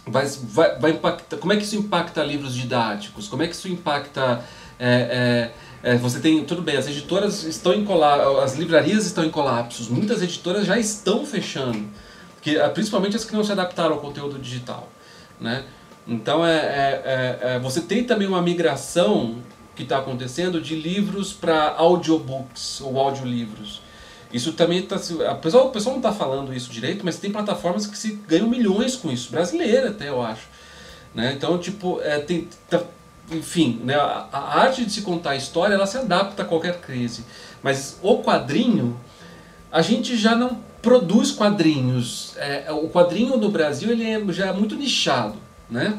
vai, 0.06 0.26
vai, 0.26 0.78
vai 0.78 0.90
impactar, 0.90 1.38
como 1.38 1.54
é 1.54 1.56
que 1.56 1.62
isso 1.62 1.76
impacta 1.76 2.22
livros 2.22 2.54
didáticos? 2.54 3.26
Como 3.26 3.42
é 3.42 3.48
que 3.48 3.54
isso 3.54 3.68
impacta 3.68 4.44
é, 4.78 5.50
é, 5.82 5.92
é, 5.92 5.96
você 5.96 6.20
tem 6.20 6.44
tudo 6.44 6.60
bem, 6.60 6.76
as 6.76 6.87
editoras 6.87 7.42
estão 7.44 7.72
em 7.72 7.87
colapso, 7.87 8.38
as 8.38 8.54
livrarias 8.54 9.06
estão 9.06 9.24
em 9.24 9.30
colapsos, 9.30 9.88
muitas 9.88 10.20
editoras 10.22 10.66
já 10.66 10.78
estão 10.78 11.24
fechando, 11.24 11.88
que 12.44 12.59
principalmente 12.74 13.16
as 13.16 13.24
que 13.24 13.35
não 13.35 13.42
se 13.42 13.50
adaptaram 13.50 13.94
ao 13.94 14.00
conteúdo 14.00 14.38
digital, 14.38 14.88
né? 15.40 15.64
Então 16.07 16.46
é, 16.46 16.57
é, 16.57 17.02
é, 17.42 17.54
é 17.54 17.59
você 17.59 17.80
tem 17.80 18.04
também 18.04 18.28
uma 18.28 18.42
migração 18.42 19.38
que 19.74 19.83
está 19.83 19.98
acontecendo 19.98 20.61
de 20.61 20.76
livros 20.76 21.33
para 21.33 21.70
audiobooks 21.70 22.83
ou 22.83 23.00
audiolivros. 23.00 23.80
Isso 24.30 24.52
também 24.52 24.80
está. 24.80 24.96
A 25.30 25.35
pessoa, 25.37 25.64
o 25.64 25.70
pessoal 25.70 25.94
não 25.94 26.00
está 26.00 26.12
falando 26.12 26.52
isso 26.52 26.70
direito, 26.70 27.02
mas 27.02 27.18
tem 27.18 27.33
plataformas 27.33 27.87
que 27.87 27.96
se 27.96 28.16
ganham 28.28 28.46
milhões 28.46 28.94
com 28.94 29.11
isso, 29.11 29.30
brasileira 29.30 29.88
até, 29.88 30.11
eu 30.11 30.20
acho. 30.20 30.46
Né? 31.14 31.33
Então, 31.35 31.57
tipo, 31.57 32.00
é, 32.02 32.18
tem, 32.18 32.48
tá, 32.68 32.83
enfim, 33.30 33.80
né, 33.85 33.94
a, 33.94 34.28
a, 34.30 34.61
arte 34.61 34.85
de 34.85 34.92
se 34.92 35.02
contar 35.02 35.30
a 35.30 35.37
história 35.37 35.74
ela 35.74 35.87
se 35.87 35.96
adapta 35.96 36.42
a 36.42 36.44
qualquer 36.44 36.80
crise. 36.80 37.24
Mas 37.62 37.98
o 38.02 38.22
quadrinho, 38.22 39.00
a 39.74 39.82
gente 39.82 40.16
já 40.16 40.37
não 40.37 40.60
produz 40.80 41.32
quadrinhos. 41.32 42.37
É, 42.37 42.70
o 42.70 42.88
quadrinho 42.88 43.37
no 43.37 43.50
Brasil 43.50 43.90
ele 43.90 44.08
é, 44.08 44.32
já 44.32 44.46
é 44.46 44.52
muito 44.52 44.76
nichado. 44.76 45.34
Né? 45.68 45.98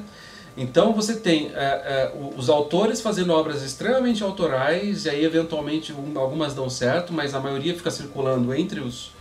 Então 0.56 0.94
você 0.94 1.18
tem 1.18 1.52
é, 1.54 1.56
é, 1.56 2.14
os 2.38 2.50
autores 2.50 3.02
fazendo 3.02 3.34
obras 3.34 3.62
extremamente 3.62 4.24
autorais, 4.24 5.04
e 5.04 5.10
aí 5.10 5.26
eventualmente 5.26 5.92
um, 5.92 6.18
algumas 6.18 6.54
dão 6.54 6.70
certo, 6.70 7.12
mas 7.12 7.36
a 7.36 7.40
maioria 7.42 7.76
fica 7.76 7.92
circulando 7.92 8.54
entre 8.54 8.80
os, 8.80 9.12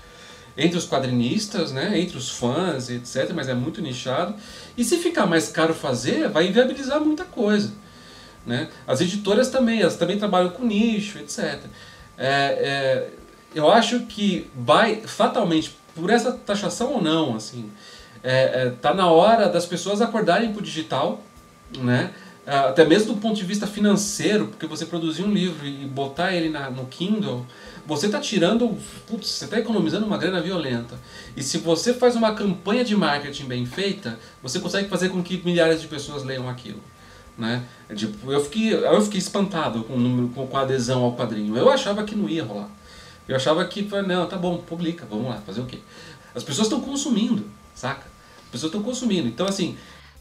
entre 0.56 0.78
os 0.78 0.86
quadrinistas, 0.86 1.72
né, 1.72 1.98
entre 1.98 2.16
os 2.16 2.30
fãs, 2.30 2.88
etc., 2.88 3.32
mas 3.34 3.48
é 3.48 3.54
muito 3.54 3.82
nichado. 3.82 4.36
E 4.76 4.84
se 4.84 4.98
ficar 4.98 5.26
mais 5.26 5.48
caro 5.48 5.74
fazer, 5.74 6.28
vai 6.28 6.46
inviabilizar 6.46 7.00
muita 7.00 7.24
coisa. 7.24 7.72
Né? 8.46 8.68
As 8.86 9.00
editoras 9.00 9.48
também, 9.48 9.80
elas 9.80 9.96
também 9.96 10.16
trabalham 10.16 10.50
com 10.50 10.64
nicho, 10.64 11.18
etc. 11.18 11.58
É, 12.16 12.28
é, 12.28 13.23
eu 13.54 13.70
acho 13.70 14.00
que 14.00 14.50
vai, 14.54 15.02
fatalmente, 15.02 15.76
por 15.94 16.10
essa 16.10 16.32
taxação 16.32 16.94
ou 16.94 17.02
não, 17.02 17.36
assim, 17.36 17.70
é, 18.22 18.66
é, 18.66 18.70
tá 18.70 18.92
na 18.92 19.10
hora 19.10 19.48
das 19.48 19.66
pessoas 19.66 20.00
acordarem 20.00 20.52
para 20.52 20.60
o 20.60 20.62
digital, 20.62 21.22
né? 21.78 22.12
É, 22.46 22.56
até 22.56 22.84
mesmo 22.84 23.14
do 23.14 23.20
ponto 23.20 23.36
de 23.36 23.44
vista 23.44 23.66
financeiro, 23.66 24.48
porque 24.48 24.66
você 24.66 24.84
produzir 24.84 25.22
um 25.22 25.32
livro 25.32 25.66
e 25.66 25.86
botar 25.86 26.34
ele 26.34 26.50
na, 26.50 26.68
no 26.68 26.84
Kindle, 26.86 27.46
você 27.86 28.06
está 28.06 28.20
tirando, 28.20 28.76
putz, 29.06 29.28
você 29.28 29.44
está 29.44 29.58
economizando 29.58 30.04
uma 30.04 30.18
grana 30.18 30.40
violenta. 30.42 30.98
E 31.36 31.42
se 31.42 31.58
você 31.58 31.94
faz 31.94 32.16
uma 32.16 32.34
campanha 32.34 32.84
de 32.84 32.94
marketing 32.96 33.44
bem 33.44 33.66
feita, 33.66 34.18
você 34.42 34.58
consegue 34.58 34.88
fazer 34.88 35.08
com 35.08 35.22
que 35.22 35.40
milhares 35.44 35.80
de 35.80 35.88
pessoas 35.88 36.22
leiam 36.22 36.48
aquilo. 36.48 36.80
Né? 37.36 37.64
Tipo, 37.94 38.30
eu 38.30 38.42
fiquei, 38.42 38.74
eu 38.74 39.02
fiquei 39.02 39.18
espantado 39.18 39.82
com, 39.84 40.28
com, 40.28 40.46
com 40.46 40.56
a 40.56 40.62
adesão 40.62 41.02
ao 41.02 41.16
quadrinho. 41.16 41.56
Eu 41.56 41.70
achava 41.70 42.04
que 42.04 42.14
não 42.14 42.28
ia 42.28 42.44
rolar. 42.44 42.68
Eu 43.26 43.37
achava 43.37 43.64
que, 43.64 43.82
não, 43.82 44.26
tá 44.26 44.37
bom, 44.37 44.58
publica, 44.58 45.06
vamos 45.06 45.28
lá, 45.28 45.40
fazer 45.40 45.60
o 45.60 45.66
quê? 45.66 45.78
As 46.34 46.42
pessoas 46.42 46.66
estão 46.66 46.80
consumindo, 46.80 47.50
saca? 47.74 48.14
pessoas 48.54 48.70
estão 48.70 48.82
consumindo. 48.82 49.26
Então, 49.26 49.46
assim. 49.46 49.76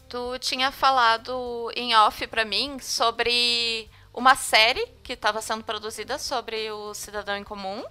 Tu 0.08 0.38
tinha 0.40 0.70
falado 0.70 1.70
em 1.76 1.94
off 1.94 2.26
para 2.26 2.44
mim 2.44 2.78
sobre 2.80 3.88
uma 4.12 4.34
série 4.34 4.86
que 5.02 5.12
estava 5.12 5.40
sendo 5.40 5.64
produzida 5.64 6.18
sobre 6.18 6.70
o 6.70 6.92
cidadão 6.94 7.36
em 7.36 7.44
comum 7.44 7.82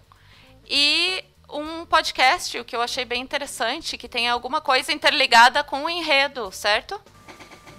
e 0.69 1.23
um 1.49 1.86
podcast, 1.86 2.58
o 2.60 2.65
que 2.65 2.76
eu 2.76 2.82
achei 2.82 3.06
bem 3.06 3.21
interessante, 3.21 3.97
que 3.97 4.08
tem 4.08 4.30
alguma 4.30 4.62
coisa 4.62 4.91
interligada 4.91 5.63
com 5.63 5.86
o 5.86 5.89
enredo, 5.89 6.49
certo? 6.52 6.99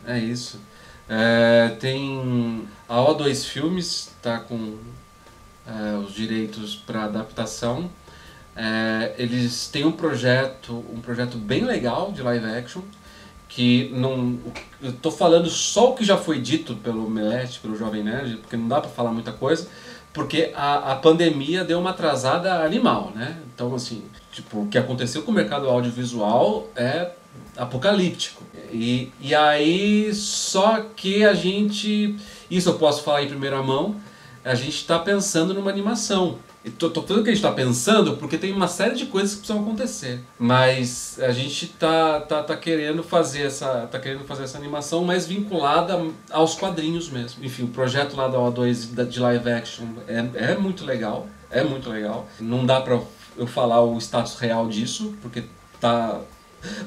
É 0.06 0.18
isso. 0.18 0.60
É, 1.08 1.76
tem 1.80 2.68
a 2.88 2.96
O2 2.96 3.44
Filmes, 3.46 4.12
tá 4.22 4.38
com 4.38 4.78
é, 5.66 5.96
os 5.96 6.14
direitos 6.14 6.74
para 6.74 7.04
adaptação 7.04 7.90
é, 8.56 9.14
eles 9.18 9.66
têm 9.66 9.84
um 9.84 9.92
projeto, 9.92 10.84
um 10.92 11.00
projeto 11.00 11.36
bem 11.36 11.64
legal 11.64 12.12
de 12.12 12.22
live 12.22 12.46
action, 12.46 12.82
que 13.48 13.90
não. 13.92 14.38
Eu 14.80 15.10
falando 15.10 15.48
só 15.48 15.90
o 15.90 15.94
que 15.94 16.04
já 16.04 16.16
foi 16.16 16.40
dito 16.40 16.76
pelo 16.76 17.08
Melete, 17.10 17.58
pelo 17.60 17.76
Jovem 17.76 18.02
Nerd, 18.02 18.36
porque 18.36 18.56
não 18.56 18.68
dá 18.68 18.80
para 18.80 18.90
falar 18.90 19.10
muita 19.10 19.32
coisa, 19.32 19.68
porque 20.12 20.52
a, 20.54 20.92
a 20.92 20.96
pandemia 20.96 21.64
deu 21.64 21.80
uma 21.80 21.90
atrasada 21.90 22.64
animal, 22.64 23.12
né? 23.14 23.36
Então, 23.52 23.74
assim, 23.74 24.04
tipo, 24.32 24.62
o 24.62 24.68
que 24.68 24.78
aconteceu 24.78 25.22
com 25.22 25.32
o 25.32 25.34
mercado 25.34 25.68
audiovisual 25.68 26.68
é 26.76 27.10
apocalíptico. 27.56 28.42
E, 28.72 29.12
e 29.20 29.34
aí, 29.34 30.14
só 30.14 30.80
que 30.94 31.24
a 31.24 31.34
gente. 31.34 32.16
Isso 32.48 32.68
eu 32.68 32.74
posso 32.74 33.02
falar 33.02 33.22
em 33.24 33.28
primeira 33.28 33.60
mão, 33.62 33.96
a 34.44 34.54
gente 34.54 34.76
está 34.76 34.98
pensando 34.98 35.54
numa 35.54 35.70
animação. 35.70 36.38
Tô, 36.78 36.88
tô 36.88 37.02
falando 37.02 37.24
que 37.24 37.30
a 37.30 37.34
gente 37.34 37.44
está 37.44 37.52
pensando 37.52 38.16
porque 38.16 38.38
tem 38.38 38.52
uma 38.52 38.68
série 38.68 38.94
de 38.94 39.06
coisas 39.06 39.32
que 39.32 39.38
precisam 39.38 39.62
acontecer. 39.62 40.20
Mas 40.38 41.18
a 41.20 41.30
gente 41.30 41.66
tá, 41.66 42.20
tá, 42.20 42.42
tá 42.42 42.56
querendo 42.56 43.02
fazer 43.02 43.42
essa 43.42 43.86
tá 43.90 43.98
querendo 43.98 44.24
fazer 44.24 44.44
essa 44.44 44.58
animação 44.58 45.04
mais 45.04 45.26
vinculada 45.26 46.00
aos 46.30 46.54
quadrinhos 46.54 47.08
mesmo. 47.08 47.44
Enfim, 47.44 47.64
o 47.64 47.68
projeto 47.68 48.16
lá 48.16 48.28
da 48.28 48.38
O2 48.38 49.06
de 49.06 49.20
live 49.20 49.50
action 49.50 49.86
é, 50.06 50.52
é 50.52 50.56
muito 50.56 50.84
legal. 50.84 51.26
É 51.50 51.62
muito 51.62 51.88
legal. 51.90 52.26
Não 52.40 52.64
dá 52.66 52.80
para 52.80 53.00
eu 53.36 53.46
falar 53.46 53.82
o 53.82 53.98
status 53.98 54.36
real 54.36 54.68
disso, 54.68 55.14
porque 55.20 55.44
tá 55.80 56.20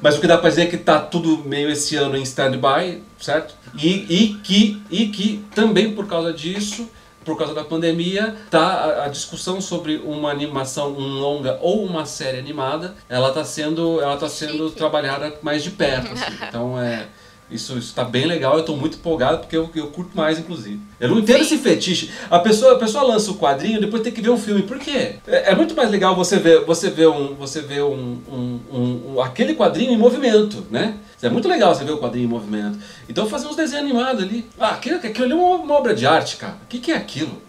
mas 0.02 0.18
o 0.18 0.22
que 0.22 0.28
dá 0.28 0.38
para 0.38 0.50
dizer 0.50 0.64
é 0.64 0.66
que 0.66 0.78
tá 0.78 1.00
tudo 1.00 1.44
meio 1.46 1.70
esse 1.70 1.96
ano 1.96 2.18
em 2.18 2.24
stand-by, 2.24 3.04
certo? 3.20 3.54
E, 3.76 3.90
e, 4.10 4.34
que, 4.36 4.82
e 4.90 5.08
que 5.10 5.46
também 5.54 5.94
por 5.94 6.08
causa 6.08 6.34
disso 6.34 6.90
por 7.28 7.38
causa 7.38 7.54
da 7.54 7.66
pandemia, 7.66 8.38
tá 8.50 8.66
a, 8.66 9.04
a, 9.04 9.08
discussão 9.10 9.60
sobre 9.60 9.98
uma 9.98 10.32
animação, 10.32 10.94
um 10.94 11.20
longa 11.20 11.60
ou 11.62 11.84
uma 11.84 12.06
série 12.06 12.40
animada, 12.40 12.96
ela 13.10 13.28
está 13.28 13.44
sendo, 13.44 14.00
ela 14.00 14.16
tá 14.16 14.30
sendo 14.30 14.72
trabalhada 14.72 15.34
mais 15.42 15.62
de 15.62 15.72
perto. 15.72 16.14
Assim. 16.14 16.38
Então 16.48 16.80
é 16.80 17.08
isso 17.50 17.78
está 17.78 18.04
bem 18.04 18.26
legal, 18.26 18.56
eu 18.56 18.60
estou 18.60 18.76
muito 18.76 18.98
empolgado 18.98 19.40
porque 19.40 19.56
eu, 19.56 19.70
eu 19.74 19.88
curto 19.88 20.16
mais, 20.16 20.38
inclusive. 20.38 20.80
Eu 21.00 21.10
não 21.10 21.20
entendo 21.20 21.38
Sim. 21.38 21.56
esse 21.56 21.58
fetiche. 21.58 22.12
A 22.30 22.40
pessoa, 22.40 22.74
a 22.74 22.78
pessoa 22.78 23.04
lança 23.06 23.32
o 23.32 23.38
quadrinho 23.38 23.80
depois 23.80 24.04
tem 24.04 24.12
que 24.12 24.22
ver 24.22 24.30
um 24.30 24.38
filme. 24.38 24.64
Por 24.64 24.78
quê? 24.78 25.16
É, 25.26 25.52
é 25.52 25.56
muito 25.56 25.74
mais 25.74 25.90
legal 25.90 26.14
você 26.14 26.38
ver, 26.38 26.66
você 26.66 26.90
ver, 26.90 27.08
um, 27.08 27.36
você 27.36 27.62
ver 27.62 27.84
um, 27.84 28.22
um, 28.30 28.60
um, 28.72 29.14
um 29.14 29.22
aquele 29.22 29.56
quadrinho 29.56 29.94
em 29.94 29.98
movimento, 29.98 30.66
né? 30.70 30.98
É 31.22 31.30
muito 31.30 31.48
legal 31.48 31.74
você 31.74 31.84
ver 31.84 31.92
o 31.92 32.00
quadrinho 32.00 32.26
em 32.26 32.30
movimento. 32.30 32.78
Então 33.10 33.28
fazer 33.28 33.48
uns 33.48 33.56
desenhos 33.56 33.84
animados 33.84 34.24
ali. 34.24 34.48
Ah, 34.60 34.70
aquilo, 34.70 34.98
aquilo 34.98 35.26
ali 35.26 35.34
é 35.34 35.36
uma, 35.36 35.74
obra 35.74 35.96
de 35.96 36.06
arte, 36.06 36.38
cara. 36.38 36.58
O 36.64 36.68
que, 36.68 36.80
que 36.80 36.92
é 36.92 36.96
aquilo? 36.96 37.42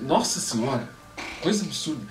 Nossa 0.00 0.40
senhora, 0.40 0.88
coisa 1.40 1.64
absurda. 1.64 2.02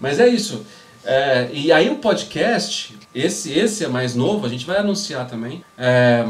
Mas 0.00 0.18
é 0.18 0.26
isso. 0.28 0.64
É, 1.04 1.48
e 1.52 1.70
aí 1.70 1.88
o 1.90 1.96
podcast, 1.96 2.96
esse, 3.14 3.52
esse 3.52 3.84
é 3.84 3.88
mais 3.88 4.14
novo, 4.14 4.46
a 4.46 4.48
gente 4.48 4.66
vai 4.66 4.78
anunciar 4.78 5.28
também. 5.28 5.62
É, 5.78 6.24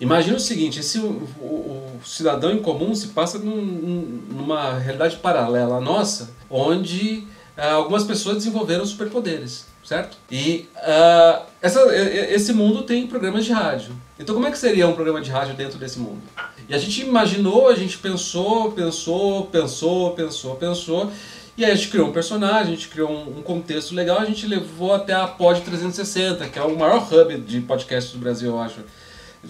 Imagina 0.00 0.38
o 0.38 0.40
seguinte, 0.40 0.80
esse, 0.80 0.98
o, 0.98 1.10
o, 1.42 2.00
cidadão 2.02 2.50
em 2.52 2.62
comum 2.62 2.94
se 2.94 3.08
passa 3.08 3.38
num, 3.38 4.22
numa 4.30 4.78
realidade 4.78 5.16
paralela 5.16 5.76
à 5.76 5.80
nossa, 5.80 6.30
onde 6.48 7.26
uh, 7.56 7.74
algumas 7.74 8.04
pessoas 8.04 8.38
desenvolveram 8.38 8.86
superpoderes, 8.86 9.66
certo? 9.90 10.16
E 10.30 10.68
uh, 10.76 11.42
essa, 11.60 11.80
esse 11.96 12.52
mundo 12.52 12.84
tem 12.84 13.08
programas 13.08 13.44
de 13.44 13.50
rádio. 13.50 13.92
Então 14.20 14.36
como 14.36 14.46
é 14.46 14.50
que 14.52 14.56
seria 14.56 14.86
um 14.86 14.92
programa 14.92 15.20
de 15.20 15.32
rádio 15.32 15.54
dentro 15.54 15.80
desse 15.80 15.98
mundo? 15.98 16.22
E 16.68 16.74
a 16.76 16.78
gente 16.78 17.02
imaginou, 17.02 17.68
a 17.68 17.74
gente 17.74 17.98
pensou, 17.98 18.70
pensou, 18.70 19.46
pensou, 19.46 20.12
pensou, 20.12 20.54
pensou, 20.54 21.12
e 21.56 21.64
aí 21.64 21.72
a 21.72 21.74
gente 21.74 21.88
criou 21.88 22.06
um 22.06 22.12
personagem, 22.12 22.72
a 22.72 22.76
gente 22.76 22.86
criou 22.86 23.10
um, 23.10 23.42
contexto 23.42 23.92
legal, 23.92 24.20
a 24.20 24.24
gente 24.24 24.46
levou 24.46 24.94
até 24.94 25.12
a 25.12 25.26
Pod 25.26 25.60
360, 25.60 26.48
que 26.48 26.56
é 26.56 26.62
o 26.62 26.78
maior 26.78 27.12
hub 27.12 27.36
de 27.40 27.60
podcasts 27.60 28.12
do 28.12 28.20
Brasil, 28.20 28.50
eu 28.50 28.60
acho 28.60 28.84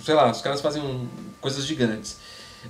sei 0.02 0.14
lá, 0.14 0.30
os 0.30 0.40
caras 0.40 0.62
fazem 0.62 0.80
um, 0.80 1.06
coisas 1.38 1.66
gigantes. 1.66 2.16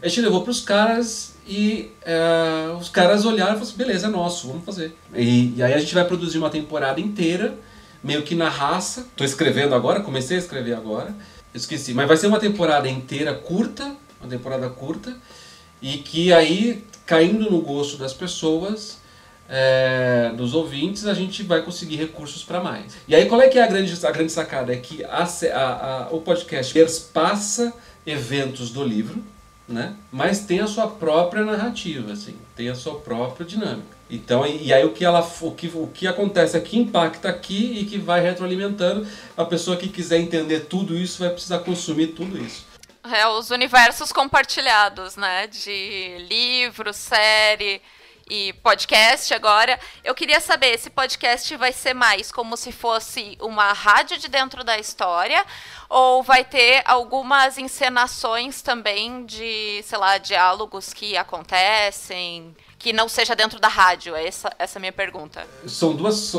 A 0.03 0.09
gente 0.09 0.20
levou 0.20 0.43
para 0.43 0.51
os 0.51 0.61
caras 0.61 1.34
e 1.47 1.91
é, 2.03 2.72
os 2.78 2.88
caras 2.88 3.24
olharam 3.24 3.53
e 3.53 3.59
falaram 3.59 3.62
assim, 3.62 3.76
beleza, 3.76 4.07
é 4.07 4.11
nosso, 4.11 4.49
vamos 4.49 4.64
fazer. 4.64 4.97
E, 5.14 5.55
e, 5.57 5.62
aí 5.62 5.74
a 5.74 5.78
gente 5.78 5.95
vai 5.95 6.05
produzir 6.05 6.38
uma 6.38 6.51
temporada 6.51 7.01
inteira, 7.01 7.55
meio 8.03 8.22
que 8.22 8.34
na 8.34 8.49
raça. 8.49 9.01
Estou 9.01 9.26
escrevendo 9.26 9.74
agora, 9.74 10.01
comecei 10.01 10.36
a 10.36 10.41
escrever 10.41 10.74
agora, 10.74 11.14
esqueci. 11.53 11.93
Mas 11.93 12.07
vai 12.07 12.16
ser 12.16 12.28
uma 12.28 12.38
temporada 12.38 12.88
inteira 12.88 13.34
curta, 13.34 13.97
uma 14.20 14.28
temporada 14.28 14.68
curta, 14.68 15.16
e 15.82 15.99
que 15.99 16.32
aí, 16.32 16.84
caindo 17.05 17.51
no 17.51 17.61
gosto 17.61 17.97
das 17.97 18.12
pessoas, 18.12 19.01
é, 19.49 20.30
dos 20.36 20.55
ouvintes, 20.55 21.07
a 21.07 21.14
gente 21.14 21.43
vai 21.43 21.62
conseguir 21.62 21.97
recursos 21.97 22.45
para 22.45 22.62
mais. 22.62 22.97
E 23.09 23.14
aí 23.14 23.26
qual 23.26 23.43
é 23.43 23.49
que 23.49 23.59
é 23.59 23.64
a 23.64 23.66
grande, 23.66 24.07
a 24.07 24.11
grande 24.12 24.30
sacada? 24.30 24.72
É 24.72 24.76
que 24.76 25.03
a, 25.03 25.24
a, 25.24 26.05
a, 26.05 26.09
o 26.12 26.20
podcast 26.20 26.72
perspassa 26.72 27.72
eventos 28.07 28.70
do 28.70 28.84
livro, 28.84 29.20
né? 29.71 29.95
Mas 30.12 30.41
tem 30.41 30.61
a 30.61 30.66
sua 30.66 30.89
própria 30.89 31.45
narrativa, 31.45 32.12
assim, 32.12 32.37
tem 32.57 32.68
a 32.68 32.75
sua 32.75 32.97
própria 32.97 33.47
dinâmica. 33.47 33.99
Então, 34.11 34.45
e, 34.45 34.73
aí 34.73 34.85
o 34.85 34.93
que 34.93 35.05
ela 35.05 35.21
o 35.21 35.53
que, 35.53 35.68
o 35.68 35.87
que 35.87 36.07
acontece 36.07 36.57
aqui 36.57 36.79
impacta 36.79 37.29
aqui 37.29 37.79
e 37.79 37.85
que 37.85 37.97
vai 37.97 38.21
retroalimentando. 38.21 39.07
A 39.37 39.45
pessoa 39.45 39.77
que 39.77 39.89
quiser 39.89 40.18
entender 40.18 40.61
tudo 40.61 40.97
isso 40.97 41.21
vai 41.21 41.31
precisar 41.31 41.61
consumir 41.61 42.09
tudo 42.09 42.37
isso. 42.37 42.66
É, 43.05 43.27
os 43.29 43.51
universos 43.51 44.12
compartilhados, 44.12 45.16
né? 45.16 45.47
De 45.47 46.18
livro, 46.29 46.93
série 46.93 47.81
e 48.31 48.53
podcast 48.62 49.35
agora. 49.35 49.78
Eu 50.05 50.14
queria 50.14 50.41
saber, 50.41 50.68
esse 50.68 50.89
podcast 50.89 51.55
vai 51.57 51.72
ser 51.72 51.93
mais 51.93 52.31
como 52.31 52.57
se 52.57 52.70
fosse 52.70 53.37
uma 53.41 53.72
rádio 53.72 54.16
de 54.18 54.28
dentro 54.28 54.62
da 54.62 54.78
história 54.78 55.45
ou 55.89 56.22
vai 56.22 56.45
ter 56.45 56.83
algumas 56.85 57.59
encenações 57.59 58.62
também 58.62 59.26
de, 59.26 59.83
sei 59.83 59.99
lá, 59.99 60.16
diálogos 60.16 60.93
que 60.95 61.16
acontecem, 61.16 62.55
que 62.78 62.93
não 62.93 63.09
seja 63.09 63.35
dentro 63.35 63.59
da 63.59 63.68
rádio? 63.68 64.14
É 64.14 64.26
essa, 64.26 64.51
essa 64.57 64.78
é 64.78 64.78
a 64.78 64.81
minha 64.81 64.93
pergunta. 64.93 65.45
São 65.66 65.95
duas. 65.95 66.35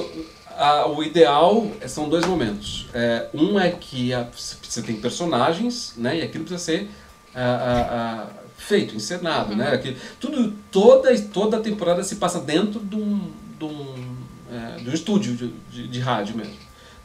A, 0.57 0.87
o 0.87 1.03
ideal 1.03 1.67
são 1.87 2.07
dois 2.07 2.25
momentos. 2.25 2.87
É, 2.93 3.27
um 3.33 3.59
é 3.59 3.71
que 3.71 4.13
a, 4.13 4.23
você 4.23 4.81
tem 4.81 4.95
personagens, 4.95 5.93
né? 5.97 6.19
E 6.19 6.21
aquilo 6.21 6.45
precisa 6.45 6.63
ser 6.63 6.89
a, 7.35 8.27
feito, 8.61 8.95
encenado, 8.95 9.55
né? 9.55 9.65
uhum. 9.65 9.71
né? 9.71 9.77
Que 9.77 9.97
tudo, 10.19 10.53
toda, 10.71 11.17
toda 11.21 11.57
a 11.57 11.59
temporada 11.59 12.03
se 12.03 12.15
passa 12.15 12.39
dentro 12.39 12.79
de 12.79 12.95
um, 12.95 13.31
de 13.57 13.65
um, 13.65 14.15
é, 14.51 14.77
de 14.77 14.89
um 14.89 14.93
estúdio 14.93 15.35
de, 15.35 15.47
de, 15.71 15.87
de, 15.87 15.99
rádio 15.99 16.35
mesmo. 16.35 16.53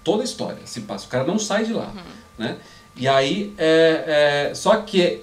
Toda 0.04 0.22
a 0.22 0.24
história 0.24 0.58
se 0.64 0.82
passa. 0.82 1.06
O 1.06 1.08
cara 1.08 1.24
não 1.24 1.38
sai 1.38 1.64
de 1.64 1.72
lá, 1.72 1.92
uhum. 1.94 2.02
né? 2.38 2.56
E 2.96 3.08
aí, 3.08 3.52
é, 3.58 4.48
é, 4.50 4.54
só 4.54 4.76
que 4.76 5.22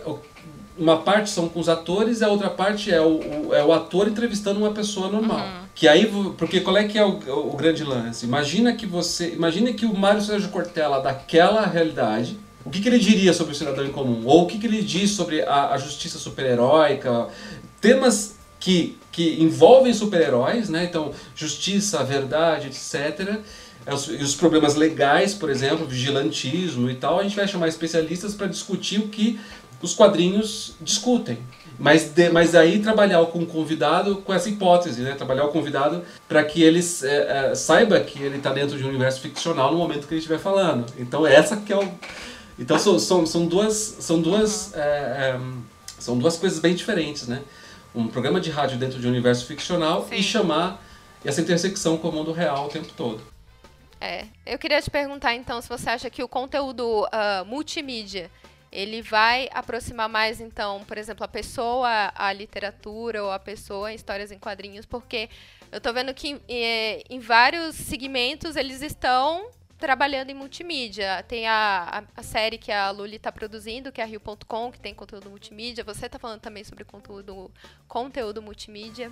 uma 0.78 1.02
parte 1.02 1.30
são 1.30 1.48
com 1.48 1.60
os 1.60 1.70
atores 1.70 2.22
e 2.22 2.24
a 2.24 2.30
outra 2.30 2.50
parte 2.50 2.92
é 2.92 3.02
o, 3.02 3.48
o 3.48 3.54
é 3.54 3.64
o 3.64 3.72
ator 3.72 4.08
entrevistando 4.08 4.60
uma 4.60 4.72
pessoa 4.72 5.10
normal. 5.10 5.40
Uhum. 5.40 5.64
Que 5.76 5.88
aí, 5.88 6.12
porque 6.38 6.62
qual 6.62 6.78
é 6.78 6.84
que 6.84 6.98
é 6.98 7.06
o, 7.06 7.20
o, 7.52 7.56
grande 7.56 7.84
lance? 7.84 8.26
Imagina 8.26 8.74
que 8.74 8.86
você, 8.86 9.34
imagina 9.34 9.74
que 9.74 9.86
o 9.86 9.96
Mário 9.96 10.22
Sérgio 10.22 10.50
Cortella 10.50 11.00
daquela 11.00 11.66
realidade 11.66 12.38
o 12.66 12.70
que, 12.70 12.82
que, 12.82 12.88
ele 12.88 13.00
diria 13.00 13.34
sobre 13.34 13.54
o 13.54 13.56
cidadão 13.56 13.86
em 13.86 13.92
comum? 13.92 14.24
Ou 14.26 14.44
o 14.44 14.48
que, 14.48 14.58
que 14.58 14.68
ele 14.68 14.82
diz 14.82 15.12
sobre 15.12 15.42
a, 15.42 15.72
a 15.72 15.78
justiça 15.78 16.18
super-heróica? 16.18 17.28
Temas 17.82 18.36
que, 18.60 18.98
que 19.12 19.44
envolvem 19.44 19.94
super-heróis, 19.94 20.70
né? 20.70 20.86
Então, 20.86 21.12
justiça, 21.36 22.04
verdade, 22.04 22.68
etc. 22.68 23.42
É 23.86 23.92
e 23.92 24.24
os 24.24 24.34
problemas 24.36 24.76
legais, 24.76 25.34
por 25.34 25.50
exemplo, 25.50 25.86
vigilantismo 25.86 26.90
e 26.90 26.96
tal, 26.96 27.20
a 27.20 27.24
gente 27.24 27.36
vai 27.36 27.48
chamar 27.48 27.68
especialistas 27.68 28.34
para 28.34 28.48
discutir 28.48 29.00
o 29.00 29.10
que 29.10 29.40
os 29.82 29.94
quadrinhos 29.94 30.76
discutem. 30.80 31.38
Mas, 31.78 32.06
de, 32.06 32.30
mas 32.30 32.56
aí 32.56 32.80
trabalhar 32.80 33.26
com 33.26 33.40
o 33.40 33.46
convidado 33.46 34.18
com 34.18 34.34
essa 34.34 34.48
hipótese, 34.48 35.02
né? 35.02 35.16
trabalhar 35.16 35.46
o 35.46 35.50
convidado 35.50 36.04
para 36.30 36.44
que 36.44 36.62
ele 36.62 36.80
é, 37.04 37.52
é, 37.52 37.56
saiba 37.56 38.00
que 38.00 38.22
ele 38.22 38.38
está 38.38 38.54
dentro 38.54 38.78
de 38.78 38.84
um 38.86 38.90
universo 38.90 39.20
ficcional 39.20 39.72
no 39.72 39.78
momento 39.78 40.08
que 40.08 40.14
ele 40.14 40.20
estiver 40.20 40.40
falando. 40.40 40.86
Então 40.98 41.26
essa 41.26 41.58
que 41.58 41.74
é 41.74 41.78
o, 41.78 41.92
então 42.58 42.78
são, 42.78 43.00
são, 43.00 43.26
são 43.26 43.46
duas, 43.46 43.76
são, 43.76 44.22
duas, 44.22 44.74
uhum. 44.74 44.80
é, 44.80 44.86
é, 44.86 45.40
são 46.00 46.18
duas 46.18 46.38
coisas 46.38 46.60
bem 46.60 46.76
diferentes, 46.76 47.28
né? 47.28 47.42
Um 47.96 48.08
programa 48.08 48.40
de 48.40 48.50
rádio 48.50 48.78
dentro 48.78 49.00
de 49.00 49.08
um 49.08 49.10
universo 49.10 49.46
ficcional 49.46 50.08
Sim. 50.08 50.16
e 50.16 50.24
chamar 50.24 50.84
essa 51.24 51.42
intersecção 51.42 51.98
com 51.98 52.10
o 52.10 52.12
mundo 52.12 52.32
real 52.32 52.66
o 52.66 52.70
tempo 52.70 52.92
todo. 52.98 53.22
É, 54.02 54.26
eu 54.46 54.60
queria 54.60 54.82
te 54.82 54.90
perguntar 54.90 55.34
então 55.34 55.62
se 55.62 55.70
você 55.70 55.90
acha 55.90 56.10
que 56.10 56.22
o 56.22 56.28
conteúdo 56.28 57.04
uh, 57.04 57.46
multimídia 57.46 58.30
ele 58.70 59.02
vai 59.02 59.48
aproximar 59.54 60.10
mais 60.10 60.42
então, 60.42 60.84
por 60.86 60.98
exemplo, 60.98 61.24
a 61.24 61.28
pessoa 61.28 62.12
à 62.16 62.34
literatura 62.34 63.24
ou 63.24 63.32
a 63.32 63.38
pessoa 63.38 63.92
em 63.92 63.96
histórias 63.96 64.32
em 64.32 64.40
quadrinhos, 64.40 64.86
porque 64.86 65.30
eu 65.72 65.78
estou 65.78 65.94
vendo 65.94 66.14
que 66.14 66.42
em, 66.50 67.04
em 67.10 67.20
vários 67.20 67.76
segmentos 67.76 68.56
eles 68.56 68.82
estão 68.82 69.48
trabalhando 69.84 70.30
em 70.30 70.34
multimídia. 70.34 71.22
Tem 71.28 71.46
a, 71.46 72.06
a, 72.16 72.22
a 72.22 72.24
série 72.24 72.58
que 72.58 72.72
a 72.72 72.90
Luli 72.90 73.18
está 73.18 73.34
produzindo, 73.34 73.92
que 73.92 74.00
é 74.00 74.04
a 74.06 74.08
Rio.com, 74.08 74.72
que 74.72 74.80
tem 74.80 74.94
conteúdo 74.94 75.30
multimídia. 75.30 75.84
Você 75.84 76.06
está 76.06 76.18
falando 76.18 76.40
também 76.40 76.64
sobre 76.64 76.86
conteúdo, 76.86 77.52
conteúdo 77.86 78.42
multimídia? 78.42 79.12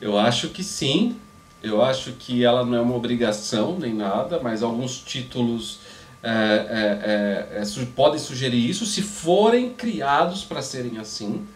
Eu 0.00 0.18
acho 0.18 0.48
que 0.48 0.64
sim. 0.64 1.16
Eu 1.62 1.80
acho 1.84 2.14
que 2.14 2.44
ela 2.44 2.66
não 2.66 2.78
é 2.78 2.80
uma 2.80 2.96
obrigação 2.96 3.78
nem 3.78 3.94
nada, 3.94 4.40
mas 4.42 4.64
alguns 4.64 4.98
títulos 4.98 5.78
é, 6.20 7.48
é, 7.52 7.60
é, 7.60 7.62
é 7.62 7.86
podem 7.94 8.18
sugerir 8.18 8.68
isso 8.68 8.84
se 8.84 9.02
forem 9.02 9.72
criados 9.72 10.42
para 10.42 10.62
serem 10.62 10.98
assim. 10.98 11.46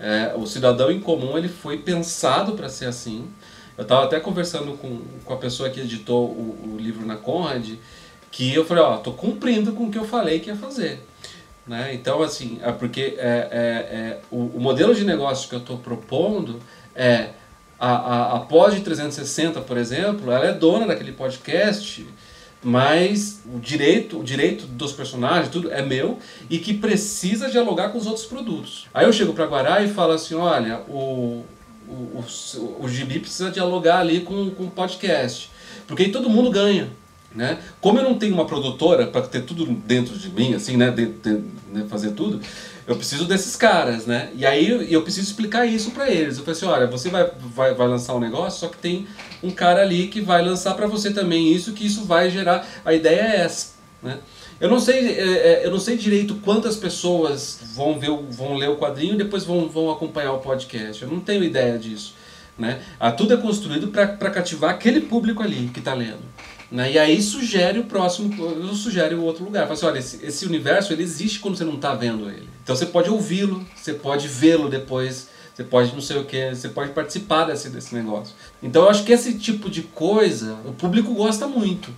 É, 0.00 0.34
o 0.36 0.44
cidadão 0.48 0.90
em 0.90 0.98
comum 0.98 1.38
ele 1.38 1.48
foi 1.48 1.78
pensado 1.78 2.54
para 2.54 2.68
ser 2.68 2.86
assim. 2.86 3.30
Eu 3.76 3.82
estava 3.82 4.04
até 4.04 4.20
conversando 4.20 4.72
com, 4.76 5.00
com 5.24 5.32
a 5.32 5.36
pessoa 5.36 5.70
que 5.70 5.80
editou 5.80 6.26
o, 6.26 6.74
o 6.74 6.76
livro 6.78 7.06
na 7.06 7.16
Conrad, 7.16 7.70
que 8.30 8.54
eu 8.54 8.64
falei, 8.64 8.82
ó, 8.82 8.96
tô 8.96 9.12
cumprindo 9.12 9.72
com 9.72 9.84
o 9.84 9.90
que 9.90 9.98
eu 9.98 10.04
falei 10.04 10.40
que 10.40 10.48
ia 10.48 10.56
fazer. 10.56 11.06
Né? 11.66 11.94
Então, 11.94 12.22
assim, 12.22 12.58
é 12.62 12.72
porque 12.72 13.14
é, 13.18 13.48
é, 13.50 13.96
é 13.96 14.20
o, 14.30 14.56
o, 14.56 14.60
modelo 14.60 14.94
de 14.94 15.04
negócio 15.04 15.48
que 15.48 15.54
eu 15.54 15.60
estou 15.60 15.78
propondo 15.78 16.60
é 16.94 17.30
a, 17.78 18.36
a, 18.36 18.36
a 18.36 18.70
de 18.70 18.80
360, 18.80 19.60
por 19.60 19.76
exemplo, 19.76 20.30
ela 20.30 20.46
é 20.46 20.52
dona 20.52 20.86
daquele 20.86 21.12
podcast, 21.12 22.06
mas 22.62 23.42
o 23.52 23.58
direito, 23.58 24.20
o 24.20 24.24
direito 24.24 24.66
dos 24.66 24.92
personagens, 24.92 25.48
tudo 25.48 25.70
é 25.72 25.82
meu 25.82 26.18
e 26.48 26.58
que 26.58 26.74
precisa 26.74 27.50
dialogar 27.50 27.90
com 27.90 27.98
os 27.98 28.06
outros 28.06 28.26
produtos. 28.26 28.86
Aí 28.94 29.04
eu 29.04 29.12
chego 29.12 29.32
para 29.32 29.46
Guará 29.46 29.82
e 29.82 29.88
falo 29.88 30.12
assim, 30.12 30.34
olha, 30.34 30.80
o, 30.88 31.44
o, 31.88 32.22
o, 32.22 32.84
o 32.84 32.88
gibi 32.88 33.20
precisa 33.20 33.50
dialogar 33.50 33.98
ali 33.98 34.20
com, 34.20 34.50
com 34.50 34.64
o 34.64 34.70
podcast. 34.70 35.50
Porque 35.86 36.04
aí 36.04 36.12
todo 36.12 36.30
mundo 36.30 36.50
ganha. 36.50 36.90
Né? 37.34 37.58
Como 37.80 37.98
eu 37.98 38.04
não 38.04 38.18
tenho 38.18 38.34
uma 38.34 38.44
produtora 38.44 39.06
para 39.06 39.22
ter 39.22 39.42
tudo 39.42 39.64
dentro 39.64 40.18
de 40.18 40.28
mim, 40.28 40.54
assim, 40.54 40.76
né? 40.76 40.90
De, 40.90 41.06
de, 41.06 41.42
né? 41.72 41.86
fazer 41.88 42.10
tudo, 42.10 42.38
eu 42.86 42.94
preciso 42.94 43.24
desses 43.24 43.56
caras, 43.56 44.06
né? 44.06 44.30
E 44.34 44.44
aí 44.44 44.92
eu 44.92 45.02
preciso 45.02 45.28
explicar 45.28 45.64
isso 45.64 45.92
para 45.92 46.10
eles. 46.10 46.36
Eu 46.36 46.44
falei 46.44 46.58
assim, 46.58 46.66
olha, 46.66 46.86
você 46.86 47.08
vai, 47.08 47.30
vai, 47.54 47.74
vai 47.74 47.88
lançar 47.88 48.14
um 48.14 48.20
negócio, 48.20 48.60
só 48.60 48.68
que 48.68 48.76
tem 48.76 49.06
um 49.42 49.50
cara 49.50 49.80
ali 49.80 50.08
que 50.08 50.20
vai 50.20 50.44
lançar 50.44 50.74
para 50.74 50.86
você 50.86 51.10
também 51.10 51.52
isso, 51.52 51.72
que 51.72 51.86
isso 51.86 52.04
vai 52.04 52.28
gerar. 52.28 52.66
A 52.84 52.92
ideia 52.92 53.20
é 53.20 53.36
essa, 53.40 53.74
né? 54.02 54.18
Eu 54.62 54.68
não 54.68 54.78
sei, 54.78 55.08
é, 55.08 55.22
é, 55.22 55.66
eu 55.66 55.72
não 55.72 55.80
sei 55.80 55.96
direito 55.96 56.36
quantas 56.36 56.76
pessoas 56.76 57.58
vão 57.74 57.98
ver, 57.98 58.10
vão 58.30 58.54
ler 58.54 58.70
o 58.70 58.76
quadrinho 58.76 59.14
e 59.14 59.18
depois 59.18 59.42
vão, 59.42 59.68
vão 59.68 59.90
acompanhar 59.90 60.34
o 60.34 60.38
podcast. 60.38 61.02
Eu 61.02 61.08
não 61.08 61.18
tenho 61.18 61.42
ideia 61.42 61.76
disso, 61.76 62.14
né? 62.56 62.80
Ah, 63.00 63.10
tudo 63.10 63.34
é 63.34 63.36
construído 63.36 63.88
para 63.88 64.30
cativar 64.30 64.70
aquele 64.70 65.00
público 65.00 65.42
ali 65.42 65.68
que 65.74 65.80
está 65.80 65.94
lendo. 65.94 66.22
Né? 66.70 66.92
E 66.92 66.98
aí 66.98 67.20
sugere 67.20 67.80
o 67.80 67.84
próximo, 67.86 68.32
sugere 68.72 69.16
o 69.16 69.24
outro 69.24 69.44
lugar. 69.44 69.62
Fala 69.62 69.72
assim, 69.72 69.86
olha, 69.86 69.98
esse, 69.98 70.24
esse 70.24 70.46
universo 70.46 70.92
ele 70.92 71.02
existe 71.02 71.40
quando 71.40 71.56
você 71.56 71.64
não 71.64 71.74
está 71.74 71.96
vendo 71.96 72.30
ele. 72.30 72.48
Então 72.62 72.76
você 72.76 72.86
pode 72.86 73.10
ouvi-lo, 73.10 73.66
você 73.74 73.92
pode 73.92 74.28
vê-lo 74.28 74.68
depois, 74.68 75.28
você 75.52 75.64
pode 75.64 75.92
não 75.92 76.00
sei 76.00 76.18
o 76.18 76.24
que, 76.24 76.54
você 76.54 76.68
pode 76.68 76.92
participar 76.92 77.46
desse, 77.46 77.68
desse 77.68 77.92
negócio. 77.92 78.32
Então 78.62 78.84
eu 78.84 78.90
acho 78.90 79.02
que 79.02 79.12
esse 79.12 79.36
tipo 79.40 79.68
de 79.68 79.82
coisa 79.82 80.56
o 80.64 80.72
público 80.72 81.12
gosta 81.14 81.48
muito. 81.48 81.90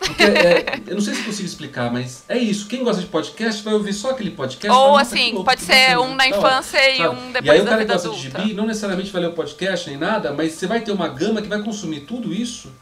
Porque, 0.00 0.22
é, 0.22 0.80
eu 0.86 0.94
não 0.94 1.00
sei 1.02 1.14
se 1.14 1.22
consigo 1.22 1.46
explicar, 1.46 1.92
mas 1.92 2.24
é 2.28 2.38
isso. 2.38 2.66
Quem 2.66 2.82
gosta 2.82 3.02
de 3.02 3.08
podcast 3.08 3.62
vai 3.62 3.74
ouvir 3.74 3.92
só 3.92 4.10
aquele 4.10 4.30
podcast. 4.30 4.76
Ou 4.76 4.96
assim, 4.96 5.32
louco, 5.32 5.44
pode 5.44 5.60
ser 5.62 5.98
um 5.98 6.14
na 6.14 6.26
infância 6.26 6.78
e 6.90 6.96
sabe? 6.96 7.16
um 7.16 7.32
depois 7.32 7.46
E 7.46 7.50
aí 7.50 7.60
o 7.60 7.64
cara 7.64 7.84
que 7.84 7.92
gosta 7.92 8.08
adulta. 8.08 8.28
de 8.30 8.38
gibi 8.42 8.54
não 8.54 8.66
necessariamente 8.66 9.12
vai 9.12 9.22
ler 9.22 9.28
o 9.28 9.32
podcast 9.32 9.88
nem 9.88 9.98
nada, 9.98 10.32
mas 10.32 10.52
você 10.52 10.66
vai 10.66 10.80
ter 10.80 10.92
uma 10.92 11.08
gama 11.08 11.42
que 11.42 11.48
vai 11.48 11.62
consumir 11.62 12.00
tudo 12.00 12.32
isso. 12.32 12.72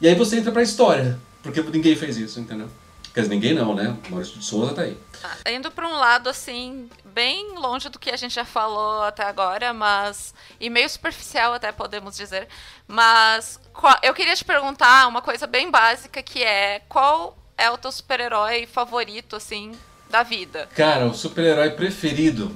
E 0.00 0.08
aí 0.08 0.14
você 0.14 0.36
entra 0.36 0.50
pra 0.50 0.62
história. 0.62 1.18
Porque 1.42 1.60
ninguém 1.62 1.94
fez 1.94 2.16
isso, 2.16 2.40
entendeu? 2.40 2.66
Quer 3.14 3.20
dizer, 3.20 3.32
ninguém 3.32 3.54
não, 3.54 3.76
né? 3.76 3.96
Maurício 4.10 4.36
de 4.36 4.44
Souza 4.44 4.74
tá 4.74 4.82
aí. 4.82 4.98
Ah, 5.22 5.52
indo 5.52 5.70
para 5.70 5.86
um 5.86 5.94
lado, 5.94 6.28
assim, 6.28 6.90
bem 7.04 7.56
longe 7.56 7.88
do 7.88 7.96
que 7.96 8.10
a 8.10 8.16
gente 8.16 8.34
já 8.34 8.44
falou 8.44 9.04
até 9.04 9.22
agora, 9.22 9.72
mas. 9.72 10.34
e 10.58 10.68
meio 10.68 10.88
superficial, 10.88 11.54
até 11.54 11.70
podemos 11.70 12.16
dizer. 12.16 12.48
Mas 12.88 13.60
eu 14.02 14.12
queria 14.12 14.34
te 14.34 14.44
perguntar 14.44 15.06
uma 15.06 15.22
coisa 15.22 15.46
bem 15.46 15.70
básica 15.70 16.20
que 16.24 16.42
é 16.42 16.80
qual 16.88 17.38
é 17.56 17.70
o 17.70 17.78
teu 17.78 17.92
super-herói 17.92 18.66
favorito, 18.66 19.36
assim, 19.36 19.70
da 20.10 20.24
vida? 20.24 20.68
Cara, 20.74 21.06
o 21.06 21.14
super-herói 21.14 21.70
preferido. 21.70 22.50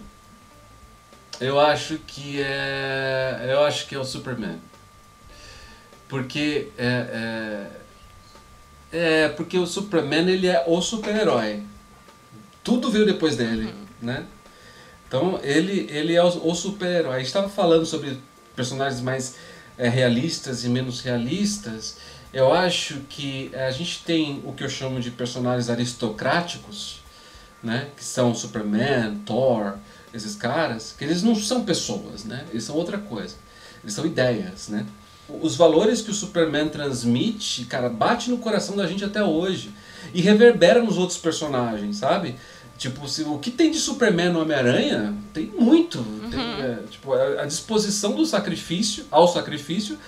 Eu 1.40 1.60
acho 1.60 1.98
que 1.98 2.42
é. 2.42 3.46
Eu 3.48 3.64
acho 3.64 3.86
que 3.86 3.94
é 3.94 3.98
o 3.98 4.04
Superman. 4.04 4.60
Porque 6.08 6.72
é, 6.76 6.86
é 7.12 7.87
é, 8.92 9.28
porque 9.28 9.58
o 9.58 9.66
Superman 9.66 10.28
ele 10.28 10.46
é 10.46 10.64
o 10.66 10.80
super-herói. 10.80 11.62
Tudo 12.62 12.90
veio 12.90 13.06
depois 13.06 13.36
dele, 13.36 13.66
uhum. 13.66 13.86
né? 14.02 14.26
Então 15.06 15.40
ele, 15.42 15.86
ele 15.90 16.14
é 16.14 16.22
o, 16.22 16.28
o 16.28 16.54
super-herói. 16.54 17.14
A 17.14 17.18
gente 17.18 17.28
estava 17.28 17.48
falando 17.48 17.86
sobre 17.86 18.18
personagens 18.54 19.00
mais 19.00 19.36
é, 19.76 19.88
realistas 19.88 20.64
e 20.64 20.68
menos 20.68 21.00
realistas. 21.00 21.96
Eu 22.32 22.52
acho 22.52 23.00
que 23.08 23.50
a 23.54 23.70
gente 23.70 24.04
tem 24.04 24.42
o 24.44 24.52
que 24.52 24.62
eu 24.62 24.68
chamo 24.68 25.00
de 25.00 25.10
personagens 25.10 25.70
aristocráticos, 25.70 27.00
né? 27.62 27.88
Que 27.96 28.04
são 28.04 28.34
Superman, 28.34 29.16
Thor, 29.24 29.76
esses 30.12 30.36
caras, 30.36 30.94
que 30.96 31.04
eles 31.04 31.22
não 31.22 31.34
são 31.34 31.64
pessoas, 31.64 32.24
né? 32.24 32.44
Eles 32.50 32.64
são 32.64 32.76
outra 32.76 32.98
coisa. 32.98 33.36
Eles 33.82 33.94
são 33.94 34.04
ideias, 34.04 34.68
né? 34.68 34.84
Os 35.28 35.56
valores 35.56 36.00
que 36.00 36.10
o 36.10 36.14
Superman 36.14 36.68
transmite, 36.68 37.64
cara, 37.66 37.88
bate 37.88 38.30
no 38.30 38.38
coração 38.38 38.76
da 38.76 38.86
gente 38.86 39.04
até 39.04 39.22
hoje. 39.22 39.70
E 40.14 40.20
reverbera 40.22 40.82
nos 40.82 40.96
outros 40.96 41.18
personagens, 41.18 41.98
sabe? 41.98 42.36
Tipo, 42.78 43.08
se, 43.08 43.22
o 43.24 43.38
que 43.38 43.50
tem 43.50 43.72
de 43.72 43.78
Superman 43.78 44.30
no 44.30 44.40
Homem-Aranha, 44.40 45.12
tem 45.34 45.52
muito. 45.58 45.98
Uhum. 45.98 46.30
Tem, 46.30 46.40
é, 46.40 46.78
tipo, 46.88 47.12
a, 47.12 47.42
a, 47.42 47.44
disposição 47.44 48.12
do 48.12 48.24
sacrifício 48.24 49.04
ao 49.10 49.26
sacrifício 49.26 49.98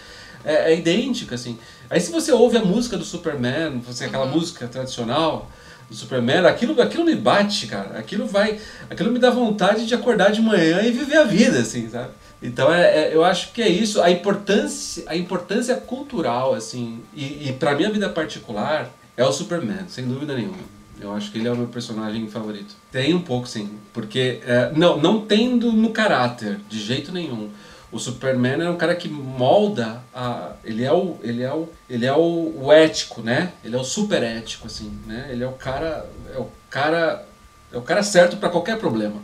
é, 0.45 0.73
é, 0.73 0.79
idêntica, 0.79 1.35
assim. 1.35 1.59
Aí 1.91 2.01
se 2.01 2.13
você 2.13 2.31
ouve 2.31 2.57
a 2.57 2.65
música 2.65 2.97
do 2.97 3.05
Superman, 3.05 3.81
você, 3.81 4.05
aquela 4.05 4.27
uhum. 4.27 4.33
música 4.33 4.69
tradicional 4.69 5.51
do 5.89 5.97
Superman, 5.97 6.47
aquilo, 6.47 6.81
aquilo 6.81 7.05
me 7.05 7.17
bate, 7.17 7.67
cara. 7.67 7.99
Aquilo 7.99 8.25
vai. 8.25 8.61
Aquilo 8.89 9.11
me 9.11 9.19
dá 9.19 9.31
vontade 9.31 9.85
de 9.85 9.93
acordar 9.93 10.31
de 10.31 10.41
manhã 10.41 10.81
e 10.83 10.93
viver 10.93 11.17
a 11.17 11.25
vida, 11.25 11.59
assim, 11.59 11.91
sabe? 11.91 12.11
Então 12.43 12.73
é, 12.73 12.83
é, 12.83 13.15
eu 13.15 13.23
acho 13.23 13.53
que 13.53 13.61
é 13.61 13.69
isso, 13.69 14.01
a 14.01 14.11
importância, 14.11 15.05
a 15.07 15.17
importância 15.17 15.77
cultural, 15.77 16.55
assim, 16.55 17.01
e, 17.15 17.49
e 17.49 17.53
pra 17.53 17.75
minha 17.75 17.91
vida 17.91 18.09
particular, 18.09 18.91
é 19.17 19.25
o 19.25 19.33
Superman, 19.33 19.89
sem 19.89 20.07
dúvida 20.07 20.35
nenhuma. 20.35 20.81
Eu 20.99 21.13
acho 21.13 21.31
que 21.31 21.39
ele 21.39 21.49
é 21.49 21.53
o 21.53 21.57
meu 21.57 21.67
personagem 21.67 22.29
favorito. 22.29 22.75
Tem 22.93 23.15
um 23.15 23.23
pouco, 23.23 23.49
sim. 23.49 23.71
Porque, 23.93 24.41
é, 24.45 24.71
não, 24.75 24.99
não 24.99 25.25
tendo 25.25 25.73
no 25.73 25.91
caráter, 25.91 26.61
de 26.69 26.79
jeito 26.79 27.11
nenhum. 27.11 27.51
O 27.91 27.99
Superman 27.99 28.61
é 28.61 28.71
um 28.71 28.77
cara 28.77 28.95
que 28.95 29.09
molda 29.09 30.03
a. 30.15 30.53
Ele 30.63 30.85
é 30.85 30.93
o. 30.93 31.17
Ele 31.23 31.43
é 31.43 31.53
o. 31.53 31.69
Ele 31.89 32.07
é 32.07 32.13
o, 32.13 32.55
o 32.65 32.73
ético, 32.73 33.21
né? 33.23 33.53
Ele 33.65 33.75
é 33.75 33.79
o 33.79 33.83
super 33.83 34.23
ético, 34.23 34.67
assim, 34.67 34.93
né? 35.07 35.29
Ele 35.31 35.43
é 35.43 35.47
o 35.47 35.53
cara. 35.53 36.07
É 36.33 36.39
o 36.39 36.49
cara. 36.69 37.27
É 37.73 37.79
o 37.79 37.83
cara 37.83 38.03
certo 38.03 38.37
para 38.37 38.49
qualquer 38.49 38.79
problema. 38.79 39.17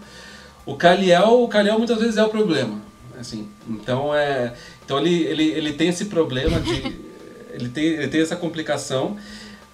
O 0.64 0.76
Kaliel, 0.76 1.42
o 1.42 1.48
Kaliel 1.48 1.78
muitas 1.78 1.98
vezes 1.98 2.16
é 2.16 2.24
o 2.24 2.28
problema 2.28 2.85
assim. 3.18 3.48
Então 3.68 4.14
é, 4.14 4.54
então 4.84 4.98
ele, 4.98 5.24
ele, 5.24 5.44
ele 5.44 5.72
tem 5.72 5.88
esse 5.88 6.06
problema 6.06 6.60
de 6.60 7.06
ele 7.50 7.68
tem, 7.68 7.84
ele 7.84 8.08
tem 8.08 8.20
essa 8.20 8.36
complicação, 8.36 9.16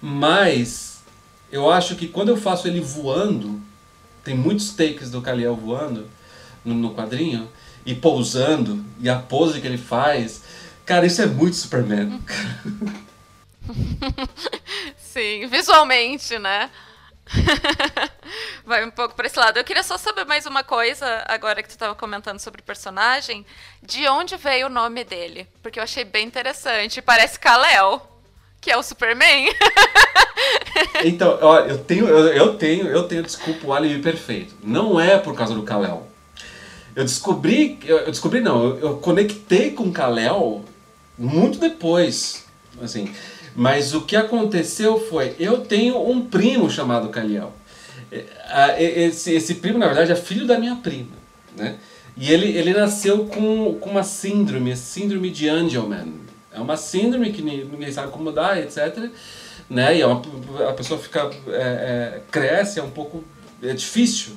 mas 0.01 1.01
eu 1.51 1.69
acho 1.69 1.95
que 1.95 2.07
quando 2.07 2.29
eu 2.29 2.37
faço 2.37 2.67
ele 2.67 2.79
voando, 2.79 3.61
tem 4.23 4.35
muitos 4.35 4.71
takes 4.73 5.11
do 5.11 5.21
Kaliel 5.21 5.55
voando 5.55 6.07
no, 6.63 6.73
no 6.73 6.95
quadrinho 6.95 7.49
e 7.85 7.93
pousando 7.93 8.83
e 8.99 9.09
a 9.09 9.19
pose 9.19 9.59
que 9.59 9.67
ele 9.67 9.77
faz, 9.77 10.43
cara, 10.85 11.05
isso 11.05 11.21
é 11.21 11.25
muito 11.25 11.55
Superman. 11.55 12.19
Sim, 14.97 15.45
visualmente, 15.47 16.39
né? 16.39 16.69
Vai 18.65 18.85
um 18.85 18.91
pouco 18.91 19.15
para 19.15 19.27
esse 19.27 19.39
lado. 19.39 19.57
Eu 19.57 19.63
queria 19.63 19.83
só 19.83 19.97
saber 19.97 20.25
mais 20.25 20.45
uma 20.45 20.63
coisa, 20.63 21.23
agora 21.27 21.61
que 21.61 21.69
tu 21.69 21.71
estava 21.71 21.95
comentando 21.95 22.39
sobre 22.39 22.61
o 22.61 22.63
personagem. 22.63 23.45
De 23.81 24.07
onde 24.07 24.35
veio 24.37 24.67
o 24.67 24.69
nome 24.69 25.03
dele? 25.03 25.47
Porque 25.61 25.79
eu 25.79 25.83
achei 25.83 26.03
bem 26.03 26.25
interessante. 26.25 27.01
Parece 27.01 27.39
Kal-El, 27.39 28.01
que 28.61 28.71
é 28.71 28.77
o 28.77 28.83
Superman. 28.83 29.49
então, 31.03 31.37
ó, 31.41 31.59
eu 31.59 31.77
tenho, 31.79 32.07
eu, 32.07 32.27
eu, 32.27 32.57
tenho, 32.57 32.87
eu 32.87 33.07
tenho, 33.07 33.23
desculpa, 33.23 33.67
o 33.67 33.73
álibi 33.73 34.01
perfeito. 34.01 34.55
Não 34.63 34.99
é 34.99 35.17
por 35.17 35.35
causa 35.35 35.53
do 35.53 35.63
Kal-El. 35.63 36.07
Eu 36.95 37.03
descobri, 37.03 37.79
eu 37.85 38.05
descobri 38.05 38.39
não, 38.39 38.77
eu, 38.77 38.97
conectei 38.97 39.71
com 39.71 39.85
o 39.85 39.91
Kal-El 39.91 40.63
muito 41.17 41.57
depois, 41.57 42.45
assim. 42.81 43.13
Mas 43.55 43.93
o 43.93 44.01
que 44.01 44.15
aconteceu 44.15 44.99
foi, 44.99 45.35
eu 45.39 45.59
tenho 45.59 46.09
um 46.09 46.25
primo 46.25 46.69
chamado 46.69 47.09
Caliel. 47.09 47.53
É, 48.11 49.03
esse, 49.05 49.33
esse 49.33 49.55
primo, 49.55 49.77
na 49.77 49.87
verdade, 49.87 50.11
é 50.11 50.15
filho 50.15 50.45
da 50.45 50.59
minha 50.59 50.75
prima, 50.75 51.15
né? 51.55 51.77
E 52.15 52.31
ele, 52.31 52.55
ele 52.55 52.73
nasceu 52.73 53.25
com, 53.25 53.75
com 53.79 53.89
uma 53.89 54.03
síndrome, 54.03 54.75
síndrome 54.75 55.31
de 55.31 55.49
Angelman. 55.49 56.13
É 56.51 56.59
uma 56.59 56.77
síndrome 56.77 57.31
que 57.31 57.41
ninguém 57.41 57.91
sabe 57.91 58.11
como 58.11 58.31
dá, 58.31 58.59
etc. 58.59 59.09
Né? 59.67 59.97
E 59.97 60.01
é 60.01 60.05
uma, 60.05 60.21
a 60.69 60.73
pessoa 60.73 60.99
fica, 60.99 61.31
é, 61.47 61.51
é, 61.51 62.21
cresce, 62.29 62.79
é 62.79 62.83
um 62.83 62.91
pouco 62.91 63.23
é 63.63 63.73
difícil. 63.73 64.33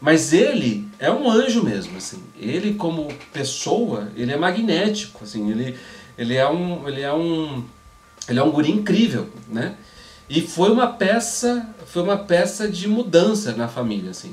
Mas 0.00 0.32
ele 0.32 0.86
é 1.00 1.10
um 1.10 1.28
anjo 1.28 1.64
mesmo, 1.64 1.96
assim. 1.96 2.22
Ele 2.38 2.74
como 2.74 3.08
pessoa, 3.32 4.12
ele 4.14 4.32
é 4.32 4.36
magnético, 4.36 5.24
assim. 5.24 5.50
Ele, 5.50 5.76
ele 6.16 6.36
é 6.36 6.48
um, 6.48 6.86
ele 6.88 7.00
é 7.00 7.12
um 7.12 7.64
ele 8.28 8.38
é 8.38 8.42
um 8.42 8.50
guri 8.50 8.70
incrível, 8.70 9.28
né? 9.48 9.74
E 10.28 10.42
foi 10.42 10.70
uma 10.70 10.88
peça, 10.88 11.66
foi 11.86 12.02
uma 12.02 12.16
peça 12.16 12.68
de 12.68 12.86
mudança 12.86 13.52
na 13.52 13.66
família, 13.66 14.10
assim, 14.10 14.32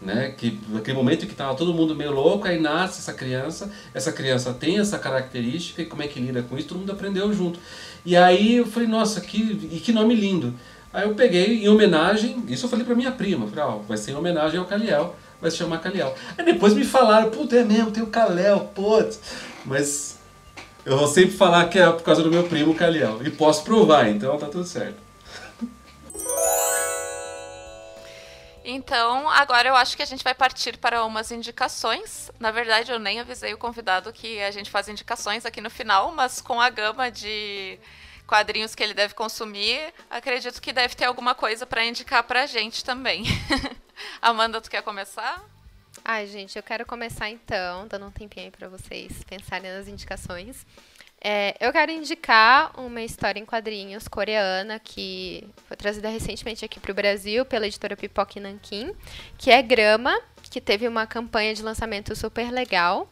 né? 0.00 0.34
Que 0.36 0.58
naquele 0.68 0.96
momento 0.96 1.26
que 1.26 1.32
estava 1.32 1.54
todo 1.54 1.74
mundo 1.74 1.94
meio 1.94 2.12
louco, 2.12 2.48
aí 2.48 2.58
nasce 2.58 3.00
essa 3.00 3.12
criança, 3.12 3.70
essa 3.92 4.10
criança 4.10 4.54
tem 4.54 4.78
essa 4.78 4.98
característica 4.98 5.82
e 5.82 5.86
como 5.86 6.02
é 6.02 6.08
que 6.08 6.18
lida 6.18 6.42
com 6.42 6.56
isso, 6.56 6.68
todo 6.68 6.78
mundo 6.78 6.92
aprendeu 6.92 7.32
junto. 7.32 7.60
E 8.04 8.16
aí 8.16 8.56
eu 8.56 8.66
falei, 8.66 8.88
nossa, 8.88 9.20
que 9.20 9.68
e 9.70 9.80
que 9.80 9.92
nome 9.92 10.14
lindo. 10.14 10.54
Aí 10.92 11.06
eu 11.06 11.14
peguei 11.14 11.64
em 11.64 11.68
homenagem, 11.68 12.42
isso 12.48 12.64
eu 12.64 12.70
falei 12.70 12.84
para 12.84 12.94
minha 12.94 13.12
prima, 13.12 13.46
falei, 13.46 13.64
ó, 13.64 13.78
vai 13.78 13.98
ser 13.98 14.12
em 14.12 14.14
homenagem 14.14 14.58
ao 14.58 14.64
Caliel, 14.64 15.14
vai 15.40 15.50
se 15.50 15.58
chamar 15.58 15.78
Caliel. 15.78 16.14
Aí 16.36 16.44
depois 16.44 16.72
me 16.72 16.84
falaram, 16.84 17.30
puta, 17.30 17.56
é 17.56 17.64
mesmo, 17.64 17.90
tem 17.90 18.02
o 18.02 18.06
Calel, 18.06 18.70
putz. 18.74 19.20
Mas 19.66 20.17
eu 20.88 20.96
vou 20.96 21.06
sempre 21.06 21.36
falar 21.36 21.68
que 21.68 21.78
é 21.78 21.90
por 21.90 22.02
causa 22.02 22.22
do 22.22 22.30
meu 22.30 22.44
primo 22.44 22.74
Caliel. 22.74 23.20
E 23.22 23.30
posso 23.30 23.62
provar, 23.62 24.08
então 24.08 24.38
tá 24.38 24.46
tudo 24.46 24.64
certo. 24.64 24.96
Então, 28.64 29.28
agora 29.28 29.68
eu 29.68 29.76
acho 29.76 29.96
que 29.96 30.02
a 30.02 30.06
gente 30.06 30.24
vai 30.24 30.34
partir 30.34 30.78
para 30.78 31.04
umas 31.04 31.30
indicações. 31.30 32.30
Na 32.40 32.50
verdade, 32.50 32.90
eu 32.90 32.98
nem 32.98 33.20
avisei 33.20 33.52
o 33.52 33.58
convidado 33.58 34.12
que 34.12 34.40
a 34.42 34.50
gente 34.50 34.70
faz 34.70 34.88
indicações 34.88 35.44
aqui 35.44 35.60
no 35.60 35.70
final, 35.70 36.12
mas 36.12 36.40
com 36.40 36.60
a 36.60 36.70
gama 36.70 37.10
de 37.10 37.78
quadrinhos 38.26 38.74
que 38.74 38.82
ele 38.82 38.94
deve 38.94 39.14
consumir, 39.14 39.92
acredito 40.10 40.60
que 40.60 40.72
deve 40.72 40.94
ter 40.94 41.04
alguma 41.04 41.34
coisa 41.34 41.66
para 41.66 41.84
indicar 41.84 42.22
para 42.22 42.42
a 42.42 42.46
gente 42.46 42.84
também. 42.84 43.24
Amanda, 44.20 44.60
tu 44.60 44.70
quer 44.70 44.82
começar? 44.82 45.42
Ai, 46.10 46.26
gente, 46.26 46.56
eu 46.56 46.62
quero 46.62 46.86
começar 46.86 47.28
então, 47.28 47.86
dando 47.86 48.06
um 48.06 48.10
tempinho 48.10 48.46
aí 48.46 48.50
para 48.50 48.66
vocês 48.66 49.22
pensarem 49.24 49.70
nas 49.70 49.88
indicações. 49.88 50.64
É, 51.22 51.54
eu 51.60 51.70
quero 51.70 51.92
indicar 51.92 52.72
uma 52.80 53.02
história 53.02 53.38
em 53.38 53.44
quadrinhos 53.44 54.08
coreana 54.08 54.78
que 54.78 55.46
foi 55.66 55.76
trazida 55.76 56.08
recentemente 56.08 56.64
aqui 56.64 56.80
para 56.80 56.92
o 56.92 56.94
Brasil 56.94 57.44
pela 57.44 57.66
editora 57.66 57.94
Pipoca 57.94 58.40
Nankin, 58.40 58.94
que 59.36 59.50
é 59.50 59.60
Grama, 59.60 60.18
que 60.44 60.62
teve 60.62 60.88
uma 60.88 61.06
campanha 61.06 61.52
de 61.52 61.62
lançamento 61.62 62.16
super 62.16 62.50
legal. 62.50 63.06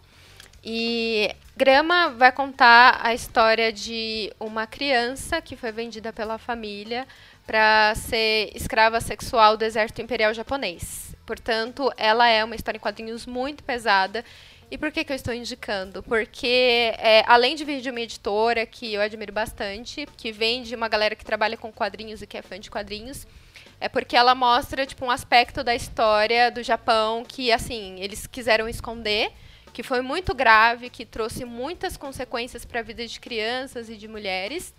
E 0.64 1.30
Grama 1.54 2.08
vai 2.08 2.32
contar 2.32 2.98
a 3.02 3.12
história 3.12 3.70
de 3.70 4.32
uma 4.40 4.66
criança 4.66 5.42
que 5.42 5.54
foi 5.54 5.70
vendida 5.70 6.14
pela 6.14 6.38
família 6.38 7.06
para 7.46 7.94
ser 7.94 8.52
escrava 8.54 9.02
sexual 9.02 9.54
do 9.54 9.66
exército 9.66 10.00
imperial 10.00 10.32
japonês. 10.32 11.14
Portanto, 11.26 11.92
ela 11.96 12.28
é 12.28 12.44
uma 12.44 12.54
história 12.54 12.78
em 12.78 12.80
quadrinhos 12.80 13.26
muito 13.26 13.64
pesada. 13.64 14.24
E 14.70 14.78
por 14.78 14.90
que, 14.90 15.04
que 15.04 15.12
eu 15.12 15.16
estou 15.16 15.34
indicando? 15.34 16.02
Porque, 16.02 16.92
é, 16.98 17.24
além 17.26 17.54
de 17.54 17.64
vir 17.64 17.80
de 17.80 17.90
uma 17.90 18.00
editora 18.00 18.64
que 18.64 18.94
eu 18.94 19.00
admiro 19.00 19.32
bastante, 19.32 20.06
que 20.16 20.32
vem 20.32 20.62
de 20.62 20.74
uma 20.74 20.88
galera 20.88 21.14
que 21.14 21.24
trabalha 21.24 21.56
com 21.56 21.72
quadrinhos 21.72 22.22
e 22.22 22.26
que 22.26 22.36
é 22.36 22.42
fã 22.42 22.58
de 22.58 22.70
quadrinhos, 22.70 23.26
é 23.80 23.88
porque 23.88 24.16
ela 24.16 24.34
mostra 24.34 24.86
tipo, 24.86 25.04
um 25.04 25.10
aspecto 25.10 25.62
da 25.62 25.74
história 25.74 26.50
do 26.50 26.62
Japão 26.62 27.24
que, 27.26 27.52
assim, 27.52 28.00
eles 28.00 28.26
quiseram 28.26 28.68
esconder, 28.68 29.30
que 29.72 29.82
foi 29.82 30.00
muito 30.00 30.34
grave, 30.34 30.90
que 30.90 31.04
trouxe 31.04 31.44
muitas 31.44 31.96
consequências 31.96 32.64
para 32.64 32.80
a 32.80 32.82
vida 32.82 33.06
de 33.06 33.20
crianças 33.20 33.90
e 33.90 33.96
de 33.96 34.08
mulheres 34.08 34.72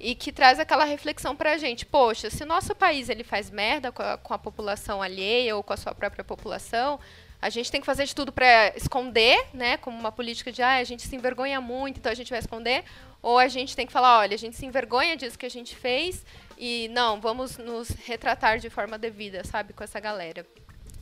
e 0.00 0.14
que 0.14 0.32
traz 0.32 0.58
aquela 0.58 0.84
reflexão 0.84 1.36
para 1.36 1.52
a 1.52 1.58
gente. 1.58 1.84
Poxa, 1.84 2.30
se 2.30 2.42
o 2.42 2.46
nosso 2.46 2.74
país 2.74 3.10
ele 3.10 3.22
faz 3.22 3.50
merda 3.50 3.92
com 3.92 4.02
a, 4.02 4.16
com 4.16 4.32
a 4.32 4.38
população 4.38 5.02
alheia 5.02 5.54
ou 5.54 5.62
com 5.62 5.74
a 5.74 5.76
sua 5.76 5.94
própria 5.94 6.24
população, 6.24 6.98
a 7.40 7.50
gente 7.50 7.70
tem 7.70 7.80
que 7.80 7.86
fazer 7.86 8.06
de 8.06 8.14
tudo 8.14 8.32
para 8.32 8.72
esconder, 8.74 9.46
né, 9.52 9.76
como 9.76 9.98
uma 9.98 10.10
política 10.10 10.50
de 10.50 10.62
ah, 10.62 10.76
a 10.76 10.84
gente 10.84 11.06
se 11.06 11.14
envergonha 11.14 11.60
muito, 11.60 11.98
então 11.98 12.10
a 12.10 12.14
gente 12.14 12.30
vai 12.30 12.38
esconder, 12.38 12.82
ou 13.22 13.38
a 13.38 13.48
gente 13.48 13.76
tem 13.76 13.86
que 13.86 13.92
falar, 13.92 14.18
olha, 14.18 14.34
a 14.34 14.38
gente 14.38 14.56
se 14.56 14.64
envergonha 14.64 15.16
disso 15.16 15.38
que 15.38 15.46
a 15.46 15.50
gente 15.50 15.76
fez 15.76 16.24
e 16.56 16.88
não, 16.92 17.20
vamos 17.20 17.58
nos 17.58 17.90
retratar 17.90 18.58
de 18.58 18.70
forma 18.70 18.98
devida, 18.98 19.44
sabe, 19.44 19.74
com 19.74 19.84
essa 19.84 20.00
galera. 20.00 20.46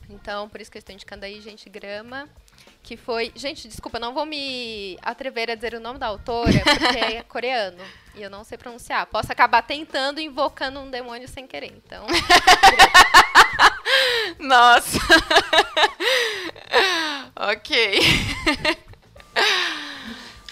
Então, 0.09 0.49
por 0.49 0.59
isso 0.59 0.71
que 0.71 0.77
eu 0.77 0.79
estou 0.79 0.93
indicando 0.93 1.25
aí, 1.25 1.39
gente, 1.39 1.69
grama 1.69 2.27
que 2.89 2.97
foi. 2.97 3.31
Gente, 3.35 3.67
desculpa, 3.67 3.99
não 3.99 4.15
vou 4.15 4.25
me 4.25 4.97
atrever 5.03 5.51
a 5.51 5.55
dizer 5.55 5.75
o 5.75 5.79
nome 5.79 5.99
da 5.99 6.07
autora, 6.07 6.59
porque 6.63 6.97
é 6.97 7.21
coreano. 7.29 7.77
E 8.15 8.23
eu 8.23 8.31
não 8.31 8.43
sei 8.43 8.57
pronunciar. 8.57 9.05
Posso 9.05 9.31
acabar 9.31 9.61
tentando 9.61 10.19
invocando 10.19 10.79
um 10.79 10.89
demônio 10.89 11.27
sem 11.27 11.45
querer. 11.45 11.71
Então. 11.71 12.07
Nossa. 14.39 14.97
ok. 17.37 17.99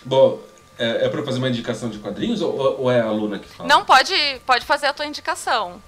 Bom, 0.06 0.40
é, 0.78 1.06
é 1.06 1.10
para 1.10 1.24
fazer 1.24 1.40
uma 1.40 1.50
indicação 1.50 1.90
de 1.90 1.98
quadrinhos 1.98 2.44
ou, 2.44 2.82
ou, 2.82 2.92
é 2.92 3.02
a 3.02 3.06
aluna 3.06 3.40
que 3.40 3.48
fala? 3.48 3.68
Não, 3.68 3.84
pode, 3.84 4.14
pode 4.46 4.64
fazer 4.64 4.86
a 4.86 4.94
tua 4.94 5.08
indicação. 5.08 5.82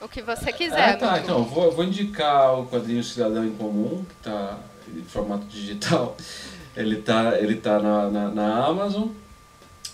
O 0.00 0.06
que 0.06 0.22
você 0.22 0.52
quiser. 0.52 0.90
Ah, 0.90 0.96
tá, 0.96 1.18
então, 1.18 1.38
eu 1.38 1.44
vou, 1.44 1.72
vou 1.72 1.84
indicar 1.84 2.56
o 2.56 2.68
quadrinho 2.68 3.02
Cidadão 3.02 3.44
em 3.44 3.56
Comum, 3.56 4.04
que 4.04 4.14
está 4.14 4.58
em 4.96 5.04
formato 5.04 5.46
digital. 5.46 6.16
Ele 6.74 7.00
está 7.00 7.38
ele 7.38 7.56
tá 7.56 7.78
na, 7.78 8.08
na, 8.08 8.30
na 8.30 8.64
Amazon 8.64 9.08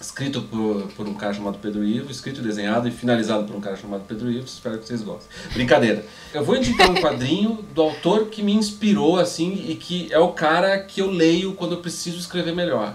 escrito 0.00 0.42
por, 0.42 0.82
por 0.92 1.08
um 1.08 1.14
cara 1.14 1.34
chamado 1.34 1.58
Pedro 1.58 1.84
Ivo, 1.84 2.10
escrito, 2.10 2.40
desenhado 2.40 2.86
e 2.86 2.90
finalizado 2.90 3.44
por 3.44 3.56
um 3.56 3.60
cara 3.60 3.76
chamado 3.76 4.04
Pedro 4.06 4.30
Ivo. 4.30 4.46
Espero 4.46 4.78
que 4.78 4.86
vocês 4.86 5.02
gostem. 5.02 5.28
Brincadeira. 5.52 6.04
Eu 6.32 6.44
vou 6.44 6.56
indicar 6.56 6.90
um 6.90 6.94
quadrinho 7.00 7.64
do 7.74 7.82
autor 7.82 8.26
que 8.26 8.42
me 8.42 8.52
inspirou 8.52 9.18
assim 9.18 9.64
e 9.68 9.74
que 9.74 10.08
é 10.12 10.18
o 10.18 10.28
cara 10.28 10.78
que 10.78 11.00
eu 11.00 11.10
leio 11.10 11.54
quando 11.54 11.72
eu 11.72 11.80
preciso 11.80 12.18
escrever 12.18 12.54
melhor, 12.54 12.94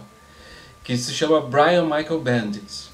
que 0.83 0.95
se 0.95 1.13
chama 1.13 1.41
Brian 1.41 1.83
Michael 1.83 2.21
Bendis. 2.21 2.89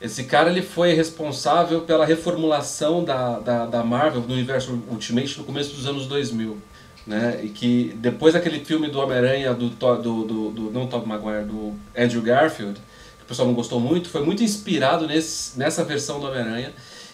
Esse 0.00 0.24
cara 0.24 0.50
ele 0.50 0.62
foi 0.62 0.94
responsável 0.94 1.82
pela 1.82 2.04
reformulação 2.04 3.04
da, 3.04 3.38
da, 3.38 3.66
da 3.66 3.84
Marvel 3.84 4.22
no 4.22 4.34
universo 4.34 4.76
Ultimate 4.90 5.38
no 5.38 5.44
começo 5.44 5.76
dos 5.76 5.86
anos 5.86 6.06
2000. 6.06 6.58
Né? 7.06 7.40
E 7.42 7.48
que 7.48 7.94
depois 7.96 8.34
daquele 8.34 8.64
filme 8.64 8.88
do 8.88 9.00
Homem-Aranha, 9.00 9.52
do, 9.54 9.70
do, 9.70 9.96
do, 9.96 10.50
do, 10.50 10.70
não 10.70 10.86
Tobey 10.86 11.08
Maguire, 11.08 11.44
do 11.44 11.74
Andrew 11.96 12.22
Garfield, 12.22 12.80
o 13.22 13.24
pessoal 13.24 13.48
não 13.48 13.54
gostou 13.54 13.80
muito, 13.80 14.08
foi 14.08 14.24
muito 14.24 14.42
inspirado 14.42 15.06
nesse, 15.06 15.58
nessa 15.58 15.84
versão 15.84 16.20
do 16.20 16.26
Homem-Aranha. 16.26 16.72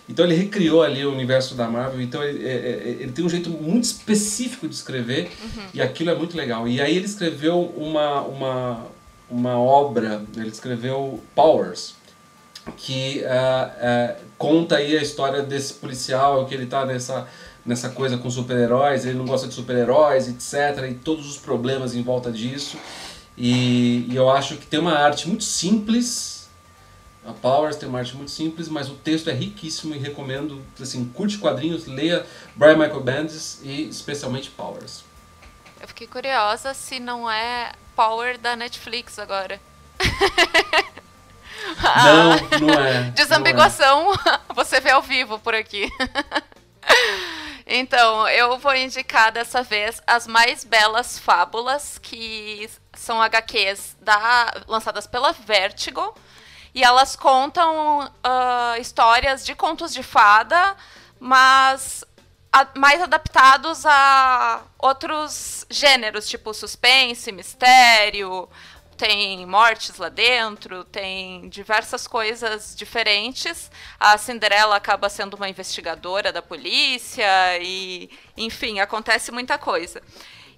Então 0.08 0.24
ele 0.24 0.34
recriou 0.34 0.82
ali 0.82 1.04
o 1.04 1.12
universo 1.12 1.54
da 1.54 1.68
Marvel. 1.68 2.00
Então 2.00 2.22
ele, 2.22 2.46
é, 2.46 2.52
é, 2.52 2.96
ele 3.00 3.12
tem 3.12 3.24
um 3.24 3.28
jeito 3.28 3.50
muito 3.50 3.84
específico 3.84 4.66
de 4.66 4.74
escrever 4.74 5.30
uhum. 5.42 5.62
e 5.74 5.82
aquilo 5.82 6.10
é 6.10 6.14
muito 6.14 6.36
legal. 6.36 6.66
E 6.66 6.80
aí 6.80 6.96
ele 6.96 7.04
escreveu 7.04 7.60
uma, 7.76 8.22
uma, 8.22 8.86
uma 9.30 9.58
obra, 9.58 10.22
ele 10.36 10.48
escreveu 10.48 11.22
Powers, 11.34 11.94
que 12.76 13.22
uh, 13.22 14.14
uh, 14.14 14.16
conta 14.36 14.76
aí 14.76 14.96
a 14.96 15.02
história 15.02 15.42
desse 15.42 15.74
policial 15.74 16.46
que 16.46 16.54
ele 16.54 16.64
está 16.64 16.84
nessa 16.86 17.28
nessa 17.68 17.90
coisa 17.90 18.16
com 18.16 18.30
super-heróis, 18.30 19.04
ele 19.04 19.18
não 19.18 19.26
gosta 19.26 19.46
de 19.46 19.52
super-heróis, 19.52 20.26
etc. 20.26 20.90
E 20.90 20.94
todos 20.94 21.28
os 21.28 21.36
problemas 21.36 21.94
em 21.94 22.02
volta 22.02 22.32
disso. 22.32 22.78
E, 23.36 24.06
e, 24.10 24.16
eu 24.16 24.30
acho 24.30 24.56
que 24.56 24.66
tem 24.66 24.80
uma 24.80 24.94
arte 24.94 25.28
muito 25.28 25.44
simples. 25.44 26.48
A 27.26 27.32
Powers 27.32 27.76
tem 27.76 27.86
uma 27.86 27.98
arte 27.98 28.16
muito 28.16 28.30
simples, 28.30 28.70
mas 28.70 28.88
o 28.88 28.94
texto 28.94 29.28
é 29.28 29.34
riquíssimo 29.34 29.94
e 29.94 29.98
recomendo, 29.98 30.64
assim, 30.80 31.04
curte 31.14 31.36
quadrinhos, 31.36 31.86
leia 31.86 32.24
Brian 32.56 32.78
Michael 32.78 33.02
Bendis 33.02 33.60
e 33.62 33.86
especialmente 33.86 34.48
Powers. 34.48 35.04
Eu 35.78 35.86
fiquei 35.86 36.06
curiosa 36.06 36.72
se 36.72 36.98
não 36.98 37.30
é 37.30 37.72
Power 37.94 38.38
da 38.38 38.56
Netflix 38.56 39.18
agora. 39.18 39.60
Não, 41.76 42.58
não 42.60 42.80
é. 42.80 43.10
Desambiguação, 43.10 44.04
não 44.24 44.32
é. 44.32 44.40
você 44.54 44.80
vê 44.80 44.90
ao 44.90 45.02
vivo 45.02 45.38
por 45.38 45.54
aqui. 45.54 45.86
Então, 47.70 48.26
eu 48.28 48.56
vou 48.56 48.74
indicar 48.74 49.30
dessa 49.30 49.62
vez 49.62 50.00
as 50.06 50.26
mais 50.26 50.64
belas 50.64 51.18
fábulas, 51.18 51.98
que 51.98 52.68
são 52.94 53.20
HQs 53.20 53.94
da, 54.00 54.54
lançadas 54.66 55.06
pela 55.06 55.32
Vertigo. 55.32 56.14
E 56.74 56.82
elas 56.82 57.14
contam 57.14 58.06
uh, 58.06 58.80
histórias 58.80 59.44
de 59.44 59.54
contos 59.54 59.92
de 59.92 60.02
fada, 60.02 60.74
mas 61.20 62.04
a, 62.50 62.66
mais 62.74 63.02
adaptados 63.02 63.84
a 63.84 64.62
outros 64.78 65.66
gêneros, 65.68 66.26
tipo 66.26 66.54
suspense, 66.54 67.30
mistério, 67.32 68.48
tem 68.98 69.46
mortes 69.46 69.96
lá 69.96 70.08
dentro, 70.08 70.82
tem 70.82 71.48
diversas 71.48 72.08
coisas 72.08 72.74
diferentes. 72.74 73.70
A 73.98 74.18
Cinderela 74.18 74.74
acaba 74.74 75.08
sendo 75.08 75.34
uma 75.34 75.48
investigadora 75.48 76.32
da 76.32 76.42
polícia 76.42 77.24
e, 77.62 78.10
enfim, 78.36 78.80
acontece 78.80 79.30
muita 79.30 79.56
coisa. 79.56 80.02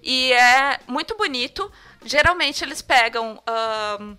E 0.01 0.33
é 0.33 0.79
muito 0.87 1.15
bonito. 1.15 1.71
Geralmente 2.03 2.63
eles 2.63 2.81
pegam 2.81 3.39
um, 4.01 4.17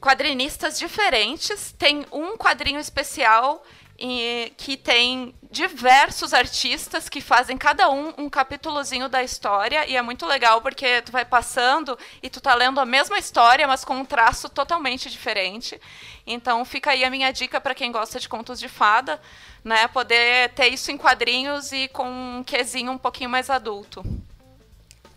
quadrinistas 0.00 0.78
diferentes. 0.78 1.74
Tem 1.76 2.06
um 2.12 2.36
quadrinho 2.36 2.78
especial 2.78 3.64
e, 3.98 4.52
que 4.56 4.76
tem 4.76 5.34
diversos 5.50 6.34
artistas 6.34 7.08
que 7.08 7.20
fazem 7.20 7.56
cada 7.56 7.88
um 7.88 8.12
um 8.18 8.28
capítulozinho 8.28 9.08
da 9.08 9.22
história 9.22 9.86
e 9.86 9.96
é 9.96 10.02
muito 10.02 10.26
legal 10.26 10.60
porque 10.60 11.00
tu 11.02 11.12
vai 11.12 11.24
passando 11.24 11.98
e 12.22 12.28
tu 12.28 12.40
tá 12.40 12.54
lendo 12.54 12.78
a 12.78 12.84
mesma 12.84 13.18
história, 13.18 13.66
mas 13.66 13.84
com 13.84 13.96
um 13.96 14.04
traço 14.04 14.48
totalmente 14.48 15.10
diferente. 15.10 15.80
Então 16.26 16.64
fica 16.64 16.90
aí 16.90 17.04
a 17.04 17.10
minha 17.10 17.32
dica 17.32 17.60
para 17.60 17.74
quem 17.74 17.90
gosta 17.90 18.20
de 18.20 18.28
contos 18.28 18.58
de 18.58 18.68
fada, 18.68 19.20
né, 19.64 19.88
poder 19.88 20.50
ter 20.50 20.68
isso 20.68 20.90
em 20.90 20.98
quadrinhos 20.98 21.72
e 21.72 21.88
com 21.88 22.38
um 22.38 22.44
quesinho 22.44 22.92
um 22.92 22.98
pouquinho 22.98 23.30
mais 23.30 23.48
adulto. 23.48 24.04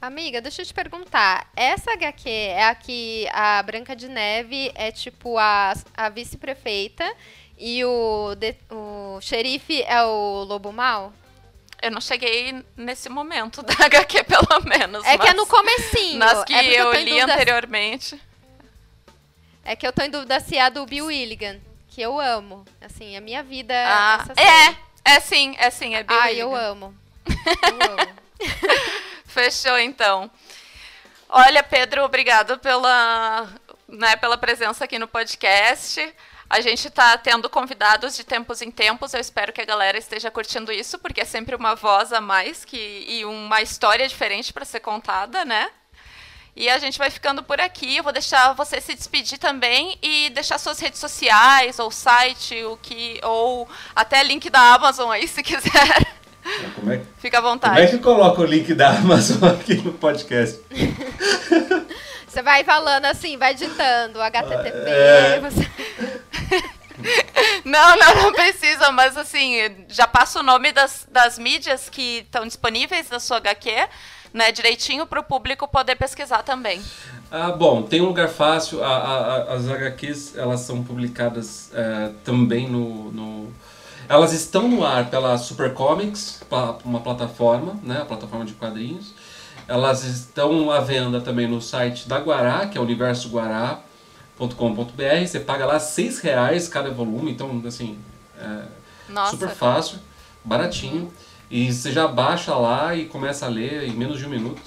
Amiga, 0.01 0.39
deixa 0.39 0.61
eu 0.61 0.65
te 0.65 0.73
perguntar. 0.73 1.51
Essa 1.53 1.91
HQ 1.91 2.29
é 2.29 2.63
a 2.63 2.73
que 2.73 3.27
a 3.33 3.61
Branca 3.61 3.93
de 3.93 4.07
Neve 4.07 4.71
é 4.73 4.93
tipo 4.93 5.37
a, 5.37 5.73
a 5.93 6.07
vice-prefeita 6.07 7.03
e 7.59 7.83
o, 7.83 8.35
de, 8.35 8.55
o 8.71 9.19
xerife 9.21 9.83
é 9.83 10.01
o 10.03 10.45
lobo 10.45 10.71
mal? 10.71 11.11
Eu 11.81 11.91
não 11.91 11.99
cheguei 11.99 12.63
nesse 12.75 13.09
momento 13.09 13.61
da 13.61 13.73
HQ, 13.85 14.23
pelo 14.23 14.63
menos. 14.63 15.05
É 15.05 15.17
que 15.17 15.27
é 15.27 15.33
no 15.33 15.45
comecinho. 15.45 16.19
Nas 16.19 16.43
que, 16.45 16.53
é 16.53 16.65
eu, 16.65 16.93
eu 16.93 17.01
li 17.01 17.19
anteriormente. 17.19 18.19
É 19.63 19.75
que 19.75 19.85
eu 19.85 19.91
tô 19.91 20.01
em 20.01 20.09
dúvida 20.09 20.39
se 20.39 20.57
é 20.57 20.61
a 20.61 20.69
do 20.69 20.85
Bill 20.85 21.07
Willigan, 21.07 21.59
que 21.89 22.01
eu 22.01 22.19
amo. 22.19 22.65
Assim, 22.81 23.15
a 23.17 23.21
minha 23.21 23.43
vida 23.43 23.73
ah, 23.75 24.25
é, 25.05 25.13
é 25.15 25.19
sim, 25.19 25.55
é 25.59 25.69
sim, 25.69 25.95
é 25.95 26.03
Bill 26.03 26.17
Ah, 26.17 26.25
Willigan. 26.25 26.41
eu 26.41 26.55
amo. 26.55 26.95
Eu 27.27 27.91
amo. 27.91 28.19
Fechou, 29.25 29.77
então. 29.77 30.31
Olha, 31.27 31.61
Pedro, 31.61 32.03
obrigado 32.03 32.57
pela, 32.57 33.47
né, 33.87 34.15
pela 34.15 34.37
presença 34.37 34.85
aqui 34.85 34.97
no 34.97 35.07
podcast. 35.07 36.13
A 36.49 36.61
gente 36.61 36.87
está 36.87 37.15
tendo 37.15 37.47
convidados 37.47 38.15
de 38.15 38.23
tempos 38.23 38.61
em 38.61 38.71
tempos. 38.71 39.13
Eu 39.13 39.19
espero 39.19 39.53
que 39.53 39.61
a 39.61 39.65
galera 39.65 39.99
esteja 39.99 40.31
curtindo 40.31 40.71
isso, 40.71 40.97
porque 40.97 41.21
é 41.21 41.25
sempre 41.25 41.55
uma 41.55 41.75
voz 41.75 42.11
a 42.11 42.19
mais 42.19 42.65
que, 42.65 43.05
e 43.07 43.23
uma 43.23 43.61
história 43.61 44.07
diferente 44.07 44.51
para 44.51 44.65
ser 44.65 44.79
contada, 44.79 45.45
né? 45.45 45.69
E 46.55 46.67
a 46.67 46.79
gente 46.79 46.97
vai 46.97 47.11
ficando 47.11 47.43
por 47.43 47.61
aqui. 47.61 47.97
Eu 47.97 48.03
vou 48.03 48.11
deixar 48.11 48.53
você 48.53 48.81
se 48.81 48.95
despedir 48.95 49.37
também 49.37 49.95
e 50.01 50.31
deixar 50.31 50.57
suas 50.57 50.79
redes 50.79 50.99
sociais, 50.99 51.77
ou 51.77 51.91
site, 51.91 52.63
o 52.63 52.77
que, 52.77 53.19
ou 53.23 53.69
até 53.95 54.23
link 54.23 54.49
da 54.49 54.73
Amazon 54.73 55.11
aí, 55.11 55.27
se 55.27 55.43
quiser. 55.43 56.07
Como 56.73 56.91
é, 56.91 57.01
Fica 57.19 57.37
à 57.37 57.41
vontade. 57.41 57.75
Como 57.75 57.87
é 57.87 57.91
que 57.91 57.99
coloca 57.99 58.41
o 58.41 58.45
link 58.45 58.73
da 58.73 58.89
Amazon 58.89 59.51
aqui 59.51 59.75
no 59.75 59.93
podcast? 59.93 60.59
Você 62.27 62.41
vai 62.41 62.63
falando 62.63 63.05
assim, 63.05 63.37
vai 63.37 63.53
ditando 63.53 64.21
HTTP. 64.21 64.89
É... 64.89 65.39
Você... 65.41 65.68
Não, 67.65 67.97
não, 67.97 68.23
não 68.23 68.33
precisa, 68.33 68.91
mas 68.91 69.17
assim, 69.17 69.57
já 69.87 70.07
passa 70.07 70.39
o 70.39 70.43
nome 70.43 70.71
das, 70.71 71.07
das 71.11 71.37
mídias 71.37 71.89
que 71.89 72.19
estão 72.19 72.45
disponíveis 72.45 73.09
da 73.09 73.19
sua 73.19 73.37
HQ, 73.37 73.87
né, 74.33 74.51
direitinho 74.51 75.05
para 75.05 75.19
o 75.19 75.23
público 75.23 75.67
poder 75.67 75.95
pesquisar 75.95 76.43
também. 76.43 76.81
Ah, 77.31 77.51
bom, 77.51 77.83
tem 77.83 78.01
um 78.01 78.05
lugar 78.05 78.29
fácil, 78.29 78.83
a, 78.83 78.87
a, 78.87 79.53
as 79.53 79.67
HQs 79.67 80.35
elas 80.35 80.61
são 80.61 80.83
publicadas 80.83 81.71
é, 81.73 82.11
também 82.23 82.67
no, 82.67 83.11
no, 83.11 83.53
Elas 84.07 84.33
estão 84.33 84.67
no 84.67 84.85
ar 84.85 85.09
pela 85.09 85.37
Super 85.37 85.73
Comics, 85.73 86.41
uma 86.83 87.01
plataforma, 87.01 87.79
né, 87.83 88.01
a 88.01 88.05
plataforma 88.05 88.45
de 88.45 88.53
quadrinhos. 88.53 89.13
Elas 89.67 90.03
estão 90.03 90.71
à 90.71 90.79
venda 90.79 91.21
também 91.21 91.47
no 91.47 91.61
site 91.61 92.09
da 92.09 92.17
Guará, 92.17 92.65
que 92.65 92.77
é 92.77 92.81
o 92.81 92.83
Universo 92.83 93.29
Guará 93.29 93.79
com.br 94.47 95.25
Você 95.25 95.39
paga 95.39 95.65
lá 95.65 95.79
seis 95.79 96.19
reais 96.19 96.67
cada 96.67 96.89
volume, 96.89 97.31
então 97.31 97.61
assim, 97.65 97.97
é 98.37 98.63
super 99.29 99.49
fácil, 99.49 99.99
baratinho. 100.43 101.03
Uhum. 101.03 101.11
E 101.51 101.73
você 101.73 101.91
já 101.91 102.07
baixa 102.07 102.55
lá 102.55 102.95
e 102.95 103.05
começa 103.05 103.45
a 103.45 103.49
ler 103.49 103.83
em 103.83 103.91
menos 103.91 104.19
de 104.19 104.25
um 104.25 104.29
minuto. 104.29 104.61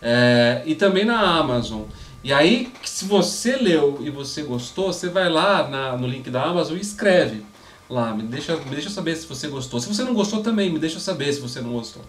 É, 0.00 0.62
e 0.64 0.74
também 0.74 1.04
na 1.04 1.20
Amazon. 1.20 1.82
E 2.22 2.32
aí, 2.32 2.72
se 2.82 3.04
você 3.04 3.56
leu 3.56 3.98
e 4.00 4.08
você 4.08 4.42
gostou, 4.42 4.92
você 4.92 5.10
vai 5.10 5.28
lá 5.28 5.68
na, 5.68 5.96
no 5.96 6.06
link 6.06 6.30
da 6.30 6.44
Amazon 6.44 6.78
e 6.78 6.80
escreve 6.80 7.44
lá. 7.88 8.14
Me 8.14 8.22
deixa, 8.22 8.56
me 8.56 8.70
deixa 8.70 8.88
saber 8.88 9.14
se 9.16 9.26
você 9.26 9.48
gostou. 9.48 9.78
Se 9.78 9.86
você 9.86 10.02
não 10.02 10.14
gostou 10.14 10.42
também, 10.42 10.70
me 10.70 10.78
deixa 10.78 10.98
saber 10.98 11.30
se 11.32 11.40
você 11.40 11.60
não 11.60 11.72
gostou. 11.72 12.02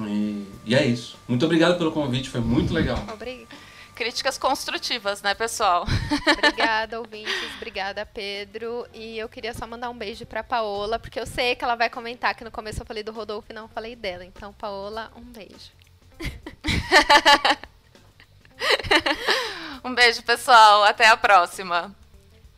E, 0.00 0.46
e 0.64 0.74
é 0.74 0.84
isso. 0.84 1.16
Muito 1.28 1.44
obrigado 1.44 1.76
pelo 1.76 1.92
convite, 1.92 2.30
foi 2.30 2.40
muito 2.40 2.72
legal. 2.72 2.98
Obrigada. 3.12 3.63
Críticas 3.94 4.36
construtivas, 4.36 5.22
né, 5.22 5.34
pessoal? 5.34 5.86
Obrigada, 6.38 6.98
ouvintes. 6.98 7.54
Obrigada, 7.56 8.04
Pedro. 8.04 8.86
E 8.92 9.18
eu 9.18 9.28
queria 9.28 9.54
só 9.54 9.66
mandar 9.66 9.90
um 9.90 9.96
beijo 9.96 10.26
pra 10.26 10.42
Paola, 10.42 10.98
porque 10.98 11.20
eu 11.20 11.26
sei 11.26 11.54
que 11.54 11.64
ela 11.64 11.76
vai 11.76 11.88
comentar 11.88 12.34
que 12.34 12.42
no 12.42 12.50
começo 12.50 12.82
eu 12.82 12.86
falei 12.86 13.02
do 13.02 13.12
Rodolfo 13.12 13.46
e 13.50 13.54
não 13.54 13.68
falei 13.68 13.94
dela. 13.94 14.24
Então, 14.24 14.52
Paola, 14.52 15.12
um 15.16 15.22
beijo. 15.22 15.70
um 19.84 19.94
beijo, 19.94 20.22
pessoal. 20.22 20.84
Até 20.84 21.06
a 21.06 21.16
próxima. 21.16 21.94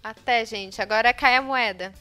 Até, 0.03 0.45
gente. 0.45 0.81
Agora 0.81 1.13
cai 1.13 1.37
a 1.37 1.43
moeda. 1.43 1.93